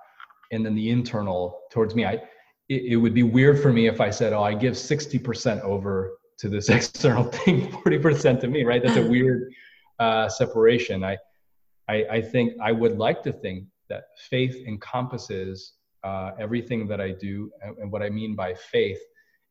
and 0.53 0.64
then 0.64 0.76
the 0.76 0.90
internal 0.90 1.59
towards 1.72 1.97
me. 1.97 2.05
I 2.05 2.22
it, 2.68 2.92
it 2.92 2.97
would 2.97 3.14
be 3.14 3.24
weird 3.24 3.61
for 3.61 3.72
me 3.72 3.88
if 3.88 4.01
I 4.01 4.11
said, 4.11 4.32
"Oh, 4.32 4.44
I 4.44 4.55
give 4.55 4.78
sixty 4.78 5.18
percent 5.18 5.61
over 5.62 6.18
to 6.38 6.49
this 6.49 6.68
external 6.78 7.24
thing, 7.24 7.70
forty 7.72 7.99
percent 7.99 8.40
to 8.42 8.49
me." 8.49 8.62
Right? 8.62 8.80
That's 8.80 8.97
a 8.97 9.07
weird 9.07 9.53
uh, 9.99 10.28
separation. 10.28 11.05
I, 11.05 11.18
I, 11.88 12.05
I 12.11 12.20
think 12.20 12.55
I 12.61 12.72
would 12.72 12.99
like 12.99 13.22
to 13.24 13.32
think 13.32 13.64
that 13.88 14.05
faith 14.30 14.64
encompasses 14.66 15.74
uh, 16.05 16.32
everything 16.38 16.86
that 16.88 17.01
I 17.01 17.11
do, 17.11 17.51
and, 17.62 17.90
what 17.90 18.03
I 18.03 18.11
mean 18.11 18.34
by 18.34 18.55
faith 18.55 19.01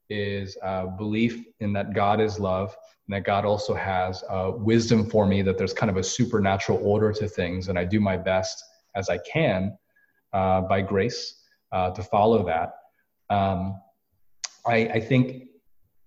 is 0.09 0.57
uh, 0.63 0.85
belief 0.85 1.43
in 1.59 1.73
that 1.73 1.93
God 1.93 2.21
is 2.21 2.39
love, 2.39 2.75
and 3.07 3.15
that 3.15 3.25
God 3.25 3.45
also 3.45 3.73
has 3.73 4.23
uh, 4.29 4.51
wisdom 4.55 5.09
for 5.09 5.25
me. 5.25 5.41
That 5.41 5.57
there's 5.57 5.73
kind 5.73 5.89
of 5.89 5.97
a 5.97 6.03
supernatural 6.03 6.79
order 6.83 7.11
to 7.13 7.27
things, 7.27 7.67
and 7.67 7.77
I 7.77 7.83
do 7.85 7.99
my 7.99 8.17
best 8.17 8.63
as 8.95 9.09
I 9.09 9.17
can 9.19 9.77
uh, 10.33 10.61
by 10.61 10.81
grace 10.81 11.41
uh, 11.71 11.91
to 11.91 12.03
follow 12.03 12.45
that. 12.45 12.73
Um, 13.33 13.79
I, 14.67 14.75
I, 14.75 14.99
think, 14.99 15.45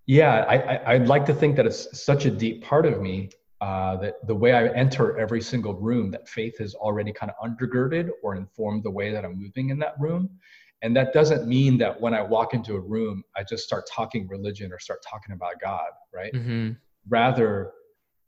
yeah, 0.07 0.45
I, 0.49 0.77
I, 0.77 0.99
would 0.99 1.09
like 1.09 1.27
to 1.27 1.35
think 1.35 1.57
that 1.57 1.67
it's 1.67 2.01
such 2.01 2.27
a 2.27 2.31
deep 2.31 2.63
part 2.63 2.87
of 2.87 3.01
me 3.01 3.31
uh, 3.61 3.97
that 3.97 4.27
the 4.27 4.35
way 4.35 4.53
I 4.53 4.69
enter 4.69 5.19
every 5.19 5.41
single 5.41 5.75
room, 5.75 6.11
that 6.13 6.29
faith 6.29 6.59
has 6.59 6.75
already 6.75 7.13
kind 7.13 7.33
of 7.33 7.51
undergirded 7.51 8.11
or 8.23 8.37
informed 8.37 8.85
the 8.85 8.91
way 8.91 9.13
that 9.13 9.25
I'm 9.25 9.41
moving 9.41 9.71
in 9.71 9.79
that 9.81 9.95
room. 9.99 10.31
And 10.83 10.97
that 10.97 11.13
doesn't 11.13 11.49
mean 11.49 11.77
that 11.79 12.01
when 12.01 12.15
I 12.15 12.23
walk 12.23 12.55
into 12.55 12.77
a 12.77 12.81
room, 12.81 13.25
I 13.37 13.43
just 13.43 13.65
start 13.65 13.89
talking 13.93 14.29
religion 14.29 14.73
or 14.73 14.79
start 14.79 15.01
talking 15.09 15.35
about 15.35 15.61
God, 15.61 15.91
right? 16.15 16.33
Mm-hmm. 16.33 16.73
Rather, 17.09 17.73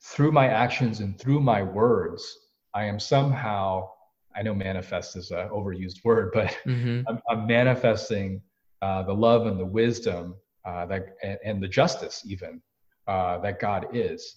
through 0.02 0.32
my 0.32 0.48
actions 0.48 1.00
and 1.00 1.18
through 1.18 1.40
my 1.40 1.62
words, 1.62 2.38
I 2.74 2.84
am 2.84 2.98
somehow, 2.98 3.88
I 4.34 4.42
know 4.42 4.54
manifest 4.54 5.16
is 5.16 5.30
an 5.30 5.48
overused 5.48 6.04
word, 6.04 6.30
but 6.34 6.56
mm-hmm. 6.66 7.02
I'm, 7.08 7.20
I'm, 7.28 7.46
manifesting 7.46 8.40
uh, 8.82 9.02
the 9.02 9.12
love 9.12 9.46
and 9.46 9.58
the 9.58 9.66
wisdom 9.66 10.34
uh, 10.64 10.86
that, 10.86 11.16
and, 11.22 11.38
and, 11.44 11.62
the 11.62 11.68
justice 11.68 12.22
even 12.26 12.60
uh, 13.06 13.38
that 13.38 13.60
God 13.60 13.86
is. 13.92 14.36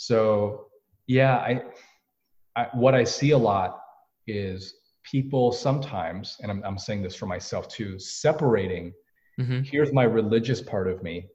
So, 0.00 0.68
yeah, 1.06 1.36
I, 1.36 1.62
I, 2.56 2.68
what 2.72 2.94
I 2.94 3.04
see 3.04 3.32
a 3.32 3.38
lot 3.38 3.82
is 4.26 4.76
people 5.02 5.52
sometimes, 5.52 6.38
and 6.40 6.50
I'm, 6.50 6.62
I'm 6.64 6.78
saying 6.78 7.02
this 7.02 7.14
for 7.14 7.26
myself 7.26 7.68
too, 7.68 7.98
separating. 7.98 8.94
Mm-hmm. 9.38 9.60
Here's 9.60 9.92
my 9.92 10.04
religious 10.04 10.62
part 10.62 10.88
of 10.88 11.02
me, 11.02 11.26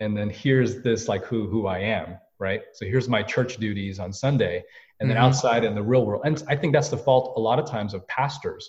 and 0.00 0.16
then 0.16 0.28
here's 0.28 0.82
this 0.82 1.06
like 1.06 1.24
who 1.26 1.48
who 1.48 1.68
I 1.68 1.78
am, 1.78 2.18
right? 2.40 2.62
So 2.72 2.86
here's 2.86 3.08
my 3.08 3.22
church 3.22 3.58
duties 3.58 4.00
on 4.00 4.12
Sunday, 4.12 4.64
and 4.98 5.08
then 5.08 5.16
mm-hmm. 5.16 5.26
outside 5.26 5.62
in 5.62 5.76
the 5.76 5.82
real 5.82 6.04
world. 6.04 6.22
And 6.24 6.42
I 6.48 6.56
think 6.56 6.72
that's 6.72 6.88
the 6.88 6.98
fault 6.98 7.34
a 7.36 7.40
lot 7.40 7.60
of 7.60 7.70
times 7.70 7.94
of 7.94 8.04
pastors 8.08 8.68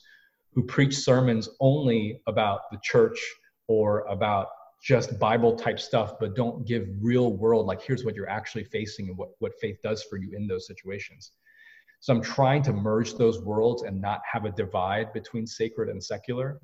who 0.53 0.63
preach 0.63 0.95
sermons 0.95 1.49
only 1.59 2.21
about 2.27 2.69
the 2.71 2.77
church 2.83 3.17
or 3.67 4.01
about 4.01 4.49
just 4.81 5.19
Bible 5.19 5.55
type 5.55 5.79
stuff, 5.79 6.13
but 6.19 6.35
don't 6.35 6.65
give 6.65 6.87
real 7.01 7.33
world, 7.33 7.65
like 7.65 7.81
here's 7.81 8.05
what 8.05 8.15
you're 8.15 8.29
actually 8.29 8.63
facing 8.63 9.09
and 9.09 9.17
what, 9.17 9.29
what 9.39 9.53
faith 9.59 9.77
does 9.83 10.03
for 10.03 10.17
you 10.17 10.35
in 10.35 10.47
those 10.47 10.67
situations. 10.67 11.31
So 11.99 12.13
I'm 12.13 12.21
trying 12.21 12.61
to 12.63 12.73
merge 12.73 13.15
those 13.15 13.41
worlds 13.41 13.83
and 13.83 13.99
not 13.99 14.21
have 14.31 14.45
a 14.45 14.51
divide 14.51 15.13
between 15.13 15.47
sacred 15.47 15.89
and 15.89 16.03
secular, 16.03 16.59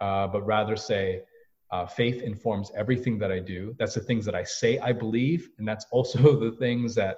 uh, 0.00 0.26
but 0.28 0.42
rather 0.44 0.76
say 0.76 1.22
uh, 1.70 1.86
faith 1.86 2.22
informs 2.22 2.70
everything 2.76 3.18
that 3.18 3.32
I 3.32 3.38
do. 3.38 3.74
That's 3.78 3.94
the 3.94 4.00
things 4.00 4.24
that 4.26 4.34
I 4.34 4.44
say 4.44 4.78
I 4.78 4.92
believe, 4.92 5.48
and 5.58 5.66
that's 5.66 5.86
also 5.90 6.38
the 6.40 6.52
things 6.52 6.94
that 6.96 7.16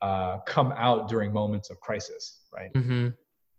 uh, 0.00 0.38
come 0.46 0.72
out 0.76 1.08
during 1.08 1.32
moments 1.32 1.68
of 1.70 1.80
crisis, 1.80 2.42
right? 2.54 2.72
Mm-hmm. 2.72 3.08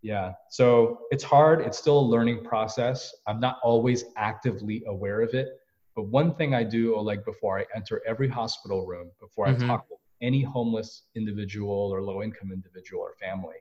Yeah. 0.00 0.32
So 0.50 1.02
it's 1.12 1.22
hard. 1.22 1.60
It's 1.60 1.78
still 1.78 2.00
a 2.00 2.00
learning 2.00 2.42
process. 2.42 3.14
I'm 3.28 3.38
not 3.38 3.58
always 3.62 4.04
actively 4.16 4.82
aware 4.88 5.20
of 5.20 5.34
it. 5.34 5.50
But 5.94 6.04
one 6.04 6.34
thing 6.34 6.54
I 6.54 6.64
do, 6.64 6.98
like 7.00 7.24
before 7.24 7.58
I 7.58 7.66
enter 7.74 8.02
every 8.06 8.28
hospital 8.28 8.86
room, 8.86 9.10
before 9.20 9.46
mm-hmm. 9.46 9.64
I 9.64 9.66
talk 9.66 9.88
to 9.88 9.94
any 10.22 10.42
homeless 10.42 11.02
individual 11.14 11.90
or 11.92 12.02
low 12.02 12.22
income 12.22 12.50
individual 12.52 13.02
or 13.02 13.14
family, 13.20 13.56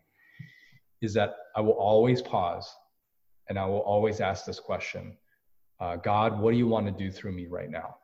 is 1.01 1.13
that 1.15 1.35
I 1.55 1.61
will 1.61 1.73
always 1.73 2.21
pause 2.21 2.71
and 3.49 3.57
I 3.59 3.65
will 3.65 3.79
always 3.79 4.21
ask 4.21 4.45
this 4.45 4.59
question 4.59 5.17
uh, 5.81 5.95
God, 5.95 6.39
what 6.39 6.51
do 6.51 6.57
you 6.57 6.67
want 6.67 6.85
to 6.85 6.91
do 6.91 7.11
through 7.11 7.31
me 7.31 7.47
right 7.47 7.69
now? 7.69 7.95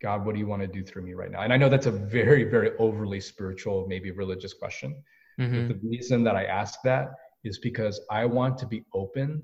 God, 0.00 0.24
what 0.24 0.34
do 0.34 0.38
you 0.38 0.46
want 0.46 0.62
to 0.62 0.68
do 0.68 0.82
through 0.82 1.02
me 1.02 1.12
right 1.12 1.30
now? 1.30 1.42
And 1.42 1.52
I 1.52 1.58
know 1.58 1.68
that's 1.68 1.86
a 1.86 1.90
very, 1.90 2.44
very 2.44 2.70
overly 2.78 3.20
spiritual, 3.20 3.86
maybe 3.86 4.10
religious 4.10 4.54
question. 4.54 5.02
Mm-hmm. 5.38 5.68
But 5.68 5.80
the 5.80 5.88
reason 5.88 6.24
that 6.24 6.36
I 6.36 6.44
ask 6.44 6.80
that 6.84 7.10
is 7.44 7.58
because 7.58 8.00
I 8.10 8.24
want 8.24 8.56
to 8.58 8.66
be 8.66 8.84
open 8.94 9.42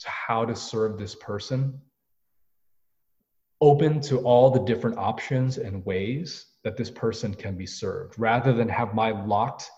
to 0.00 0.08
how 0.08 0.44
to 0.44 0.56
serve 0.56 0.98
this 0.98 1.14
person 1.14 1.80
open 3.60 4.00
to 4.00 4.18
all 4.18 4.50
the 4.50 4.60
different 4.60 4.96
options 4.96 5.58
and 5.58 5.84
ways 5.84 6.46
that 6.64 6.76
this 6.76 6.90
person 6.90 7.34
can 7.34 7.56
be 7.56 7.66
served 7.66 8.18
rather 8.18 8.52
than 8.52 8.68
have 8.68 8.94
my 8.94 9.10
locked 9.24 9.70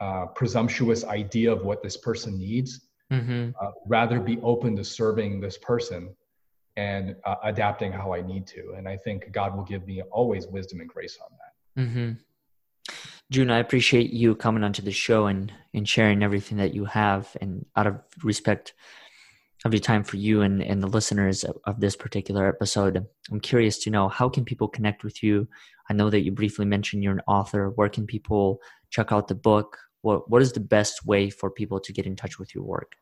uh, 0.00 0.26
presumptuous 0.26 1.04
idea 1.04 1.50
of 1.50 1.64
what 1.64 1.82
this 1.82 1.96
person 1.96 2.38
needs 2.38 2.88
mm-hmm. 3.12 3.50
uh, 3.60 3.70
rather 3.86 4.20
be 4.20 4.38
open 4.40 4.76
to 4.76 4.84
serving 4.84 5.40
this 5.40 5.56
person 5.58 6.14
and 6.76 7.14
uh, 7.24 7.36
adapting 7.44 7.92
how 7.92 8.12
i 8.12 8.20
need 8.20 8.46
to 8.46 8.74
and 8.76 8.88
i 8.88 8.96
think 8.96 9.30
god 9.30 9.56
will 9.56 9.62
give 9.62 9.86
me 9.86 10.02
always 10.10 10.46
wisdom 10.48 10.80
and 10.80 10.88
grace 10.88 11.16
on 11.22 11.38
that 11.38 11.82
mm-hmm. 11.82 12.94
june 13.30 13.50
i 13.50 13.58
appreciate 13.58 14.12
you 14.12 14.34
coming 14.34 14.64
onto 14.64 14.82
the 14.82 14.90
show 14.90 15.26
and 15.26 15.52
and 15.72 15.88
sharing 15.88 16.22
everything 16.22 16.58
that 16.58 16.74
you 16.74 16.84
have 16.84 17.36
and 17.40 17.64
out 17.76 17.86
of 17.86 18.00
respect 18.24 18.74
of 19.64 19.72
your 19.72 19.80
time 19.80 20.04
for 20.04 20.16
you 20.16 20.42
and, 20.42 20.62
and 20.62 20.82
the 20.82 20.86
listeners 20.86 21.44
of, 21.44 21.80
this 21.80 21.96
particular 21.96 22.46
episode. 22.48 23.06
I'm 23.30 23.40
curious 23.40 23.78
to 23.78 23.90
know 23.90 24.08
how 24.08 24.28
can 24.28 24.44
people 24.44 24.68
connect 24.68 25.04
with 25.04 25.22
you? 25.22 25.48
I 25.88 25.94
know 25.94 26.10
that 26.10 26.20
you 26.20 26.32
briefly 26.32 26.66
mentioned 26.66 27.02
you're 27.02 27.14
an 27.14 27.22
author. 27.26 27.70
Where 27.70 27.88
can 27.88 28.06
people 28.06 28.60
check 28.90 29.10
out 29.10 29.28
the 29.28 29.34
book? 29.34 29.78
What 30.02 30.30
what 30.30 30.42
is 30.42 30.52
the 30.52 30.60
best 30.60 31.06
way 31.06 31.30
for 31.30 31.50
people 31.50 31.80
to 31.80 31.92
get 31.92 32.06
in 32.06 32.14
touch 32.14 32.38
with 32.38 32.54
your 32.54 32.64
work? 32.64 32.96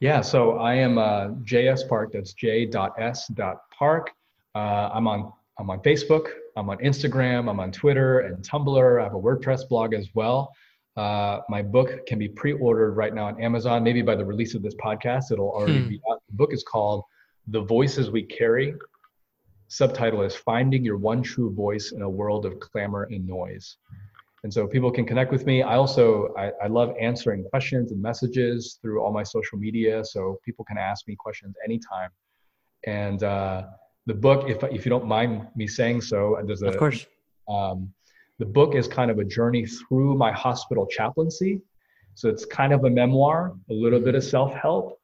Yeah, 0.00 0.20
so 0.20 0.58
I 0.58 0.74
am 0.74 0.98
uh, 0.98 1.28
JS 1.44 1.88
Park. 1.88 2.10
That's 2.12 2.34
J.S.Park. 2.34 4.10
Uh, 4.54 4.58
I'm 4.92 5.06
on 5.06 5.32
I'm 5.58 5.70
on 5.70 5.80
Facebook. 5.80 6.26
I'm 6.56 6.68
on 6.68 6.78
Instagram. 6.78 7.48
I'm 7.48 7.60
on 7.60 7.70
Twitter 7.70 8.20
and 8.20 8.44
Tumblr. 8.44 9.00
I 9.00 9.04
have 9.04 9.14
a 9.14 9.20
WordPress 9.20 9.68
blog 9.68 9.94
as 9.94 10.08
well. 10.14 10.52
Uh, 10.96 11.40
my 11.48 11.60
book 11.60 12.06
can 12.06 12.18
be 12.18 12.28
pre-ordered 12.28 12.92
right 12.92 13.14
now 13.14 13.26
on 13.26 13.40
Amazon. 13.40 13.82
Maybe 13.82 14.02
by 14.02 14.14
the 14.14 14.24
release 14.24 14.54
of 14.54 14.62
this 14.62 14.74
podcast, 14.76 15.32
it'll 15.32 15.50
already 15.50 15.82
hmm. 15.82 15.88
be 15.88 16.00
out. 16.10 16.22
The 16.28 16.36
book 16.36 16.52
is 16.52 16.62
called 16.62 17.02
"The 17.48 17.60
Voices 17.62 18.10
We 18.10 18.22
Carry." 18.22 18.74
Subtitle 19.68 20.22
is 20.22 20.36
"Finding 20.36 20.84
Your 20.84 20.98
One 20.98 21.22
True 21.22 21.52
Voice 21.52 21.92
in 21.92 22.02
a 22.02 22.08
World 22.08 22.46
of 22.46 22.60
Clamor 22.60 23.04
and 23.04 23.26
Noise." 23.26 23.76
And 24.44 24.52
so 24.52 24.66
people 24.66 24.92
can 24.92 25.06
connect 25.06 25.32
with 25.32 25.46
me. 25.46 25.62
I 25.62 25.74
also 25.74 26.32
I, 26.36 26.52
I 26.62 26.66
love 26.68 26.94
answering 27.00 27.44
questions 27.44 27.90
and 27.90 28.00
messages 28.00 28.78
through 28.80 29.02
all 29.02 29.12
my 29.12 29.24
social 29.24 29.58
media, 29.58 30.04
so 30.04 30.38
people 30.44 30.64
can 30.64 30.78
ask 30.78 31.08
me 31.08 31.16
questions 31.16 31.56
anytime. 31.64 32.10
And 32.86 33.22
uh, 33.24 33.64
the 34.06 34.14
book, 34.14 34.48
if 34.48 34.62
if 34.64 34.84
you 34.84 34.90
don't 34.90 35.06
mind 35.06 35.48
me 35.56 35.66
saying 35.66 36.02
so, 36.02 36.38
there's 36.46 36.62
a 36.62 36.68
of 36.68 36.76
course. 36.76 37.06
Um, 37.48 37.92
the 38.38 38.46
book 38.46 38.74
is 38.74 38.88
kind 38.88 39.10
of 39.10 39.18
a 39.18 39.24
journey 39.24 39.66
through 39.66 40.16
my 40.16 40.32
hospital 40.32 40.86
chaplaincy. 40.86 41.60
So 42.14 42.28
it's 42.28 42.44
kind 42.44 42.72
of 42.72 42.84
a 42.84 42.90
memoir, 42.90 43.54
a 43.70 43.72
little 43.72 44.00
bit 44.00 44.14
of 44.14 44.24
self 44.24 44.52
help. 44.54 44.98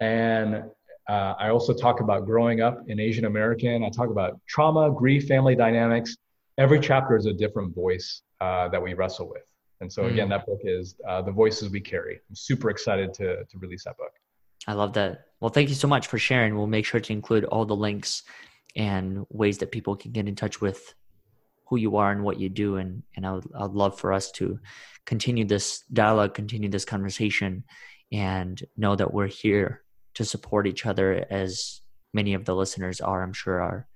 And 0.00 0.64
uh, 1.08 1.34
I 1.38 1.50
also 1.50 1.72
talk 1.72 2.00
about 2.00 2.26
growing 2.26 2.60
up 2.60 2.82
in 2.88 2.98
Asian 2.98 3.24
American. 3.24 3.84
I 3.84 3.90
talk 3.90 4.10
about 4.10 4.40
trauma, 4.48 4.90
grief, 4.90 5.26
family 5.26 5.54
dynamics. 5.54 6.16
Every 6.58 6.80
chapter 6.80 7.16
is 7.16 7.26
a 7.26 7.32
different 7.32 7.74
voice 7.74 8.22
uh, 8.40 8.68
that 8.68 8.82
we 8.82 8.94
wrestle 8.94 9.28
with. 9.28 9.42
And 9.80 9.92
so, 9.92 10.06
again, 10.06 10.28
mm. 10.28 10.30
that 10.30 10.46
book 10.46 10.60
is 10.64 10.96
uh, 11.06 11.22
The 11.22 11.30
Voices 11.30 11.70
We 11.70 11.80
Carry. 11.80 12.18
I'm 12.28 12.34
super 12.34 12.70
excited 12.70 13.12
to, 13.14 13.44
to 13.44 13.58
release 13.58 13.84
that 13.84 13.96
book. 13.98 14.12
I 14.66 14.72
love 14.72 14.94
that. 14.94 15.26
Well, 15.40 15.50
thank 15.50 15.68
you 15.68 15.74
so 15.74 15.86
much 15.86 16.06
for 16.06 16.18
sharing. 16.18 16.56
We'll 16.56 16.66
make 16.66 16.86
sure 16.86 16.98
to 16.98 17.12
include 17.12 17.44
all 17.44 17.66
the 17.66 17.76
links 17.76 18.22
and 18.74 19.26
ways 19.28 19.58
that 19.58 19.70
people 19.70 19.94
can 19.96 20.12
get 20.12 20.26
in 20.26 20.34
touch 20.34 20.60
with 20.60 20.94
who 21.68 21.76
you 21.76 21.96
are 21.96 22.10
and 22.10 22.22
what 22.22 22.38
you 22.38 22.48
do. 22.48 22.76
And 22.76 23.02
and 23.16 23.26
I 23.26 23.32
would, 23.32 23.46
I'd 23.58 23.70
love 23.70 23.98
for 23.98 24.12
us 24.12 24.30
to 24.32 24.58
continue 25.04 25.44
this 25.44 25.84
dialogue 25.92 26.34
continue 26.34 26.68
this 26.68 26.84
conversation 26.84 27.64
and 28.12 28.60
know 28.76 28.96
that 28.96 29.12
we're 29.12 29.26
here 29.26 29.82
to 30.14 30.24
support 30.24 30.66
each 30.66 30.86
other 30.86 31.24
as 31.30 31.80
many 32.12 32.34
of 32.34 32.44
the 32.44 32.54
listeners 32.54 33.00
are 33.00 33.22
I'm 33.22 33.32
sure 33.32 33.60
are 33.60 33.86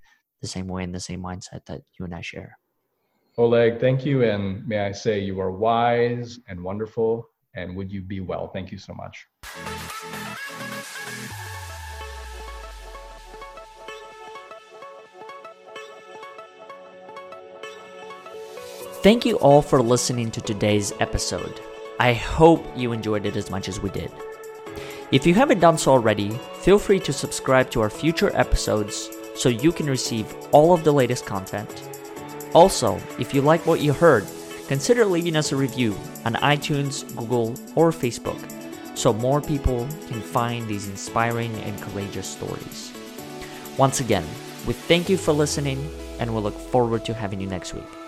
the 0.40 0.48
same 0.48 0.68
way 0.68 0.84
and 0.84 0.94
the 0.94 1.00
same 1.00 1.22
mindset 1.22 1.66
that 1.66 1.82
you 1.98 2.04
and 2.04 2.14
I 2.14 2.20
share. 2.20 2.58
Oleg 3.38 3.80
thank 3.80 4.04
you. 4.04 4.24
And 4.24 4.66
may 4.66 4.80
I 4.80 4.92
say 4.92 5.18
you 5.20 5.40
are 5.40 5.50
wise 5.50 6.38
and 6.48 6.62
wonderful 6.62 7.28
and 7.54 7.76
would 7.76 7.90
you 7.90 8.02
be 8.02 8.20
well? 8.20 8.48
Thank 8.48 8.70
you 8.70 8.78
so 8.78 8.94
much 8.94 9.26
Thank 19.02 19.24
you 19.24 19.36
all 19.36 19.62
for 19.62 19.80
listening 19.80 20.30
to 20.32 20.42
today's 20.42 20.92
episode. 21.00 21.62
I 21.98 22.12
hope 22.12 22.62
you 22.76 22.92
enjoyed 22.92 23.24
it 23.24 23.34
as 23.34 23.48
much 23.48 23.66
as 23.66 23.80
we 23.80 23.88
did. 23.88 24.12
If 25.10 25.26
you 25.26 25.32
haven't 25.32 25.60
done 25.60 25.78
so 25.78 25.92
already, 25.92 26.38
feel 26.60 26.78
free 26.78 27.00
to 27.00 27.12
subscribe 27.14 27.70
to 27.70 27.80
our 27.80 27.88
future 27.88 28.30
episodes 28.36 29.08
so 29.34 29.48
you 29.48 29.72
can 29.72 29.86
receive 29.86 30.26
all 30.52 30.74
of 30.74 30.84
the 30.84 30.92
latest 30.92 31.24
content. 31.24 31.82
Also, 32.52 33.00
if 33.18 33.32
you 33.32 33.40
like 33.40 33.64
what 33.64 33.80
you 33.80 33.94
heard, 33.94 34.26
consider 34.68 35.06
leaving 35.06 35.34
us 35.34 35.50
a 35.50 35.56
review 35.56 35.96
on 36.26 36.34
iTunes, 36.34 37.08
Google, 37.16 37.54
or 37.76 37.92
Facebook 37.92 38.38
so 38.94 39.14
more 39.14 39.40
people 39.40 39.88
can 40.08 40.20
find 40.20 40.68
these 40.68 40.88
inspiring 40.88 41.54
and 41.62 41.80
courageous 41.80 42.28
stories. 42.28 42.92
Once 43.78 44.00
again, 44.00 44.26
we 44.66 44.74
thank 44.74 45.08
you 45.08 45.16
for 45.16 45.32
listening 45.32 45.90
and 46.18 46.34
we 46.34 46.42
look 46.42 46.58
forward 46.58 47.02
to 47.06 47.14
having 47.14 47.40
you 47.40 47.46
next 47.46 47.72
week. 47.72 47.99